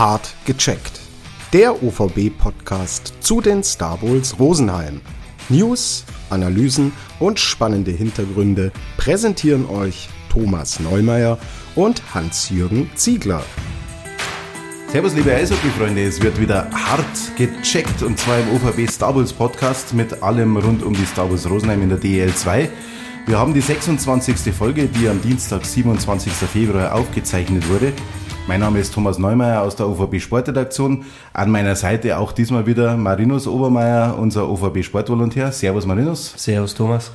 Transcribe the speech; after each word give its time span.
Hart 0.00 0.34
gecheckt. 0.46 0.98
Der 1.52 1.82
OVB-Podcast 1.82 3.12
zu 3.20 3.42
den 3.42 3.62
Star 3.62 3.98
Bowls 3.98 4.38
Rosenheim. 4.38 5.02
News, 5.50 6.06
Analysen 6.30 6.92
und 7.18 7.38
spannende 7.38 7.90
Hintergründe 7.90 8.72
präsentieren 8.96 9.66
euch 9.68 10.08
Thomas 10.32 10.80
Neumeier 10.80 11.36
und 11.74 12.14
Hans-Jürgen 12.14 12.88
Ziegler. 12.94 13.42
Servus, 14.90 15.14
liebe 15.14 15.34
Eishockey-Freunde. 15.34 16.02
Es 16.02 16.22
wird 16.22 16.40
wieder 16.40 16.70
hart 16.70 17.36
gecheckt 17.36 18.02
und 18.02 18.18
zwar 18.18 18.38
im 18.38 18.52
OVB 18.52 18.90
Star 18.90 19.14
Wars 19.14 19.34
Podcast 19.34 19.92
mit 19.92 20.22
allem 20.22 20.56
rund 20.56 20.82
um 20.82 20.94
die 20.94 21.04
Star 21.04 21.28
Wars 21.28 21.46
Rosenheim 21.46 21.82
in 21.82 21.90
der 21.90 21.98
DEL 21.98 22.34
2. 22.34 22.70
Wir 23.26 23.38
haben 23.38 23.52
die 23.52 23.60
26. 23.60 24.54
Folge, 24.54 24.86
die 24.86 25.08
am 25.08 25.20
Dienstag, 25.20 25.66
27. 25.66 26.32
Februar 26.32 26.94
aufgezeichnet 26.94 27.68
wurde. 27.68 27.92
Mein 28.46 28.60
Name 28.60 28.80
ist 28.80 28.92
Thomas 28.92 29.18
Neumeier 29.18 29.62
aus 29.62 29.76
der 29.76 29.88
OVB 29.88 30.20
Sportredaktion. 30.20 31.04
An 31.32 31.50
meiner 31.50 31.76
Seite 31.76 32.18
auch 32.18 32.32
diesmal 32.32 32.66
wieder 32.66 32.96
Marinus 32.96 33.46
Obermeier, 33.46 34.18
unser 34.18 34.48
OVB 34.48 34.82
Sportvolontär. 34.82 35.52
Servus 35.52 35.86
Marinus. 35.86 36.34
Servus 36.36 36.74
Thomas. 36.74 37.12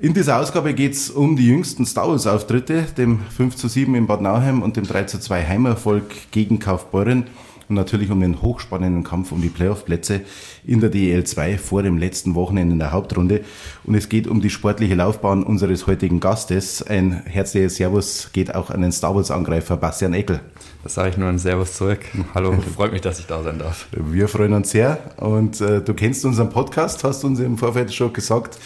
In 0.00 0.14
dieser 0.14 0.38
Ausgabe 0.38 0.74
geht 0.74 0.92
es 0.92 1.10
um 1.10 1.36
die 1.36 1.46
jüngsten 1.46 1.84
Star 1.84 2.08
Wars 2.08 2.26
Auftritte, 2.26 2.82
dem 2.96 3.20
5 3.36 3.56
zu 3.56 3.68
7 3.68 3.94
in 3.94 4.06
Bad 4.06 4.20
Nauheim 4.20 4.62
und 4.62 4.76
dem 4.76 4.86
3 4.86 5.04
zu 5.04 5.20
2 5.20 5.46
Heimerfolg 5.46 6.30
gegen 6.30 6.58
Kaufbeuren 6.58 7.26
und 7.68 7.74
natürlich 7.74 8.10
um 8.10 8.20
den 8.20 8.40
hochspannenden 8.40 9.04
Kampf 9.04 9.32
um 9.32 9.42
die 9.42 9.48
Playoff-Plätze 9.48 10.22
in 10.66 10.80
der 10.80 10.90
DEL 10.90 11.24
2 11.24 11.58
vor 11.58 11.82
dem 11.82 11.98
letzten 11.98 12.34
Wochenende 12.34 12.72
in 12.72 12.78
der 12.78 12.92
Hauptrunde. 12.92 13.42
Und 13.84 13.94
es 13.94 14.08
geht 14.08 14.26
um 14.26 14.40
die 14.40 14.50
sportliche 14.50 14.94
Laufbahn 14.94 15.42
unseres 15.42 15.86
heutigen 15.86 16.20
Gastes. 16.20 16.82
Ein 16.82 17.22
herzliches 17.24 17.76
Servus 17.76 18.30
geht 18.32 18.54
auch 18.54 18.70
an 18.70 18.82
den 18.82 18.92
Star 18.92 19.14
Wars-Angreifer 19.14 19.76
Bastian 19.76 20.14
Eckel. 20.14 20.40
Das 20.82 20.94
sage 20.94 21.10
ich 21.10 21.16
nur 21.16 21.28
ein 21.28 21.38
Servus 21.38 21.74
zurück. 21.74 22.00
Hallo, 22.34 22.52
freut 22.74 22.92
mich, 22.92 23.02
dass 23.02 23.18
ich 23.18 23.26
da 23.26 23.42
sein 23.42 23.58
darf. 23.58 23.86
Wir 23.92 24.28
freuen 24.28 24.52
uns 24.52 24.70
sehr 24.70 24.98
und 25.18 25.60
äh, 25.60 25.82
du 25.82 25.94
kennst 25.94 26.24
unseren 26.24 26.50
Podcast, 26.50 27.04
hast 27.04 27.24
uns 27.24 27.40
im 27.40 27.58
Vorfeld 27.58 27.92
schon 27.92 28.12
gesagt. 28.12 28.58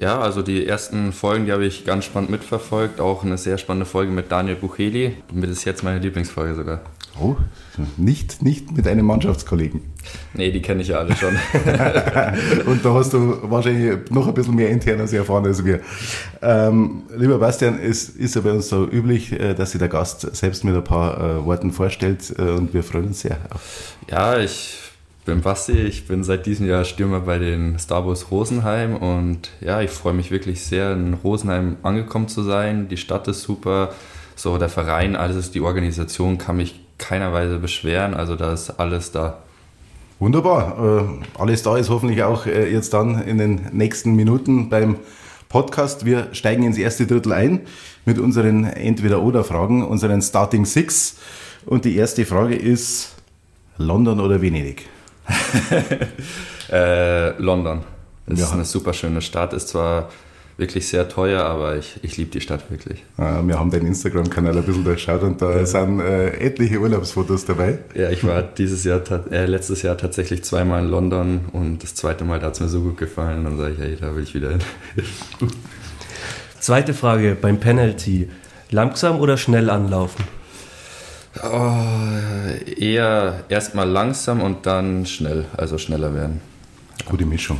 Ja, 0.00 0.20
also 0.20 0.42
die 0.42 0.66
ersten 0.66 1.12
Folgen, 1.12 1.46
die 1.46 1.52
habe 1.52 1.66
ich 1.66 1.84
ganz 1.84 2.04
spannend 2.04 2.30
mitverfolgt. 2.30 3.00
Auch 3.00 3.24
eine 3.24 3.36
sehr 3.36 3.58
spannende 3.58 3.86
Folge 3.86 4.10
mit 4.10 4.32
Daniel 4.32 4.56
Bucheli. 4.56 5.16
Mit 5.32 5.50
ist 5.50 5.64
jetzt 5.64 5.82
meine 5.82 5.98
Lieblingsfolge 5.98 6.54
sogar. 6.54 6.80
Oh, 7.20 7.36
nicht, 7.96 8.42
nicht 8.42 8.76
mit 8.76 8.86
einem 8.86 9.06
Mannschaftskollegen. 9.06 9.80
Nee, 10.34 10.50
die 10.50 10.60
kenne 10.60 10.82
ich 10.82 10.88
ja 10.88 10.98
alle 10.98 11.14
schon. 11.16 11.34
Und 12.66 12.84
da 12.84 12.94
hast 12.94 13.12
du 13.12 13.38
wahrscheinlich 13.50 14.10
noch 14.10 14.26
ein 14.26 14.34
bisschen 14.34 14.54
mehr 14.54 14.70
internes 14.70 15.12
erfahren 15.12 15.46
als 15.46 15.64
wir. 15.64 15.80
Ähm, 16.42 17.02
lieber 17.16 17.38
Bastian, 17.38 17.78
es 17.78 18.08
ist 18.08 18.34
ja 18.34 18.42
bei 18.42 18.52
uns 18.52 18.68
so 18.68 18.86
üblich, 18.86 19.32
äh, 19.32 19.54
dass 19.54 19.72
sich 19.72 19.78
der 19.78 19.88
Gast 19.88 20.34
selbst 20.36 20.64
mit 20.64 20.74
ein 20.74 20.84
paar 20.84 21.18
äh, 21.18 21.44
Worten 21.44 21.72
vorstellt 21.72 22.34
äh, 22.38 22.42
und 22.42 22.74
wir 22.74 22.82
freuen 22.82 23.06
uns 23.06 23.20
sehr. 23.20 23.38
Ja, 24.10 24.38
ich 24.38 24.78
bin 25.24 25.40
Basti, 25.40 25.72
ich 25.72 26.06
bin 26.08 26.24
seit 26.24 26.46
diesem 26.46 26.66
Jahr 26.66 26.84
Stürmer 26.84 27.20
bei 27.20 27.38
den 27.38 27.78
Star 27.78 28.06
Wars 28.06 28.30
Rosenheim 28.30 28.96
und 28.96 29.50
ja, 29.60 29.80
ich 29.80 29.90
freue 29.90 30.14
mich 30.14 30.30
wirklich 30.30 30.62
sehr, 30.62 30.92
in 30.92 31.14
Rosenheim 31.14 31.76
angekommen 31.82 32.28
zu 32.28 32.42
sein. 32.42 32.88
Die 32.88 32.96
Stadt 32.96 33.28
ist 33.28 33.42
super, 33.42 33.92
so 34.34 34.58
der 34.58 34.68
Verein, 34.68 35.14
alles, 35.14 35.52
die 35.52 35.60
Organisation 35.60 36.38
kann 36.38 36.56
mich 36.56 36.81
keiner 36.98 37.32
Weise 37.32 37.58
beschweren, 37.58 38.14
also 38.14 38.36
da 38.36 38.52
ist 38.52 38.70
alles 38.78 39.12
da. 39.12 39.38
Wunderbar, 40.18 41.00
äh, 41.00 41.40
alles 41.40 41.62
da 41.62 41.76
ist 41.76 41.90
hoffentlich 41.90 42.22
auch 42.22 42.46
äh, 42.46 42.70
jetzt 42.70 42.94
dann 42.94 43.22
in 43.22 43.38
den 43.38 43.68
nächsten 43.72 44.14
Minuten 44.14 44.68
beim 44.68 44.96
Podcast. 45.48 46.04
Wir 46.04 46.28
steigen 46.32 46.62
ins 46.62 46.78
erste 46.78 47.06
Drittel 47.06 47.32
ein 47.32 47.60
mit 48.04 48.18
unseren 48.18 48.64
Entweder-Oder-Fragen, 48.64 49.84
unseren 49.84 50.22
Starting 50.22 50.64
Six. 50.64 51.16
Und 51.66 51.84
die 51.84 51.96
erste 51.96 52.24
Frage 52.24 52.54
ist 52.54 53.14
London 53.78 54.20
oder 54.20 54.40
Venedig? 54.40 54.86
äh, 56.70 57.30
London. 57.40 57.82
Das 58.26 58.38
ja. 58.38 58.46
ist 58.46 58.52
eine 58.52 58.64
super 58.64 58.92
schöne 58.92 59.20
Stadt. 59.20 59.52
Ist 59.52 59.68
zwar 59.68 60.08
wirklich 60.56 60.86
sehr 60.88 61.08
teuer, 61.08 61.44
aber 61.44 61.76
ich, 61.76 61.98
ich 62.02 62.16
liebe 62.16 62.30
die 62.30 62.40
Stadt 62.40 62.70
wirklich. 62.70 63.04
Ah, 63.16 63.40
wir 63.44 63.58
haben 63.58 63.70
deinen 63.70 63.86
Instagram-Kanal 63.86 64.56
ein 64.56 64.64
bisschen 64.64 64.84
durchschaut 64.84 65.22
und 65.22 65.40
da 65.40 65.56
ja. 65.56 65.66
sind 65.66 66.00
äh, 66.00 66.28
etliche 66.38 66.78
Urlaubsfotos 66.78 67.44
dabei. 67.44 67.78
Ja, 67.94 68.10
ich 68.10 68.24
war 68.24 68.42
dieses 68.42 68.84
Jahr, 68.84 69.00
äh, 69.30 69.46
letztes 69.46 69.82
Jahr 69.82 69.96
tatsächlich 69.96 70.44
zweimal 70.44 70.84
in 70.84 70.90
London 70.90 71.40
und 71.52 71.82
das 71.82 71.94
zweite 71.94 72.24
Mal, 72.24 72.38
da 72.38 72.46
hat 72.46 72.54
es 72.54 72.60
mir 72.60 72.68
so 72.68 72.80
gut 72.80 72.98
gefallen 72.98 73.38
und 73.38 73.44
dann 73.44 73.56
sage 73.58 73.74
ich, 73.74 73.78
hey, 73.78 73.96
da 74.00 74.14
will 74.14 74.22
ich 74.22 74.34
wieder 74.34 74.50
hin. 74.50 74.60
Zweite 76.60 76.94
Frage 76.94 77.34
beim 77.34 77.58
Penalty. 77.58 78.30
Langsam 78.70 79.18
oder 79.18 79.36
schnell 79.36 79.68
anlaufen? 79.68 80.24
Oh, 81.42 81.72
eher 82.78 83.44
erstmal 83.48 83.88
langsam 83.88 84.40
und 84.40 84.64
dann 84.64 85.04
schnell, 85.06 85.46
also 85.56 85.76
schneller 85.76 86.14
werden. 86.14 86.40
Gute 87.04 87.26
Mischung. 87.26 87.58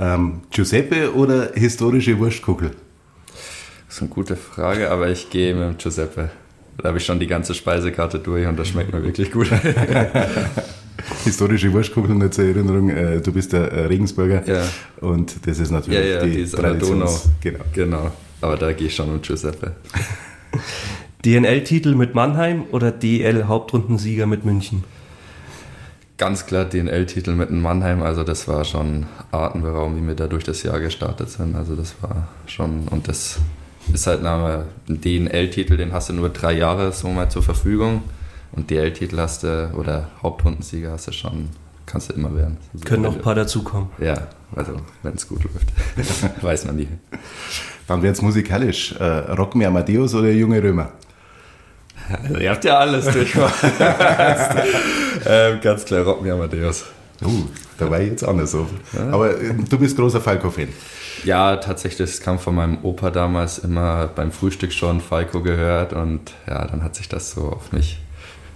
Ähm, 0.00 0.40
Giuseppe 0.50 1.14
oder 1.14 1.50
historische 1.54 2.18
Wurstkugel? 2.18 2.70
Das 3.86 3.96
ist 3.96 4.00
eine 4.00 4.10
gute 4.10 4.34
Frage, 4.34 4.90
aber 4.90 5.10
ich 5.10 5.28
gehe 5.28 5.54
mit 5.54 5.78
Giuseppe. 5.78 6.30
Da 6.78 6.88
habe 6.88 6.98
ich 6.98 7.04
schon 7.04 7.20
die 7.20 7.26
ganze 7.26 7.52
Speisekarte 7.52 8.18
durch 8.18 8.46
und 8.46 8.58
das 8.58 8.68
schmeckt 8.68 8.94
mir 8.94 9.02
wirklich 9.02 9.30
gut. 9.30 9.50
Historische 11.24 11.70
Wurstkugel 11.72 12.14
nur 12.14 12.30
zur 12.30 12.44
Erinnerung, 12.44 12.88
äh, 12.88 13.20
du 13.20 13.32
bist 13.32 13.52
der 13.52 13.70
äh, 13.72 13.86
Regensburger 13.86 14.42
ja. 14.46 14.62
und 15.00 15.46
das 15.46 15.58
ist 15.58 15.70
natürlich 15.70 16.00
ja, 16.00 16.06
ja, 16.06 16.24
die, 16.24 16.30
die 16.30 16.40
ist 16.40 16.56
Donau. 16.56 17.20
Genau. 17.40 17.64
genau, 17.74 18.12
aber 18.40 18.56
da 18.56 18.72
gehe 18.72 18.86
ich 18.86 18.94
schon 18.94 19.12
mit 19.12 19.22
Giuseppe. 19.22 19.76
DNL-Titel 21.24 21.94
mit 21.94 22.14
Mannheim 22.14 22.64
oder 22.70 22.90
DL-Hauptrundensieger 22.90 24.26
mit 24.26 24.46
München? 24.46 24.84
Ganz 26.20 26.44
klar 26.44 26.66
DNL-Titel 26.66 27.30
mit 27.30 27.50
Mannheim, 27.50 28.02
also 28.02 28.24
das 28.24 28.46
war 28.46 28.66
schon 28.66 29.06
atemberaubend, 29.30 30.02
wie 30.02 30.06
wir 30.06 30.14
da 30.14 30.26
durch 30.26 30.44
das 30.44 30.62
Jahr 30.62 30.78
gestartet 30.78 31.30
sind. 31.30 31.56
Also 31.56 31.74
das 31.74 31.94
war 32.02 32.28
schon, 32.44 32.88
und 32.88 33.08
das 33.08 33.38
ist 33.90 34.06
halt 34.06 34.22
ein 34.22 34.66
DNL-Titel, 34.86 35.78
den 35.78 35.94
hast 35.94 36.10
du 36.10 36.12
nur 36.12 36.28
drei 36.28 36.52
Jahre 36.52 36.92
so 36.92 37.08
mal 37.08 37.30
zur 37.30 37.42
Verfügung. 37.42 38.02
Und 38.52 38.68
DL-Titel 38.68 39.16
hast 39.16 39.44
du, 39.44 39.72
oder 39.74 40.10
Hauptrundensieger 40.22 40.92
hast 40.92 41.08
du 41.08 41.12
schon, 41.12 41.48
kannst 41.86 42.10
du 42.10 42.12
immer 42.12 42.36
werden. 42.36 42.58
Also 42.74 42.84
Können 42.84 43.04
noch 43.04 43.14
ein 43.14 43.22
paar 43.22 43.34
dazukommen. 43.34 43.88
Ja, 43.98 44.26
also 44.54 44.72
wenn 45.02 45.14
es 45.14 45.26
gut 45.26 45.42
läuft. 45.44 46.42
Weiß 46.42 46.66
man 46.66 46.76
nie. 46.76 46.88
Dann 47.86 48.02
wird 48.02 48.16
es 48.16 48.20
musikalisch. 48.20 48.92
Äh, 48.92 49.04
Rock 49.04 49.54
mir 49.54 49.68
Amadeus 49.68 50.14
oder 50.14 50.30
Junge 50.30 50.62
Römer? 50.62 50.92
Also, 52.10 52.34
ihr 52.40 52.50
habt 52.50 52.64
ja 52.64 52.78
alles 52.78 53.06
durchgemacht. 53.06 53.64
ähm, 55.26 55.60
ganz 55.60 55.84
klar, 55.84 56.20
mir 56.20 56.34
Amadeus. 56.34 56.84
Uh, 57.22 57.48
da 57.78 57.90
war 57.90 58.00
ich 58.00 58.10
jetzt 58.10 58.24
anders 58.24 58.50
so. 58.52 58.66
Aber 59.12 59.38
äh, 59.38 59.52
du 59.68 59.78
bist 59.78 59.96
großer 59.96 60.20
Falco-Fan. 60.20 60.68
Ja, 61.24 61.56
tatsächlich, 61.56 62.08
es 62.08 62.20
kam 62.20 62.38
von 62.38 62.54
meinem 62.54 62.78
Opa 62.82 63.10
damals 63.10 63.58
immer 63.58 64.06
beim 64.08 64.32
Frühstück 64.32 64.72
schon 64.72 65.00
Falco 65.00 65.42
gehört 65.42 65.92
und 65.92 66.32
ja, 66.46 66.66
dann 66.66 66.82
hat 66.82 66.94
sich 66.94 67.08
das 67.08 67.32
so 67.32 67.50
auf 67.50 67.72
mich 67.72 67.98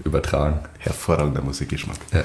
übertragen. 0.04 0.60
Hervorragender 0.78 1.42
Musikgeschmack. 1.42 1.98
Ja. 2.12 2.24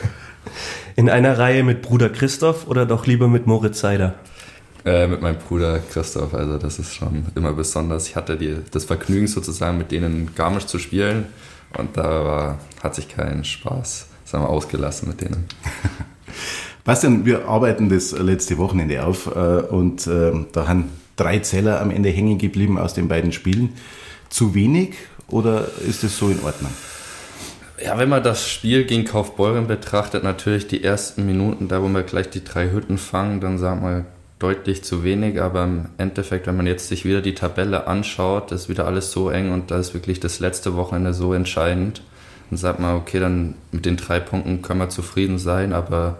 In 0.95 1.09
einer 1.09 1.37
Reihe 1.37 1.63
mit 1.63 1.81
Bruder 1.81 2.09
Christoph 2.09 2.67
oder 2.67 2.85
doch 2.85 3.05
lieber 3.05 3.27
mit 3.27 3.47
Moritz 3.47 3.81
Seider? 3.81 4.15
Äh, 4.85 5.07
mit 5.07 5.21
meinem 5.21 5.37
Bruder 5.37 5.79
Christoph, 5.79 6.33
also 6.33 6.57
das 6.57 6.79
ist 6.79 6.95
schon 6.95 7.25
immer 7.35 7.53
besonders. 7.53 8.07
Ich 8.07 8.15
hatte 8.15 8.37
die, 8.37 8.57
das 8.71 8.85
Vergnügen 8.85 9.27
sozusagen 9.27 9.77
mit 9.77 9.91
denen 9.91 10.33
Garmisch 10.35 10.67
zu 10.67 10.79
spielen 10.79 11.25
und 11.77 11.97
da 11.97 12.25
war, 12.25 12.59
hat 12.81 12.95
sich 12.95 13.09
kein 13.09 13.43
Spaß 13.43 14.09
sagen 14.29 14.43
wir, 14.43 14.49
ausgelassen 14.49 15.09
mit 15.09 15.21
denen. 15.21 15.45
Bastian, 16.83 17.25
wir 17.25 17.47
arbeiten 17.47 17.89
das 17.89 18.11
letzte 18.11 18.57
Wochenende 18.57 19.03
auf 19.03 19.27
äh, 19.27 19.29
und 19.29 20.07
äh, 20.07 20.31
da 20.51 20.67
haben 20.67 20.89
drei 21.15 21.39
Zeller 21.39 21.81
am 21.81 21.91
Ende 21.91 22.09
hängen 22.09 22.37
geblieben 22.37 22.77
aus 22.77 22.93
den 22.93 23.07
beiden 23.07 23.31
Spielen. 23.31 23.73
Zu 24.29 24.53
wenig 24.53 24.95
oder 25.27 25.67
ist 25.87 26.03
es 26.03 26.17
so 26.17 26.29
in 26.29 26.41
Ordnung? 26.43 26.71
Ja, 27.83 27.97
wenn 27.97 28.09
man 28.09 28.23
das 28.23 28.47
Spiel 28.47 28.85
gegen 28.85 29.05
Kaufbeuren 29.05 29.67
betrachtet, 29.67 30.23
natürlich 30.23 30.67
die 30.67 30.83
ersten 30.83 31.25
Minuten, 31.25 31.67
da 31.67 31.81
wo 31.81 31.87
wir 31.87 32.03
gleich 32.03 32.29
die 32.29 32.43
drei 32.43 32.71
Hütten 32.71 32.97
fangen, 32.97 33.39
dann 33.39 33.57
sagen 33.57 33.81
wir 33.81 34.05
deutlich 34.39 34.83
zu 34.83 35.03
wenig, 35.03 35.41
aber 35.41 35.65
im 35.65 35.85
Endeffekt, 35.97 36.47
wenn 36.47 36.55
man 36.55 36.65
jetzt 36.65 36.87
sich 36.87 37.03
wieder 37.05 37.21
die 37.21 37.35
Tabelle 37.35 37.87
anschaut, 37.87 38.51
ist 38.51 38.69
wieder 38.69 38.85
alles 38.85 39.11
so 39.11 39.29
eng 39.29 39.51
und 39.51 39.69
da 39.69 39.77
ist 39.77 39.93
wirklich 39.93 40.19
das 40.21 40.39
letzte 40.39 40.75
Wochenende 40.75 41.13
so 41.13 41.33
entscheidend. 41.33 42.01
Dann 42.49 42.57
sagt 42.57 42.79
man, 42.79 42.95
okay, 42.95 43.19
dann 43.19 43.55
mit 43.71 43.85
den 43.85 43.97
drei 43.97 44.19
Punkten 44.19 44.61
können 44.61 44.79
wir 44.79 44.89
zufrieden 44.89 45.37
sein, 45.37 45.73
aber 45.73 46.19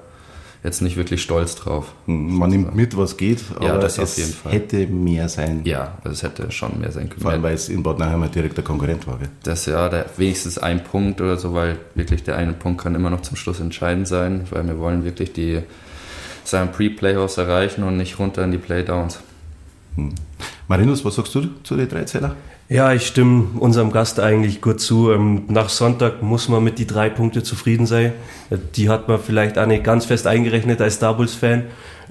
jetzt 0.64 0.82
nicht 0.82 0.98
wirklich 0.98 1.22
stolz 1.22 1.56
drauf. 1.56 1.94
Man 2.06 2.50
nimmt 2.50 2.76
mit, 2.76 2.98
was 2.98 3.16
geht, 3.16 3.40
aber 3.56 3.66
ja, 3.66 3.78
das 3.78 3.94
es 3.94 4.00
auf 4.00 4.18
jeden 4.18 4.34
Fall. 4.34 4.52
hätte 4.52 4.88
mehr 4.88 5.30
sein 5.30 5.62
Ja, 5.64 5.98
es 6.04 6.22
hätte 6.22 6.52
schon 6.52 6.80
mehr 6.80 6.92
sein 6.92 7.08
können. 7.10 7.22
Vor 7.22 7.32
allem, 7.32 7.44
weil 7.44 7.56
es 7.56 7.70
in 7.70 7.82
Bad 7.82 8.00
Nauheim 8.00 8.30
direkt 8.30 8.58
der 8.58 8.66
Konkurrent 8.66 9.08
war. 9.08 9.18
Gell? 9.18 9.30
Das 9.44 9.66
ja, 9.66 9.88
der, 9.88 10.06
wenigstens 10.18 10.58
ein 10.58 10.84
Punkt 10.84 11.22
oder 11.22 11.38
so, 11.38 11.54
weil 11.54 11.78
wirklich 11.96 12.24
der 12.24 12.36
eine 12.36 12.52
Punkt 12.52 12.82
kann 12.82 12.96
immer 12.96 13.10
noch 13.10 13.22
zum 13.22 13.38
Schluss 13.38 13.62
entscheidend 13.62 14.08
sein, 14.10 14.46
weil 14.50 14.68
wir 14.68 14.78
wollen 14.78 15.06
wirklich 15.06 15.32
die 15.32 15.62
seinen 16.50 16.72
Pre-Playoffs 16.72 17.38
erreichen 17.38 17.84
und 17.84 17.98
nicht 17.98 18.20
runter 18.20 18.44
in 18.44 18.52
die 18.52 18.58
Playdowns. 18.58 19.20
Hm. 19.96 20.14
Marinus, 20.68 21.04
was 21.04 21.16
sagst 21.16 21.34
du 21.36 21.48
zu 21.64 21.76
den 21.76 21.90
Dreizähler? 21.90 22.36
Ja, 22.70 22.94
ich 22.94 23.08
stimme 23.08 23.48
unserem 23.60 23.92
Gast 23.92 24.20
eigentlich 24.20 24.62
gut 24.62 24.80
zu. 24.80 25.12
Ähm, 25.12 25.46
nach 25.48 25.70
Sonntag 25.70 26.22
muss 26.22 26.50
man 26.50 26.64
mit 26.64 26.78
die 26.78 26.86
drei 26.86 27.10
Punkte 27.10 27.42
zufrieden 27.42 27.88
sein. 27.88 28.14
Die 28.76 28.90
hat 28.90 29.08
man 29.08 29.20
vielleicht 29.20 29.58
auch 29.58 29.66
nicht 29.66 29.84
ganz 29.84 30.06
fest 30.06 30.28
eingerechnet 30.28 30.80
als 30.80 30.96
Star 30.96 31.18
Wars-Fan. 31.18 31.64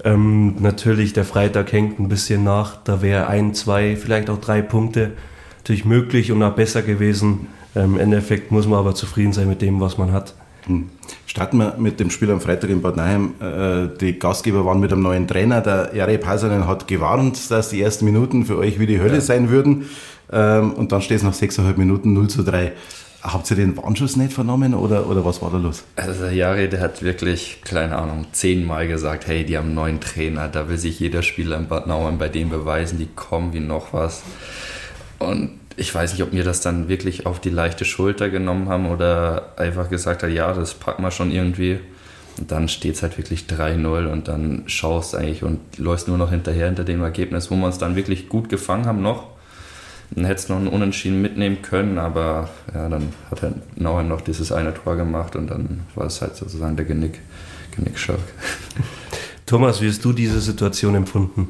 Ähm, 0.03 0.61
natürlich, 0.61 1.13
der 1.13 1.23
Freitag 1.23 1.71
hängt 1.71 1.97
ein 1.99 2.09
bisschen 2.09 2.43
nach. 2.43 2.75
Da 2.83 3.01
wäre 3.01 3.27
ein, 3.27 3.53
zwei, 3.53 3.95
vielleicht 3.95 4.29
auch 4.29 4.41
drei 4.41 4.61
Punkte 4.61 5.11
natürlich 5.59 5.85
möglich 5.85 6.29
und 6.33 6.43
auch 6.43 6.55
besser 6.55 6.81
gewesen. 6.81 7.47
Ähm, 7.73 7.93
Im 7.93 7.99
Endeffekt 7.99 8.51
muss 8.51 8.67
man 8.67 8.79
aber 8.79 8.95
zufrieden 8.95 9.31
sein 9.31 9.47
mit 9.47 9.61
dem, 9.61 9.79
was 9.79 9.97
man 9.97 10.11
hat. 10.11 10.33
Hm. 10.65 10.89
Starten 11.25 11.57
wir 11.57 11.75
mit 11.77 11.99
dem 11.99 12.09
Spiel 12.09 12.31
am 12.31 12.41
Freitag 12.41 12.69
in 12.69 12.81
Bad 12.81 12.97
Nauheim. 12.97 13.33
Äh, 13.39 13.97
die 13.99 14.17
Gastgeber 14.17 14.65
waren 14.65 14.79
mit 14.79 14.91
einem 14.91 15.01
neuen 15.01 15.27
Trainer. 15.27 15.61
Der 15.61 15.91
Jare 15.93 16.17
Peisanen 16.17 16.67
hat 16.67 16.87
gewarnt, 16.87 17.51
dass 17.51 17.69
die 17.69 17.81
ersten 17.81 18.05
Minuten 18.05 18.45
für 18.45 18.57
euch 18.57 18.79
wie 18.79 18.87
die 18.87 18.99
Hölle 18.99 19.15
ja. 19.15 19.21
sein 19.21 19.49
würden. 19.49 19.89
Ähm, 20.31 20.73
und 20.73 20.91
dann 20.91 21.01
steht 21.01 21.17
es 21.17 21.23
nach 21.23 21.33
6,5 21.33 21.77
Minuten 21.77 22.13
0 22.13 22.27
zu 22.27 22.43
3. 22.43 22.73
Habt 23.21 23.51
ihr 23.51 23.57
den 23.57 23.75
Warnschuss 23.75 24.15
nicht 24.15 24.31
vernommen 24.31 24.73
oder, 24.73 25.07
oder 25.07 25.25
was 25.25 25.41
war 25.41 25.51
da 25.51 25.57
los? 25.57 25.83
Also 25.97 26.23
der 26.23 26.33
Jare, 26.33 26.69
der 26.69 26.79
hat 26.79 27.01
wirklich, 27.01 27.59
keine 27.65 27.97
Ahnung, 27.97 28.27
zehnmal 28.31 28.87
gesagt, 28.87 29.27
hey, 29.27 29.43
die 29.43 29.57
haben 29.57 29.67
einen 29.67 29.75
neuen 29.75 29.99
Trainer, 29.99 30.47
da 30.47 30.69
will 30.69 30.77
sich 30.77 31.01
jeder 31.01 31.21
Spieler 31.21 31.57
in 31.57 31.67
Bad 31.67 31.85
Nauheim 31.85 32.17
bei 32.17 32.29
dem 32.29 32.49
beweisen, 32.49 32.97
die 32.97 33.09
kommen 33.13 33.51
wie 33.51 33.59
noch 33.59 33.91
was. 33.91 34.23
Und 35.19 35.59
ich 35.79 35.95
weiß 35.95 36.13
nicht, 36.13 36.23
ob 36.23 36.33
mir 36.33 36.43
das 36.43 36.61
dann 36.61 36.89
wirklich 36.89 37.25
auf 37.25 37.39
die 37.39 37.49
leichte 37.49 37.85
Schulter 37.85 38.29
genommen 38.29 38.69
haben 38.69 38.87
oder 38.87 39.53
einfach 39.57 39.89
gesagt 39.89 40.23
hat, 40.23 40.31
ja, 40.31 40.53
das 40.53 40.73
packen 40.73 41.03
wir 41.03 41.11
schon 41.11 41.31
irgendwie. 41.31 41.79
Und 42.37 42.51
dann 42.51 42.69
steht 42.69 42.95
es 42.95 43.01
halt 43.01 43.17
wirklich 43.17 43.45
3-0 43.49 44.07
und 44.07 44.27
dann 44.27 44.63
schaust 44.67 45.15
eigentlich 45.15 45.43
und 45.43 45.59
läufst 45.77 46.07
nur 46.07 46.17
noch 46.17 46.29
hinterher 46.29 46.67
hinter 46.67 46.83
dem 46.83 47.01
Ergebnis, 47.01 47.49
wo 47.51 47.55
wir 47.55 47.65
uns 47.65 47.77
dann 47.77 47.95
wirklich 47.95 48.29
gut 48.29 48.49
gefangen 48.49 48.85
haben 48.85 49.01
noch. 49.01 49.27
Dann 50.11 50.25
hätte 50.25 50.39
es 50.39 50.49
noch 50.49 50.57
einen 50.57 50.67
Unentschieden 50.67 51.21
mitnehmen 51.21 51.61
können, 51.61 51.97
aber 51.97 52.49
ja, 52.73 52.89
dann 52.89 53.13
hat 53.29 53.43
er 53.43 53.53
Nauheim 53.75 54.07
noch 54.07 54.21
dieses 54.21 54.51
eine 54.51 54.73
Tor 54.73 54.95
gemacht 54.95 55.35
und 55.35 55.47
dann 55.47 55.81
war 55.95 56.07
es 56.07 56.21
halt 56.21 56.35
sozusagen 56.35 56.75
der 56.75 56.85
Genick, 56.85 57.19
Genickschock. 57.75 58.19
Thomas, 59.45 59.81
wie 59.81 59.87
hast 59.87 60.03
du 60.03 60.13
diese 60.13 60.39
Situation 60.39 60.95
empfunden? 60.95 61.49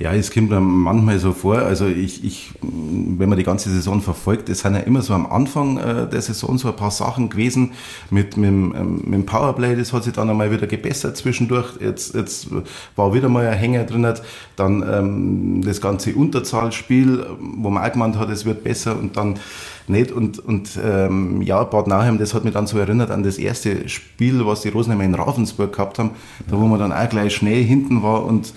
Ja, 0.00 0.14
es 0.14 0.32
kommt 0.32 0.48
mir 0.48 0.60
manchmal 0.60 1.18
so 1.18 1.34
vor, 1.34 1.58
also 1.58 1.86
ich, 1.86 2.24
ich, 2.24 2.52
wenn 2.62 3.28
man 3.28 3.36
die 3.36 3.44
ganze 3.44 3.68
Saison 3.68 4.00
verfolgt, 4.00 4.48
es 4.48 4.60
sind 4.60 4.72
ja 4.72 4.80
immer 4.80 5.02
so 5.02 5.12
am 5.12 5.26
Anfang 5.26 5.76
äh, 5.76 6.08
der 6.08 6.22
Saison 6.22 6.56
so 6.56 6.68
ein 6.68 6.76
paar 6.76 6.90
Sachen 6.90 7.28
gewesen. 7.28 7.72
Mit, 8.08 8.38
mit, 8.38 8.48
ähm, 8.48 9.02
mit 9.04 9.12
dem 9.12 9.26
Powerplay, 9.26 9.76
das 9.76 9.92
hat 9.92 10.04
sich 10.04 10.14
dann 10.14 10.30
einmal 10.30 10.50
wieder 10.50 10.66
gebessert 10.66 11.18
zwischendurch, 11.18 11.74
jetzt, 11.80 12.14
jetzt 12.14 12.48
war 12.96 13.12
wieder 13.12 13.28
mal 13.28 13.46
ein 13.46 13.58
Hänger 13.58 13.84
drin, 13.84 14.10
dann 14.56 14.82
ähm, 14.90 15.62
das 15.62 15.82
ganze 15.82 16.14
Unterzahlspiel, 16.14 17.26
wo 17.38 17.68
man 17.68 17.84
auch 17.84 17.92
gemeint 17.92 18.16
hat, 18.16 18.30
es 18.30 18.46
wird 18.46 18.64
besser 18.64 18.98
und 18.98 19.18
dann 19.18 19.38
nicht. 19.86 20.12
Und, 20.12 20.38
und 20.38 20.78
ähm, 20.82 21.42
ja, 21.42 21.62
Bad 21.64 21.88
Nauheim, 21.88 22.16
das 22.16 22.32
hat 22.32 22.44
mich 22.44 22.54
dann 22.54 22.66
so 22.66 22.78
erinnert 22.78 23.10
an 23.10 23.22
das 23.22 23.36
erste 23.36 23.86
Spiel, 23.90 24.46
was 24.46 24.62
die 24.62 24.70
Rosenheimer 24.70 25.04
in 25.04 25.14
Ravensburg 25.14 25.74
gehabt 25.74 25.98
haben, 25.98 26.12
da 26.48 26.58
wo 26.58 26.64
man 26.64 26.78
dann 26.78 26.92
auch 26.92 27.08
gleich 27.10 27.34
schnell 27.34 27.62
hinten 27.62 28.02
war 28.02 28.24
und 28.24 28.54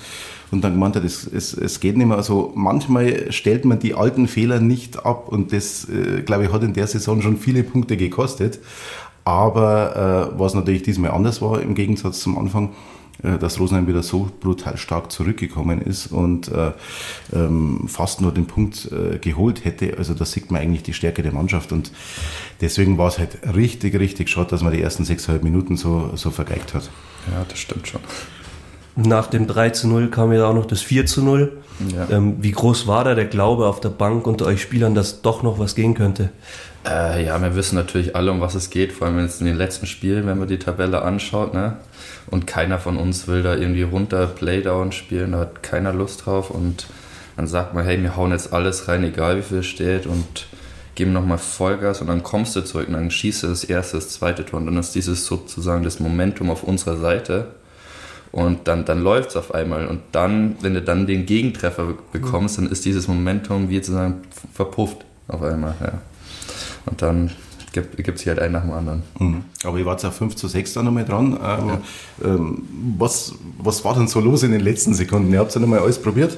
und 0.53 0.61
dann 0.61 0.73
gemeint 0.73 0.95
hat, 0.95 1.03
es, 1.03 1.27
es, 1.27 1.53
es 1.53 1.79
geht 1.79 1.97
nicht 1.97 2.07
mehr. 2.07 2.17
Also 2.17 2.53
manchmal 2.55 3.31
stellt 3.31 3.65
man 3.65 3.79
die 3.79 3.95
alten 3.95 4.27
Fehler 4.27 4.59
nicht 4.59 5.05
ab 5.05 5.27
und 5.27 5.51
das, 5.51 5.89
äh, 5.89 6.21
glaube 6.21 6.45
ich, 6.45 6.53
hat 6.53 6.63
in 6.63 6.73
der 6.73 6.87
Saison 6.87 7.21
schon 7.21 7.37
viele 7.37 7.63
Punkte 7.63 7.97
gekostet. 7.97 8.59
Aber 9.25 10.31
äh, 10.35 10.39
was 10.39 10.53
natürlich 10.53 10.83
diesmal 10.83 11.11
anders 11.11 11.41
war 11.41 11.61
im 11.61 11.75
Gegensatz 11.75 12.19
zum 12.19 12.37
Anfang, 12.37 12.73
äh, 13.23 13.37
dass 13.37 13.59
Rosenheim 13.59 13.87
wieder 13.87 14.03
so 14.03 14.29
brutal 14.41 14.77
stark 14.77 15.11
zurückgekommen 15.11 15.81
ist 15.81 16.07
und 16.07 16.49
äh, 16.49 16.71
ähm, 17.33 17.85
fast 17.87 18.21
nur 18.21 18.33
den 18.33 18.45
Punkt 18.45 18.91
äh, 18.91 19.17
geholt 19.17 19.65
hätte. 19.65 19.97
Also 19.97 20.13
da 20.13 20.25
sieht 20.25 20.51
man 20.51 20.61
eigentlich 20.61 20.83
die 20.83 20.93
Stärke 20.93 21.23
der 21.23 21.33
Mannschaft 21.33 21.71
und 21.71 21.91
deswegen 22.61 22.97
war 22.97 23.07
es 23.07 23.17
halt 23.17 23.37
richtig, 23.55 23.97
richtig 23.97 24.29
schade, 24.29 24.49
dass 24.49 24.61
man 24.61 24.73
die 24.73 24.81
ersten 24.81 25.05
sechseinhalb 25.05 25.43
Minuten 25.43 25.77
so, 25.77 26.11
so 26.15 26.31
vergeigt 26.31 26.73
hat. 26.73 26.89
Ja, 27.31 27.45
das 27.47 27.59
stimmt 27.59 27.87
schon. 27.87 28.01
Nach 28.95 29.27
dem 29.27 29.47
3 29.47 29.71
zu 29.71 29.87
0 29.87 30.09
kam 30.09 30.31
ja 30.33 30.45
auch 30.45 30.53
noch 30.53 30.65
das 30.65 30.81
4 30.81 31.05
zu 31.05 31.23
0. 31.23 31.51
Ja. 31.95 32.15
Ähm, 32.15 32.37
wie 32.41 32.51
groß 32.51 32.85
war 32.85 33.03
da 33.03 33.15
der 33.15 33.25
Glaube 33.25 33.65
auf 33.65 33.79
der 33.79 33.89
Bank 33.89 34.27
unter 34.27 34.45
euch 34.45 34.61
Spielern, 34.61 34.93
dass 34.93 35.21
doch 35.21 35.41
noch 35.41 35.57
was 35.57 35.73
gehen 35.73 35.95
könnte? 35.95 36.29
Äh, 36.85 37.25
ja, 37.25 37.41
wir 37.41 37.55
wissen 37.55 37.75
natürlich 37.75 38.15
alle, 38.15 38.31
um 38.31 38.41
was 38.41 38.55
es 38.55 38.69
geht, 38.69 38.91
vor 38.91 39.07
allem 39.07 39.19
jetzt 39.19 39.39
in 39.39 39.47
den 39.47 39.55
letzten 39.55 39.87
Spielen, 39.87 40.27
wenn 40.27 40.37
man 40.37 40.47
die 40.47 40.59
Tabelle 40.59 41.01
anschaut. 41.01 41.53
Ne? 41.53 41.77
Und 42.29 42.45
keiner 42.45 42.77
von 42.77 42.97
uns 42.97 43.27
will 43.27 43.41
da 43.41 43.55
irgendwie 43.55 43.83
runter 43.83 44.27
Playdown 44.27 44.91
spielen, 44.91 45.31
da 45.31 45.39
hat 45.39 45.63
keiner 45.63 45.93
Lust 45.93 46.25
drauf. 46.25 46.51
Und 46.51 46.85
dann 47.35 47.47
sagt 47.47 47.73
man, 47.73 47.85
hey, 47.85 48.01
wir 48.01 48.15
hauen 48.15 48.31
jetzt 48.31 48.53
alles 48.53 48.87
rein, 48.87 49.03
egal 49.03 49.37
wie 49.37 49.41
viel 49.41 49.63
steht 49.63 50.05
und 50.05 50.45
geben 50.95 51.13
nochmal 51.13 51.39
Vollgas 51.39 52.01
und 52.01 52.07
dann 52.07 52.21
kommst 52.21 52.55
du 52.55 52.61
zurück 52.61 52.87
und 52.87 52.93
dann 52.93 53.09
schießt 53.09 53.43
du 53.43 53.47
das 53.47 53.63
erste, 53.63 53.97
das 53.97 54.09
zweite 54.09 54.45
Tor 54.45 54.59
und 54.59 54.67
dann 54.67 54.77
ist 54.77 54.93
dieses 54.93 55.25
sozusagen 55.25 55.83
das 55.83 55.99
Momentum 55.99 56.51
auf 56.51 56.61
unserer 56.63 56.97
Seite 56.97 57.47
und 58.33 58.67
dann, 58.67 58.83
dann 58.83 59.03
läuft 59.03 59.29
es 59.29 59.35
auf 59.35 59.53
einmal. 59.53 59.87
Und 59.87 60.01
dann, 60.11 60.55
wenn 60.61 60.73
du 60.73 60.81
dann 60.81 61.05
den 61.05 61.27
Gegentreffer 61.27 61.93
bekommst, 62.11 62.57
dann 62.57 62.67
ist 62.67 62.83
dieses 62.83 63.07
Momentum 63.07 63.69
wie 63.69 63.75
sozusagen 63.75 64.23
verpufft 64.51 65.05
auf 65.27 65.43
einmal. 65.43 65.75
Ja. 65.79 66.01
Und 66.87 67.03
dann 67.03 67.29
gibt 67.73 68.19
es 68.19 68.25
halt 68.25 68.39
einen 68.39 68.53
nach 68.53 68.63
dem 68.63 68.71
anderen. 68.71 69.03
Mhm. 69.19 69.43
Aber 69.63 69.77
ihr 69.77 69.85
wart 69.85 70.01
ja 70.01 70.09
5 70.09 70.35
zu 70.35 70.47
6 70.47 70.73
da 70.73 70.81
nochmal 70.81 71.05
dran. 71.05 71.33
Ähm, 71.33 71.37
ja. 71.37 71.81
ähm, 72.23 72.63
was, 72.97 73.35
was 73.59 73.85
war 73.85 73.93
denn 73.93 74.07
so 74.07 74.19
los 74.19 74.41
in 74.41 74.51
den 74.51 74.61
letzten 74.61 74.95
Sekunden? 74.95 75.31
Ihr 75.31 75.37
habt 75.37 75.53
ja 75.53 75.61
nochmal 75.61 75.79
alles 75.79 76.01
probiert? 76.01 76.35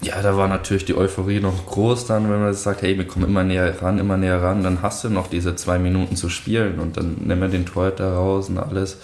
Ja, 0.00 0.22
da 0.22 0.38
war 0.38 0.48
natürlich 0.48 0.86
die 0.86 0.96
Euphorie 0.96 1.40
noch 1.40 1.66
groß 1.66 2.06
dann, 2.06 2.30
wenn 2.30 2.40
man 2.40 2.54
sagt, 2.54 2.80
hey, 2.80 2.96
wir 2.96 3.06
kommen 3.06 3.26
immer 3.26 3.44
näher 3.44 3.82
ran, 3.82 3.98
immer 3.98 4.16
näher 4.16 4.42
ran, 4.42 4.62
dann 4.62 4.80
hast 4.80 5.04
du 5.04 5.10
noch 5.10 5.26
diese 5.26 5.56
zwei 5.56 5.78
Minuten 5.78 6.16
zu 6.16 6.30
spielen 6.30 6.78
und 6.78 6.96
dann 6.96 7.16
nehmen 7.20 7.42
wir 7.42 7.48
den 7.48 7.66
Torhüter 7.66 8.14
raus 8.14 8.48
und 8.48 8.56
alles. 8.56 8.96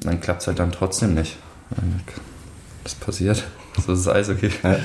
Dann 0.00 0.20
klappt 0.20 0.42
es 0.42 0.46
halt 0.46 0.60
dann 0.60 0.70
trotzdem 0.70 1.14
nicht. 1.14 1.36
Das 2.82 2.94
passiert. 2.94 3.44
So 3.84 3.92
ist 3.92 4.00
es 4.00 4.08
Eishockey. 4.08 4.50
Ja. 4.62 4.76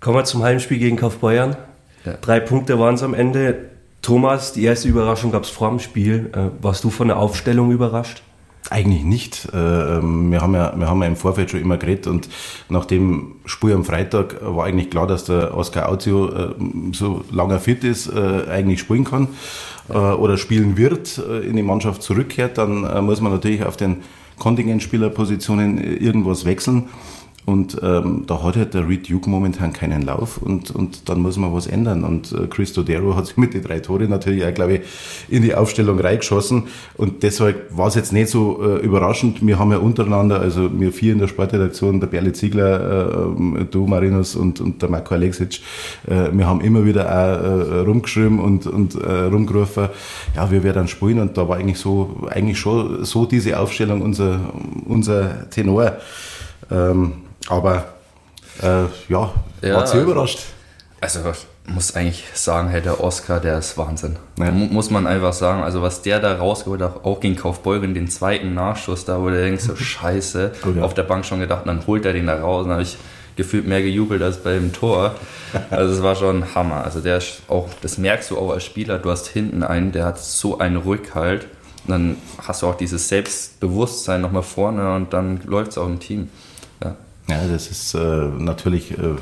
Kommen 0.00 0.16
wir 0.16 0.24
zum 0.24 0.42
Heimspiel 0.42 0.78
gegen 0.78 0.96
Kaufbeuern. 0.96 1.56
Ja. 2.04 2.14
Drei 2.20 2.40
Punkte 2.40 2.78
waren 2.78 2.94
es 2.94 3.02
am 3.02 3.14
Ende. 3.14 3.70
Thomas, 4.02 4.52
die 4.52 4.64
erste 4.64 4.88
Überraschung 4.88 5.32
gab 5.32 5.42
es 5.42 5.50
vor 5.50 5.68
dem 5.70 5.80
Spiel. 5.80 6.30
Äh, 6.32 6.62
warst 6.62 6.84
du 6.84 6.90
von 6.90 7.08
der 7.08 7.16
Aufstellung 7.16 7.72
überrascht? 7.72 8.22
Eigentlich 8.70 9.02
nicht. 9.02 9.48
Äh, 9.52 9.56
ähm, 9.56 10.30
wir 10.30 10.40
haben, 10.40 10.54
ja, 10.54 10.72
wir 10.76 10.88
haben 10.88 11.02
ja 11.02 11.08
im 11.08 11.16
Vorfeld 11.16 11.50
schon 11.50 11.60
immer 11.60 11.78
geredet 11.78 12.06
und 12.06 12.28
nach 12.68 12.84
dem 12.84 13.36
Spiel 13.44 13.72
am 13.72 13.84
Freitag 13.84 14.36
war 14.42 14.66
eigentlich 14.66 14.90
klar, 14.90 15.06
dass 15.06 15.24
der 15.24 15.56
Oscar 15.56 15.88
Auzio 15.88 16.28
äh, 16.28 16.54
so 16.92 17.24
lange 17.32 17.58
fit 17.58 17.82
ist, 17.82 18.12
eigentlich 18.14 18.80
spielen 18.80 19.04
kann 19.04 19.28
oder 19.88 20.36
spielen 20.36 20.76
wird, 20.76 21.16
in 21.16 21.56
die 21.56 21.62
Mannschaft 21.62 22.02
zurückkehrt. 22.02 22.58
Dann 22.58 23.04
muss 23.06 23.22
man 23.22 23.32
natürlich 23.32 23.64
auf 23.64 23.78
den 23.78 24.02
Kontingentspielerpositionen 24.38 25.78
äh, 25.78 25.94
irgendwas 25.94 26.44
wechseln. 26.44 26.88
Und 27.48 27.78
ähm, 27.82 28.24
da 28.26 28.42
hat 28.42 28.56
halt 28.56 28.74
der 28.74 28.86
Reed 28.86 29.08
Duke 29.08 29.30
momentan 29.30 29.72
keinen 29.72 30.02
Lauf 30.02 30.36
und, 30.36 30.70
und 30.70 31.08
dann 31.08 31.20
muss 31.20 31.38
man 31.38 31.54
was 31.54 31.66
ändern. 31.66 32.04
Und 32.04 32.30
äh, 32.30 32.46
Chris 32.46 32.74
Dodero 32.74 33.16
hat 33.16 33.24
sich 33.24 33.38
mit 33.38 33.54
den 33.54 33.62
drei 33.62 33.80
Tore 33.80 34.04
natürlich 34.04 34.44
auch, 34.44 34.52
glaube 34.52 34.74
ich, 34.74 34.80
in 35.30 35.40
die 35.40 35.54
Aufstellung 35.54 35.98
reingeschossen. 35.98 36.64
Und 36.98 37.22
deshalb 37.22 37.74
war 37.74 37.86
es 37.86 37.94
jetzt 37.94 38.12
nicht 38.12 38.28
so 38.28 38.62
äh, 38.62 38.84
überraschend. 38.84 39.46
Wir 39.46 39.58
haben 39.58 39.72
ja 39.72 39.78
untereinander, 39.78 40.40
also 40.40 40.68
wir 40.78 40.92
vier 40.92 41.14
in 41.14 41.20
der 41.20 41.28
Sportredaktion, 41.28 42.00
der 42.00 42.08
Berle 42.08 42.34
Ziegler, 42.34 43.30
äh, 43.30 43.64
du 43.64 43.86
Marinus 43.86 44.36
und, 44.36 44.60
und 44.60 44.82
der 44.82 44.90
Marco 44.90 45.14
Alexic, 45.14 45.60
äh, 46.06 46.28
wir 46.30 46.46
haben 46.46 46.60
immer 46.60 46.84
wieder 46.84 47.06
auch 47.06 47.72
äh, 47.72 47.78
rumgeschrieben 47.78 48.40
und, 48.40 48.66
und 48.66 48.94
äh, 48.94 49.22
rumgerufen, 49.22 49.88
ja, 50.36 50.50
wir 50.50 50.62
werden 50.64 50.86
spielen. 50.86 51.18
Und 51.18 51.38
da 51.38 51.48
war 51.48 51.56
eigentlich 51.56 51.78
so, 51.78 52.28
eigentlich 52.28 52.58
schon 52.58 53.06
so 53.06 53.24
diese 53.24 53.58
Aufstellung 53.58 54.02
unser, 54.02 54.38
unser 54.84 55.48
Tenor. 55.48 55.96
Ähm, 56.70 57.12
aber 57.48 57.84
äh, 58.62 58.84
ja, 59.08 59.32
ja, 59.62 59.74
war 59.74 59.86
sehr 59.86 60.02
überrascht. 60.02 60.40
Also 61.00 61.20
muss 61.68 61.94
eigentlich 61.94 62.24
sagen, 62.34 62.68
hey, 62.68 62.80
der 62.80 63.02
Oscar, 63.02 63.40
der 63.40 63.58
ist 63.58 63.76
Wahnsinn. 63.76 64.16
Ja. 64.38 64.50
Muss 64.50 64.90
man 64.90 65.06
einfach 65.06 65.32
sagen. 65.32 65.62
Also 65.62 65.82
was 65.82 66.02
der 66.02 66.18
da 66.20 66.36
rausgeholt 66.36 66.80
hat, 66.80 67.04
auch 67.04 67.20
gegen 67.20 67.36
Kaufbeuren, 67.36 67.94
den 67.94 68.08
zweiten 68.08 68.54
Nachschuss 68.54 69.04
da, 69.04 69.20
wo 69.20 69.28
du 69.28 69.38
denkst, 69.38 69.64
so 69.64 69.76
scheiße, 69.76 70.52
oh 70.66 70.70
ja. 70.78 70.82
auf 70.82 70.94
der 70.94 71.02
Bank 71.02 71.24
schon 71.24 71.40
gedacht, 71.40 71.66
dann 71.66 71.86
holt 71.86 72.04
er 72.04 72.12
den 72.12 72.26
da 72.26 72.40
raus. 72.40 72.64
Dann 72.64 72.72
habe 72.72 72.82
ich 72.82 72.96
gefühlt 73.36 73.66
mehr 73.66 73.82
gejubelt 73.82 74.22
als 74.22 74.38
beim 74.38 74.72
Tor. 74.72 75.14
Also 75.70 75.94
es 75.94 76.02
war 76.02 76.14
schon 76.14 76.54
Hammer. 76.54 76.84
Also 76.84 77.00
der 77.00 77.16
ist 77.16 77.40
auch, 77.48 77.70
das 77.80 77.96
merkst 77.96 78.30
du 78.30 78.36
auch 78.36 78.50
als 78.50 78.64
Spieler, 78.64 78.98
du 78.98 79.10
hast 79.10 79.28
hinten 79.28 79.62
einen, 79.62 79.92
der 79.92 80.04
hat 80.04 80.20
so 80.20 80.58
einen 80.58 80.76
Rückhalt. 80.76 81.46
Und 81.86 81.90
dann 81.90 82.16
hast 82.46 82.60
du 82.60 82.66
auch 82.66 82.74
dieses 82.74 83.08
Selbstbewusstsein 83.08 84.20
nochmal 84.20 84.42
vorne 84.42 84.94
und 84.94 85.14
dann 85.14 85.40
läuft 85.46 85.70
es 85.70 85.78
auch 85.78 85.86
im 85.86 86.00
Team. 86.00 86.28
Ja, 86.84 86.96
das 87.28 87.68
ist 87.68 87.94
äh, 87.94 87.98
natürlich. 88.38 88.92
Äh, 88.92 89.16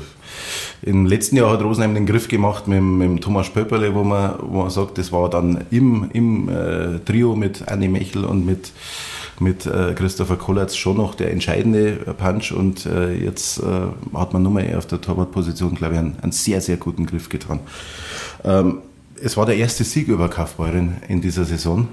Im 0.81 1.05
letzten 1.05 1.35
Jahr 1.37 1.51
hat 1.51 1.61
Rosenheim 1.61 1.93
den 1.93 2.05
Griff 2.05 2.27
gemacht 2.27 2.67
mit, 2.67 2.81
mit 2.81 3.23
Thomas 3.23 3.49
Pöpperle, 3.49 3.93
wo 3.93 4.03
man, 4.03 4.35
wo 4.41 4.61
man 4.61 4.69
sagt, 4.69 4.97
das 4.97 5.11
war 5.11 5.29
dann 5.29 5.65
im, 5.71 6.09
im 6.13 6.49
äh, 6.49 6.99
Trio 6.99 7.35
mit 7.35 7.67
Anni 7.67 7.87
Mechel 7.87 8.25
und 8.25 8.45
mit 8.45 8.71
mit 9.39 9.65
äh, 9.65 9.93
Christopher 9.93 10.35
Kollatz 10.35 10.75
schon 10.75 10.97
noch 10.97 11.15
der 11.15 11.31
entscheidende 11.31 11.93
Punch 12.17 12.51
und 12.51 12.85
äh, 12.85 13.13
jetzt 13.13 13.59
äh, 13.59 13.63
hat 14.15 14.33
man 14.33 14.43
nochmal 14.43 14.75
auf 14.75 14.87
der 14.87 14.99
Torwartposition, 15.01 15.75
glaube 15.75 15.93
ich, 15.93 15.99
einen, 15.99 16.17
einen, 16.21 16.31
sehr, 16.31 16.61
sehr 16.61 16.77
guten 16.77 17.05
Griff 17.05 17.29
getan. 17.29 17.59
Ähm, 18.43 18.79
es 19.21 19.37
war 19.37 19.45
der 19.45 19.57
erste 19.57 19.83
Sieg 19.83 20.07
über 20.07 20.29
Kaufbeuren 20.29 20.97
in 21.07 21.21
dieser 21.21 21.45
Saison. 21.45 21.87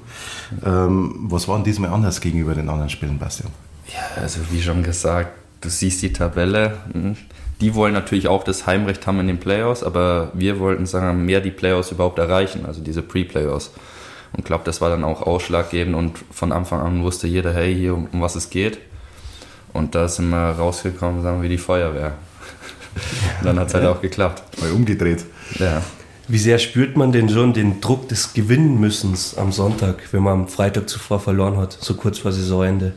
Ähm, 0.65 1.15
was 1.29 1.49
war 1.49 1.57
denn 1.57 1.65
diesmal 1.65 1.91
anders 1.91 2.21
gegenüber 2.21 2.55
den 2.55 2.69
anderen 2.69 2.91
Spielen, 2.91 3.19
Bastian? 3.19 3.51
Ja, 3.89 4.23
also 4.23 4.41
wie 4.51 4.63
schon 4.63 4.83
gesagt, 4.83 5.33
du 5.65 5.71
siehst 5.71 6.03
die 6.03 6.13
Tabelle. 6.13 6.79
Hm, 6.93 7.17
die 7.61 7.75
wollen 7.75 7.95
natürlich 7.95 8.29
auch 8.29 8.45
das 8.45 8.67
Heimrecht 8.67 9.07
haben 9.07 9.21
in 9.21 9.29
den 9.29 9.39
Playoffs, 9.39 9.83
aber 9.83 10.31
wir 10.35 10.59
wollten 10.59 10.87
sagen, 10.87 11.25
mehr 11.25 11.41
die 11.41 11.51
Playoffs 11.51 11.93
überhaupt 11.93 12.19
erreichen, 12.19 12.67
also 12.67 12.81
diese 12.81 13.03
Pre-Playoffs. 13.03 13.71
Und 14.33 14.41
ich 14.41 14.45
glaube, 14.45 14.65
das 14.65 14.81
war 14.81 14.91
dann 14.91 15.05
auch 15.05 15.23
ausschlaggebend 15.23 15.95
und 15.95 16.19
von 16.31 16.53
Anfang 16.53 16.81
an 16.81 17.03
wusste 17.03 17.27
jeder, 17.29 17.55
hey, 17.55 17.75
hier 17.75 17.95
um, 17.95 18.09
um 18.13 18.21
was 18.21 18.35
es 18.35 18.51
geht. 18.51 18.79
Und 19.73 19.95
da 19.95 20.09
sind 20.09 20.31
wir 20.31 20.51
rausgekommen, 20.53 21.23
sagen 21.23 21.39
wir, 21.39 21.45
wie 21.45 21.55
die 21.55 21.59
Feuerwehr. 21.59 22.13
dann 23.43 23.59
hat 23.59 23.69
es 23.69 23.75
halt 23.75 23.87
auch 23.87 24.01
geklappt. 24.01 24.43
Mal 24.61 24.73
umgedreht. 24.73 25.25
Ja. 25.59 25.83
Wie 26.27 26.39
sehr 26.39 26.59
spürt 26.59 26.97
man 26.97 27.13
denn 27.13 27.29
schon 27.29 27.53
den 27.53 27.81
Druck 27.81 28.09
des 28.09 28.33
Gewinnmüssens 28.33 29.37
am 29.37 29.53
Sonntag, 29.53 29.97
wenn 30.13 30.23
man 30.23 30.33
am 30.33 30.49
Freitag 30.49 30.89
zuvor 30.89 31.21
verloren 31.21 31.57
hat, 31.59 31.77
so 31.81 31.95
kurz 31.95 32.19
vor 32.19 32.33
Saisonende? 32.33 32.95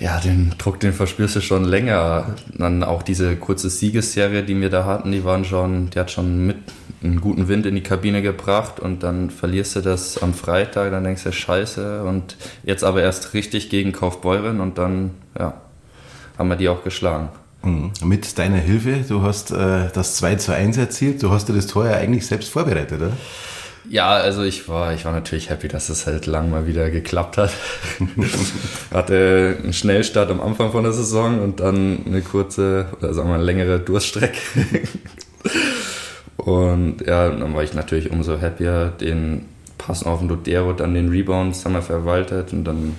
Ja, 0.00 0.18
den 0.18 0.54
Druck, 0.56 0.80
den 0.80 0.94
verspürst 0.94 1.36
du 1.36 1.42
schon 1.42 1.64
länger. 1.64 2.34
Dann 2.56 2.82
auch 2.82 3.02
diese 3.02 3.36
kurze 3.36 3.68
Siegesserie, 3.68 4.42
die 4.42 4.58
wir 4.58 4.70
da 4.70 4.86
hatten, 4.86 5.12
die 5.12 5.24
waren 5.24 5.44
schon, 5.44 5.90
die 5.90 5.98
hat 5.98 6.10
schon 6.10 6.46
mit 6.46 6.56
einen 7.02 7.20
guten 7.20 7.48
Wind 7.48 7.66
in 7.66 7.74
die 7.74 7.82
Kabine 7.82 8.22
gebracht 8.22 8.80
und 8.80 9.02
dann 9.02 9.30
verlierst 9.30 9.76
du 9.76 9.80
das 9.82 10.22
am 10.22 10.32
Freitag, 10.32 10.90
dann 10.90 11.04
denkst 11.04 11.24
du, 11.24 11.32
scheiße 11.32 12.02
und 12.02 12.36
jetzt 12.62 12.82
aber 12.82 13.02
erst 13.02 13.34
richtig 13.34 13.68
gegen 13.70 13.92
Kaufbeuren 13.92 14.60
und 14.60 14.78
dann, 14.78 15.12
ja, 15.38 15.54
haben 16.38 16.48
wir 16.48 16.56
die 16.56 16.68
auch 16.70 16.82
geschlagen. 16.82 17.28
Mhm. 17.62 17.92
Mit 18.02 18.38
deiner 18.38 18.56
Hilfe, 18.58 19.04
du 19.06 19.22
hast 19.22 19.50
äh, 19.50 19.88
das 19.92 20.16
2 20.16 20.36
zu 20.36 20.54
1 20.54 20.78
erzielt, 20.78 21.22
du 21.22 21.30
hast 21.30 21.48
dir 21.48 21.54
das 21.54 21.66
Tor 21.66 21.86
ja 21.86 21.96
eigentlich 21.96 22.26
selbst 22.26 22.50
vorbereitet, 22.50 23.00
oder? 23.00 23.12
Ja, 23.88 24.10
also 24.10 24.42
ich 24.42 24.68
war, 24.68 24.92
ich 24.92 25.04
war 25.04 25.12
natürlich 25.12 25.50
happy, 25.50 25.68
dass 25.68 25.88
es 25.88 26.06
halt 26.06 26.26
lang 26.26 26.50
mal 26.50 26.66
wieder 26.66 26.90
geklappt 26.90 27.38
hat. 27.38 27.50
Hatte 28.90 29.56
einen 29.62 29.72
Schnellstart 29.72 30.30
am 30.30 30.40
Anfang 30.40 30.70
von 30.72 30.84
der 30.84 30.92
Saison 30.92 31.40
und 31.40 31.60
dann 31.60 32.04
eine 32.06 32.20
kurze, 32.20 32.86
oder 32.98 33.14
sagen 33.14 33.28
wir 33.30 33.38
mal 33.38 33.44
längere 33.44 33.80
Durststrecke. 33.80 34.38
und 36.36 37.00
ja, 37.06 37.30
dann 37.30 37.54
war 37.54 37.62
ich 37.62 37.72
natürlich 37.72 38.10
umso 38.10 38.40
happier, 38.40 38.92
den 39.00 39.46
Pass 39.78 40.04
auf 40.04 40.18
den 40.18 40.28
Dodero, 40.28 40.74
dann 40.74 40.92
den 40.94 41.08
Rebounds 41.08 41.64
haben 41.64 41.72
wir 41.72 41.82
verwaltet 41.82 42.52
und 42.52 42.64
dann 42.64 42.96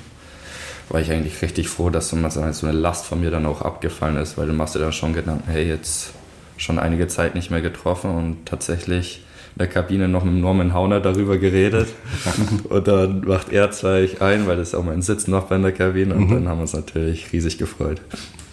war 0.89 0.99
ich 0.99 1.11
eigentlich 1.11 1.41
richtig 1.41 1.69
froh, 1.69 1.89
dass 1.89 2.09
so 2.09 2.15
eine 2.17 2.71
Last 2.71 3.05
von 3.05 3.21
mir 3.21 3.29
dann 3.29 3.45
auch 3.45 3.61
abgefallen 3.61 4.17
ist, 4.17 4.37
weil 4.37 4.47
du 4.47 4.53
machst 4.53 4.75
dir 4.75 4.79
dann 4.79 4.91
schon 4.91 5.13
Gedanken, 5.13 5.49
hey, 5.49 5.67
jetzt 5.67 6.11
schon 6.57 6.79
einige 6.79 7.07
Zeit 7.07 7.35
nicht 7.35 7.51
mehr 7.51 7.61
getroffen 7.61 8.11
und 8.15 8.45
tatsächlich 8.45 9.23
in 9.55 9.59
der 9.59 9.67
Kabine 9.67 10.07
noch 10.07 10.23
mit 10.23 10.35
Norman 10.35 10.73
Hauner 10.73 10.99
darüber 10.99 11.37
geredet. 11.37 11.89
und 12.69 12.87
dann 12.87 13.21
macht 13.21 13.51
er 13.51 13.67
gleich 13.67 14.21
ein, 14.21 14.47
weil 14.47 14.57
das 14.57 14.69
ist 14.69 14.75
auch 14.75 14.83
mein 14.83 15.01
Sitznachbar 15.01 15.57
in 15.57 15.63
der 15.63 15.71
Kabine. 15.71 16.15
Und 16.15 16.29
mhm. 16.29 16.33
dann 16.33 16.47
haben 16.47 16.57
wir 16.57 16.63
uns 16.63 16.73
natürlich 16.73 17.31
riesig 17.33 17.57
gefreut. 17.57 18.01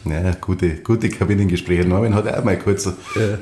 Ja, 0.05 0.33
gute, 0.40 0.76
gute 0.76 1.09
Kabinengespräche. 1.09 1.87
Norman 1.87 2.14
hat 2.14 2.33
auch 2.33 2.45
mal 2.45 2.59
kurz 2.59 2.87
ja. 2.87 2.93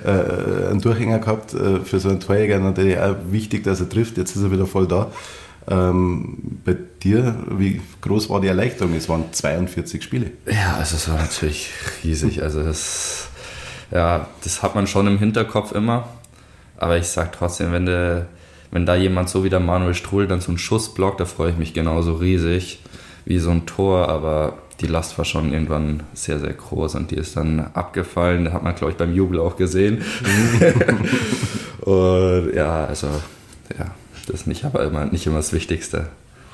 äh, 0.04 0.70
einen 0.70 0.80
Durchhänger 0.80 1.18
gehabt 1.18 1.54
äh, 1.54 1.80
für 1.80 2.00
so 2.00 2.08
einen 2.08 2.20
Torjäger. 2.20 2.58
Natürlich 2.58 2.98
auch 2.98 3.16
wichtig, 3.30 3.64
dass 3.64 3.80
er 3.80 3.88
trifft. 3.88 4.16
Jetzt 4.16 4.36
ist 4.36 4.42
er 4.42 4.50
wieder 4.50 4.66
voll 4.66 4.88
da. 4.88 5.10
Ähm, 5.68 6.60
bei 6.64 6.76
dir, 7.02 7.36
wie 7.50 7.80
groß 8.00 8.30
war 8.30 8.40
die 8.40 8.48
Erleichterung? 8.48 8.94
Es 8.94 9.08
waren 9.08 9.25
42 9.32 10.02
Spiele. 10.02 10.32
Ja, 10.46 10.76
also 10.78 10.96
es 10.96 11.08
war 11.08 11.18
natürlich 11.18 11.70
riesig. 12.04 12.42
Also 12.42 12.62
das, 12.62 13.28
ja, 13.90 14.28
das 14.42 14.62
hat 14.62 14.75
man 14.75 14.86
schon 14.86 15.06
im 15.06 15.18
Hinterkopf 15.18 15.72
immer. 15.72 16.08
Aber 16.78 16.97
ich 16.97 17.06
sag 17.09 17.33
trotzdem, 17.33 17.73
wenn, 17.73 17.87
de, 17.87 18.23
wenn 18.71 18.87
da 18.87 18.95
jemand 18.95 19.28
so 19.28 19.45
wie 19.45 19.50
der 19.50 19.61
Manuel 19.61 19.95
Struhl 19.95 20.26
dann 20.26 20.40
so 20.40 20.49
einen 20.50 20.59
Schuss 20.59 20.92
blockt, 20.92 21.21
da 21.21 21.25
freue 21.25 21.50
ich 21.50 21.56
mich 21.56 21.75
genauso 21.75 22.14
riesig 22.14 22.80
wie 23.25 23.38
so 23.38 23.50
ein 23.50 23.66
Tor. 23.66 24.09
Aber 24.09 24.59
die 24.80 24.87
Last 24.87 25.16
war 25.18 25.25
schon 25.25 25.52
irgendwann 25.52 26.02
sehr, 26.12 26.38
sehr 26.38 26.52
groß 26.52 26.97
und 26.97 27.11
die 27.11 27.16
ist 27.16 27.37
dann 27.37 27.71
abgefallen. 27.75 28.45
Da 28.45 28.52
hat 28.52 28.62
man, 28.62 28.75
glaube 28.75 28.92
ich, 28.92 28.99
beim 28.99 29.14
Jubel 29.14 29.40
auch 29.40 29.56
gesehen. 29.56 30.02
und 31.80 32.54
ja, 32.54 32.85
also, 32.85 33.09
ja, 33.78 33.87
das 34.26 34.40
ist 34.40 34.47
nicht, 34.47 34.64
aber 34.64 34.85
immer, 34.85 35.06
nicht 35.06 35.26
immer 35.26 35.37
das 35.37 35.52
Wichtigste. 35.52 36.09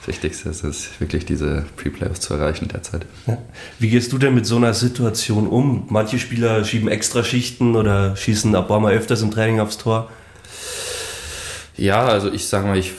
Wichtigste 0.07 0.49
ist 0.49 0.65
es 0.65 1.01
wirklich, 1.01 1.25
diese 1.25 1.65
Pre-Playoffs 1.77 2.21
zu 2.21 2.35
erreichen 2.35 2.69
derzeit. 2.69 3.07
Ja. 3.27 3.39
Wie 3.79 3.89
gehst 3.89 4.13
du 4.13 4.19
denn 4.19 4.35
mit 4.35 4.47
so 4.47 4.57
einer 4.57 4.75
Situation 4.75 5.47
um? 5.47 5.87
Manche 5.89 6.19
Spieler 6.19 6.65
schieben 6.65 6.89
extra 6.89 7.23
Schichten 7.23 7.77
oder 7.77 8.17
schießen 8.17 8.55
ein 8.55 8.67
paar 8.67 8.81
Mal 8.81 8.95
öfters 8.95 9.23
im 9.23 9.31
Training 9.31 9.61
aufs 9.61 9.79
Tor. 9.79 10.11
Ja, 11.77 12.07
also 12.07 12.33
ich 12.33 12.47
sage 12.47 12.67
mal, 12.67 12.79
ich 12.79 12.93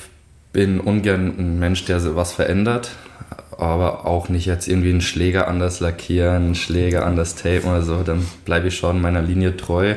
bin 0.54 0.80
ungern 0.80 1.34
ein 1.38 1.60
Mensch, 1.60 1.86
der 1.86 2.16
was 2.16 2.32
verändert, 2.32 2.92
aber 3.58 4.06
auch 4.06 4.30
nicht 4.30 4.46
jetzt 4.46 4.68
irgendwie 4.68 4.90
einen 4.90 5.02
Schläger 5.02 5.48
anders 5.48 5.80
lackieren, 5.80 6.46
einen 6.46 6.56
Schläger 6.56 7.06
anders 7.06 7.36
tapen 7.36 7.70
oder 7.70 7.82
so. 7.82 8.04
Dann 8.04 8.26
bleibe 8.46 8.70
ich 8.70 8.78
schon 8.78 9.02
meiner 9.02 9.22
Linie 9.22 9.58
treu. 9.58 9.96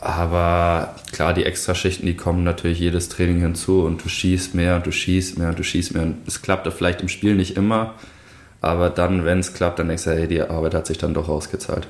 Aber 0.00 0.94
klar, 1.10 1.34
die 1.34 1.44
Extraschichten, 1.44 2.06
die 2.06 2.14
kommen 2.14 2.44
natürlich 2.44 2.78
jedes 2.78 3.08
Training 3.08 3.40
hinzu 3.40 3.82
und 3.82 4.04
du 4.04 4.08
schießt 4.08 4.54
mehr 4.54 4.76
und 4.76 4.86
du 4.86 4.92
schießt 4.92 5.38
mehr 5.38 5.48
und 5.48 5.58
du 5.58 5.64
schießt 5.64 5.94
mehr. 5.94 6.04
Und 6.04 6.18
es 6.26 6.40
klappt 6.40 6.72
vielleicht 6.72 7.00
im 7.00 7.08
Spiel 7.08 7.34
nicht 7.34 7.56
immer, 7.56 7.94
aber 8.60 8.90
dann, 8.90 9.24
wenn 9.24 9.40
es 9.40 9.54
klappt, 9.54 9.80
dann 9.80 9.88
denkst 9.88 10.04
du, 10.04 10.10
hey, 10.10 10.28
die 10.28 10.40
Arbeit 10.40 10.74
hat 10.74 10.86
sich 10.86 10.98
dann 10.98 11.14
doch 11.14 11.28
ausgezahlt. 11.28 11.88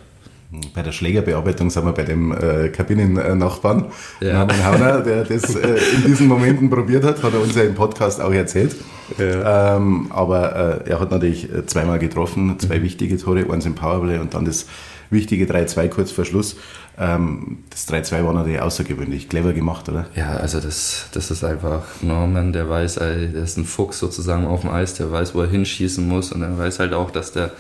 Bei 0.74 0.80
der 0.80 0.92
Schlägerbearbeitung 0.92 1.68
sind 1.68 1.84
wir 1.84 1.92
bei 1.92 2.04
dem 2.04 2.32
äh, 2.32 2.70
Kabinennachbarn, 2.70 3.84
ja. 4.20 4.38
Norman 4.38 4.64
Hauner, 4.64 5.00
der 5.02 5.24
das 5.24 5.54
äh, 5.54 5.76
in 5.94 6.04
diesen 6.06 6.26
Momenten 6.26 6.70
probiert 6.70 7.04
hat, 7.04 7.22
hat 7.22 7.34
er 7.34 7.42
uns 7.42 7.54
ja 7.54 7.64
im 7.64 7.74
Podcast 7.74 8.22
auch 8.22 8.32
erzählt. 8.32 8.74
Ja. 9.18 9.76
Ähm, 9.76 10.06
aber 10.08 10.84
äh, 10.86 10.90
er 10.90 11.00
hat 11.00 11.10
natürlich 11.10 11.52
äh, 11.52 11.66
zweimal 11.66 11.98
getroffen, 11.98 12.58
zwei 12.58 12.78
mhm. 12.78 12.84
wichtige 12.84 13.18
Tore, 13.18 13.44
eins 13.52 13.66
im 13.66 13.74
Powerplay 13.74 14.16
und 14.16 14.32
dann 14.32 14.46
das 14.46 14.64
wichtige 15.10 15.44
3-2 15.44 15.88
kurz 15.88 16.12
vor 16.12 16.24
Schluss. 16.24 16.56
Ähm, 17.00 17.58
das 17.70 17.88
3-2 17.88 18.24
war 18.24 18.32
natürlich 18.32 18.60
außergewöhnlich. 18.60 19.28
Clever 19.28 19.52
gemacht, 19.52 19.88
oder? 19.88 20.06
Ja, 20.16 20.32
also 20.32 20.60
das, 20.60 21.06
das 21.12 21.30
ist 21.30 21.44
einfach 21.44 21.82
Norman, 22.02 22.52
der 22.52 22.68
weiß, 22.68 22.96
der 22.96 23.34
ist 23.34 23.56
ein 23.56 23.64
Fuchs 23.64 24.00
sozusagen 24.00 24.46
auf 24.46 24.62
dem 24.62 24.70
Eis, 24.70 24.94
der 24.94 25.12
weiß, 25.12 25.34
wo 25.34 25.42
er 25.42 25.48
hinschießen 25.48 26.06
muss 26.06 26.32
und 26.32 26.42
er 26.42 26.58
weiß 26.58 26.80
halt 26.80 26.92
auch, 26.94 27.12
dass 27.12 27.30
der, 27.30 27.52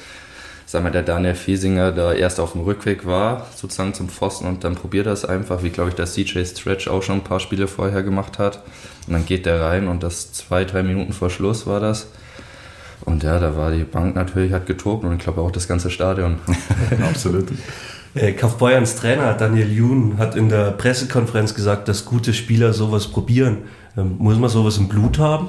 sagen 0.66 0.84
wir, 0.84 0.90
der 0.90 1.04
Daniel 1.04 1.34
Fiesinger 1.34 1.92
da 1.92 2.12
erst 2.12 2.40
auf 2.40 2.52
dem 2.52 2.62
Rückweg 2.62 3.06
war, 3.06 3.46
sozusagen 3.54 3.94
zum 3.94 4.08
Pfosten 4.08 4.46
und 4.46 4.64
dann 4.64 4.74
probiert 4.74 5.06
er 5.06 5.12
es 5.12 5.24
einfach, 5.24 5.62
wie 5.62 5.70
glaube 5.70 5.90
ich 5.90 5.94
der 5.94 6.06
CJ 6.06 6.44
Stretch 6.44 6.88
auch 6.88 7.04
schon 7.04 7.16
ein 7.16 7.24
paar 7.24 7.40
Spiele 7.40 7.68
vorher 7.68 8.02
gemacht 8.02 8.40
hat. 8.40 8.64
Und 9.06 9.14
dann 9.14 9.24
geht 9.24 9.46
der 9.46 9.62
rein 9.62 9.86
und 9.86 10.02
das 10.02 10.32
zwei, 10.32 10.64
drei 10.64 10.82
Minuten 10.82 11.12
vor 11.12 11.30
Schluss 11.30 11.66
war 11.66 11.80
das. 11.80 12.08
Und 13.04 13.22
ja, 13.22 13.38
da 13.38 13.56
war 13.56 13.70
die 13.70 13.84
Bank 13.84 14.16
natürlich, 14.16 14.52
hat 14.52 14.66
getobt 14.66 15.04
und 15.04 15.16
ich 15.16 15.20
glaube 15.20 15.40
auch 15.40 15.52
das 15.52 15.68
ganze 15.68 15.90
Stadion. 15.90 16.40
Absolut. 17.08 17.48
Äh, 18.18 18.32
Kaufbeuerns 18.32 18.96
Trainer 18.96 19.34
Daniel 19.34 19.72
Jun 19.72 20.18
hat 20.18 20.34
in 20.34 20.48
der 20.48 20.72
Pressekonferenz 20.72 21.54
gesagt, 21.54 21.86
dass 21.86 22.04
gute 22.04 22.34
Spieler 22.34 22.72
sowas 22.72 23.06
probieren. 23.06 23.58
Ähm, 23.96 24.16
muss 24.18 24.36
man 24.38 24.50
sowas 24.50 24.76
im 24.76 24.88
Blut 24.88 25.18
haben? 25.18 25.48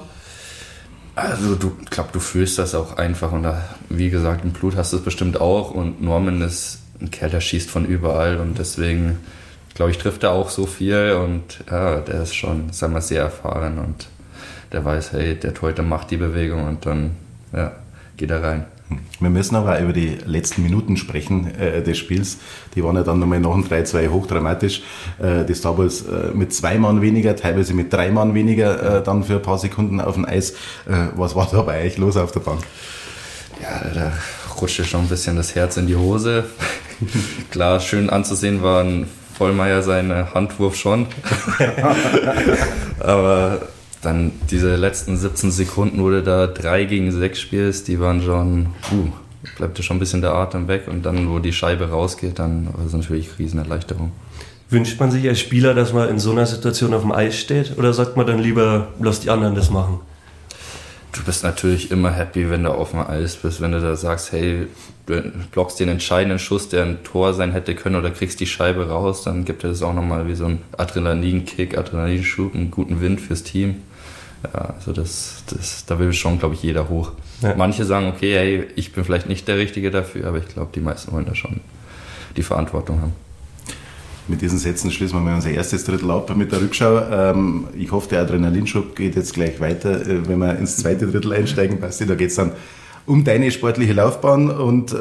Also 1.15 1.55
du 1.55 1.71
glaube, 1.89 2.09
du 2.13 2.19
fühlst 2.19 2.59
das 2.59 2.75
auch 2.75 2.97
einfach 2.97 3.31
und 3.31 3.43
da, 3.43 3.63
wie 3.89 4.11
gesagt, 4.11 4.45
im 4.45 4.51
Blut 4.51 4.75
hast 4.75 4.93
du 4.93 4.97
es 4.97 5.03
bestimmt 5.03 5.41
auch 5.41 5.71
und 5.71 6.01
Norman 6.01 6.41
ist 6.41 6.79
ein 7.01 7.09
Kerl, 7.09 7.31
der 7.31 7.41
schießt 7.41 7.69
von 7.69 7.85
überall 7.85 8.37
und 8.37 8.59
deswegen 8.59 9.17
glaube 9.73 9.91
ich, 9.91 9.97
trifft 9.97 10.23
er 10.23 10.31
auch 10.31 10.49
so 10.49 10.65
viel 10.65 11.13
und 11.13 11.63
ja, 11.69 12.01
der 12.01 12.23
ist 12.23 12.35
schon, 12.35 12.71
sagen 12.71 12.93
wir, 12.93 13.01
sehr 13.01 13.23
erfahren 13.23 13.79
und 13.79 14.07
der 14.71 14.85
weiß, 14.85 15.13
hey, 15.13 15.35
der 15.35 15.53
Torhüter 15.53 15.83
macht 15.83 16.11
die 16.11 16.17
Bewegung 16.17 16.67
und 16.67 16.85
dann 16.85 17.15
ja, 17.51 17.71
geht 18.15 18.29
er 18.29 18.43
rein. 18.43 18.65
Wir 19.19 19.29
müssen 19.29 19.55
aber 19.55 19.75
auch 19.75 19.81
über 19.81 19.93
die 19.93 20.17
letzten 20.25 20.63
Minuten 20.63 20.97
sprechen 20.97 21.53
äh, 21.55 21.83
des 21.83 21.97
Spiels. 21.97 22.37
Die 22.75 22.83
waren 22.83 22.95
ja 22.95 23.03
dann 23.03 23.19
nochmal 23.19 23.39
nach 23.39 23.53
dem 23.53 23.65
3-2 23.65 24.09
hochdramatisch. 24.09 24.81
Äh, 25.19 25.45
die 25.45 25.53
Star 25.53 25.77
Wars 25.77 26.01
äh, 26.03 26.31
mit 26.33 26.53
zwei 26.53 26.77
Mann 26.77 27.01
weniger, 27.01 27.35
teilweise 27.35 27.73
mit 27.73 27.93
drei 27.93 28.11
Mann 28.11 28.33
weniger 28.33 28.97
äh, 28.97 29.03
dann 29.03 29.23
für 29.23 29.35
ein 29.35 29.41
paar 29.41 29.57
Sekunden 29.57 30.01
auf 30.01 30.15
dem 30.15 30.25
Eis. 30.25 30.51
Äh, 30.87 31.09
was 31.15 31.35
war 31.35 31.47
da 31.51 31.61
bei 31.61 31.85
euch 31.85 31.97
los 31.97 32.17
auf 32.17 32.31
der 32.31 32.39
Bank? 32.39 32.61
Ja, 33.61 33.89
da 33.93 34.13
rutschte 34.59 34.85
schon 34.85 35.01
ein 35.01 35.07
bisschen 35.07 35.35
das 35.35 35.53
Herz 35.55 35.77
in 35.77 35.87
die 35.87 35.95
Hose. 35.95 36.45
Klar, 37.51 37.79
schön 37.79 38.09
anzusehen 38.09 38.63
war 38.63 38.83
ein 38.83 39.07
Vollmeier 39.37 39.81
seine 39.83 40.33
Handwurf 40.33 40.75
schon. 40.75 41.07
aber 42.99 43.61
dann 44.01 44.31
diese 44.49 44.75
letzten 44.75 45.17
17 45.17 45.51
Sekunden, 45.51 46.01
wo 46.01 46.09
du 46.09 46.23
da 46.23 46.47
3 46.47 46.85
gegen 46.85 47.11
6 47.11 47.39
spielst, 47.39 47.87
die 47.87 47.99
waren 47.99 48.21
schon, 48.21 48.67
uh, 48.91 49.09
bleibt 49.57 49.77
dir 49.77 49.83
schon 49.83 49.97
ein 49.97 49.99
bisschen 49.99 50.21
der 50.21 50.33
Atem 50.33 50.67
weg 50.67 50.87
und 50.87 51.05
dann, 51.05 51.29
wo 51.29 51.39
die 51.39 51.53
Scheibe 51.53 51.89
rausgeht, 51.89 52.39
dann 52.39 52.67
war 52.67 52.83
das 52.83 52.93
natürlich 52.93 53.37
Riesenerleichterung. 53.37 54.11
Wünscht 54.69 54.99
man 54.99 55.11
sich 55.11 55.27
als 55.27 55.39
Spieler, 55.39 55.73
dass 55.73 55.93
man 55.93 56.09
in 56.09 56.19
so 56.19 56.31
einer 56.31 56.45
Situation 56.45 56.93
auf 56.93 57.01
dem 57.01 57.11
Eis 57.11 57.37
steht 57.37 57.77
oder 57.77 57.91
sagt 57.93 58.15
man 58.15 58.27
dann 58.27 58.39
lieber, 58.39 58.89
lass 58.99 59.19
die 59.19 59.29
anderen 59.31 59.55
das 59.55 59.69
machen? 59.69 59.99
du 61.11 61.23
bist 61.23 61.43
natürlich 61.43 61.91
immer 61.91 62.11
happy, 62.11 62.49
wenn 62.49 62.63
du 62.63 62.71
auf 62.71 62.91
dem 62.91 63.01
Eis 63.01 63.35
bist, 63.35 63.61
wenn 63.61 63.71
du 63.71 63.81
da 63.81 63.95
sagst, 63.95 64.31
hey, 64.31 64.67
du 65.05 65.21
blockst 65.51 65.79
den 65.79 65.89
entscheidenden 65.89 66.39
Schuss, 66.39 66.69
der 66.69 66.83
ein 66.83 67.03
Tor 67.03 67.33
sein 67.33 67.51
hätte 67.51 67.75
können 67.75 67.95
oder 67.95 68.11
kriegst 68.11 68.39
die 68.39 68.45
Scheibe 68.45 68.89
raus, 68.89 69.23
dann 69.23 69.45
gibt 69.45 69.63
es 69.63 69.81
auch 69.81 69.93
nochmal 69.93 70.27
wie 70.27 70.35
so 70.35 70.45
ein 70.45 70.59
Adrenalinkick, 70.77 71.77
Adrenalinschub, 71.77 72.53
einen 72.53 72.71
guten 72.71 73.01
Wind 73.01 73.21
fürs 73.21 73.43
Team. 73.43 73.77
Ja, 74.43 74.73
also 74.75 74.93
das, 74.93 75.43
das, 75.47 75.85
da 75.85 75.99
will 75.99 76.13
schon, 76.13 76.39
glaube 76.39 76.55
ich, 76.55 76.63
jeder 76.63 76.87
hoch. 76.89 77.11
Ja. 77.41 77.55
Manche 77.55 77.85
sagen, 77.85 78.07
okay, 78.07 78.33
hey, 78.33 78.67
ich 78.75 78.93
bin 78.93 79.03
vielleicht 79.03 79.27
nicht 79.27 79.47
der 79.47 79.57
Richtige 79.57 79.91
dafür, 79.91 80.27
aber 80.27 80.37
ich 80.37 80.47
glaube, 80.47 80.69
die 80.73 80.79
meisten 80.79 81.11
wollen 81.11 81.25
da 81.25 81.35
schon 81.35 81.59
die 82.37 82.43
Verantwortung 82.43 83.01
haben. 83.01 83.13
Mit 84.27 84.41
diesen 84.41 84.59
Sätzen 84.59 84.91
schließen 84.91 85.17
wir 85.17 85.21
mal 85.21 85.35
unser 85.35 85.49
erstes 85.49 85.83
Drittel 85.83 86.11
ab 86.11 86.33
mit 86.35 86.51
der 86.51 86.61
Rückschau. 86.61 87.01
Ähm, 87.11 87.67
ich 87.75 87.91
hoffe, 87.91 88.09
der 88.09 88.21
Adrenalinschub 88.21 88.95
geht 88.95 89.15
jetzt 89.15 89.33
gleich 89.33 89.59
weiter, 89.59 90.01
äh, 90.01 90.27
wenn 90.27 90.37
wir 90.37 90.57
ins 90.57 90.77
zweite 90.77 91.07
Drittel 91.07 91.33
einsteigen. 91.33 91.79
Basti, 91.79 92.05
da 92.05 92.15
geht 92.15 92.29
es 92.29 92.35
dann 92.35 92.51
um 93.07 93.23
deine 93.23 93.49
sportliche 93.49 93.93
Laufbahn 93.93 94.51
und 94.51 94.93
äh, 94.93 94.95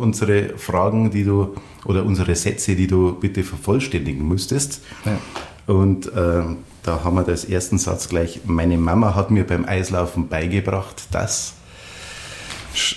unsere 0.00 0.58
Fragen, 0.58 1.12
die 1.12 1.22
du 1.22 1.54
oder 1.84 2.04
unsere 2.04 2.34
Sätze, 2.34 2.74
die 2.74 2.88
du 2.88 3.12
bitte 3.12 3.44
vervollständigen 3.44 4.26
müsstest. 4.26 4.82
Ja. 5.04 5.72
Und 5.72 6.12
äh, 6.12 6.42
da 6.86 7.04
haben 7.04 7.16
wir 7.16 7.24
das 7.24 7.44
ersten 7.44 7.78
Satz 7.78 8.08
gleich. 8.08 8.40
Meine 8.44 8.78
Mama 8.78 9.14
hat 9.14 9.30
mir 9.30 9.46
beim 9.46 9.64
Eislaufen 9.64 10.28
beigebracht, 10.28 11.08
dass 11.10 11.54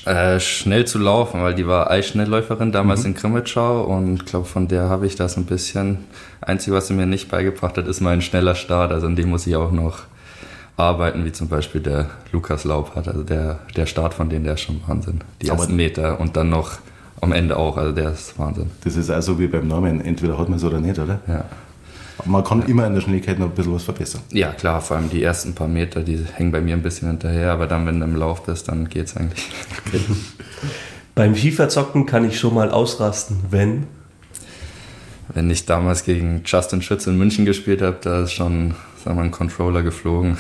äh, 0.06 0.40
schnell 0.40 0.86
zu 0.86 1.00
laufen, 1.00 1.42
weil 1.42 1.56
die 1.56 1.66
war 1.66 1.90
Eisschnellläuferin 1.90 2.72
damals 2.72 3.02
mhm. 3.02 3.08
in 3.08 3.14
Krimitschau 3.16 3.84
und 3.84 4.16
ich 4.16 4.26
glaube, 4.26 4.46
von 4.46 4.68
der 4.68 4.90
habe 4.90 5.08
ich 5.08 5.16
das 5.16 5.38
ein 5.38 5.46
bisschen. 5.46 6.00
Einzige, 6.42 6.76
was 6.76 6.88
sie 6.88 6.94
mir 6.94 7.06
nicht 7.06 7.30
beigebracht 7.30 7.78
hat, 7.78 7.88
ist 7.88 8.02
mein 8.02 8.22
schneller 8.22 8.56
Start. 8.56 8.92
Also 8.92 9.08
an 9.08 9.16
dem 9.16 9.30
muss 9.30 9.48
ich 9.48 9.56
auch 9.56 9.72
noch 9.72 10.00
arbeiten, 10.78 11.26
wie 11.26 11.32
zum 11.32 11.48
Beispiel 11.48 11.82
der 11.82 12.10
Lukas 12.32 12.64
Laub 12.64 12.96
hat. 12.96 13.08
Also 13.08 13.24
der, 13.24 13.60
der 13.76 13.86
Start 13.86 14.14
von 14.14 14.30
denen, 14.30 14.46
der 14.46 14.54
ist 14.54 14.62
schon 14.62 14.82
Wahnsinn. 14.88 15.22
Die 15.42 15.50
Aber 15.50 15.62
ersten 15.62 15.76
Meter 15.76 16.20
und 16.20 16.38
dann 16.38 16.50
noch 16.50 16.74
am 17.22 17.32
Ende 17.32 17.58
auch. 17.58 17.78
Also 17.78 17.92
der 17.92 18.12
ist 18.12 18.38
Wahnsinn. 18.38 18.72
Das 18.84 18.96
ist 18.96 19.10
also 19.10 19.40
wie 19.40 19.48
beim 19.48 19.68
Namen. 19.68 20.02
Entweder 20.02 20.38
hat 20.38 20.50
man 20.50 20.58
es 20.58 20.64
oder 20.64 20.80
nicht, 20.80 21.00
oder? 21.00 21.20
Ja. 21.28 21.46
Man 22.26 22.44
kann 22.44 22.62
ja. 22.62 22.68
immer 22.68 22.88
in 22.88 22.94
der 22.94 23.02
Schnelligkeit 23.02 23.40
noch 23.40 23.48
ein 23.48 23.56
bisschen 23.56 23.74
was 23.74 23.84
verbessern. 23.84 24.22
Ja, 24.32 24.52
klar, 24.52 24.82
vor 24.82 24.98
allem 24.98 25.10
die 25.10 25.24
ersten 25.24 25.54
paar 25.54 25.68
Meter, 25.68 26.02
die 26.02 26.24
hängen 26.34 26.52
bei 26.52 26.62
mir 26.62 26.76
ein 26.76 26.82
bisschen 26.82 27.08
hinterher, 27.08 27.52
aber 27.52 27.68
dann, 27.68 27.86
wenn 27.86 28.00
du 28.00 28.06
im 28.06 28.16
Lauf 28.16 28.44
bist, 28.44 28.68
dann 28.68 28.90
geht 28.90 29.08
es 29.08 29.18
eigentlich. 29.18 29.44
Beim 31.16 31.36
FIFA-Zocken 31.36 32.06
kann 32.06 32.26
ich 32.26 32.40
schon 32.40 32.54
mal 32.54 32.72
ausrasten, 32.72 33.38
wenn? 33.50 33.88
Wenn 35.30 35.50
ich 35.50 35.66
damals 35.66 36.04
gegen 36.04 36.42
Justin 36.46 36.82
Schütz 36.82 37.06
in 37.08 37.18
München 37.18 37.46
gespielt 37.46 37.82
habe, 37.82 37.98
da 38.02 38.24
ist 38.24 38.34
schon 38.34 38.74
sagen 39.04 39.18
wir, 39.18 39.24
ein 39.24 39.32
Controller 39.32 39.84
geflogen. 39.84 40.38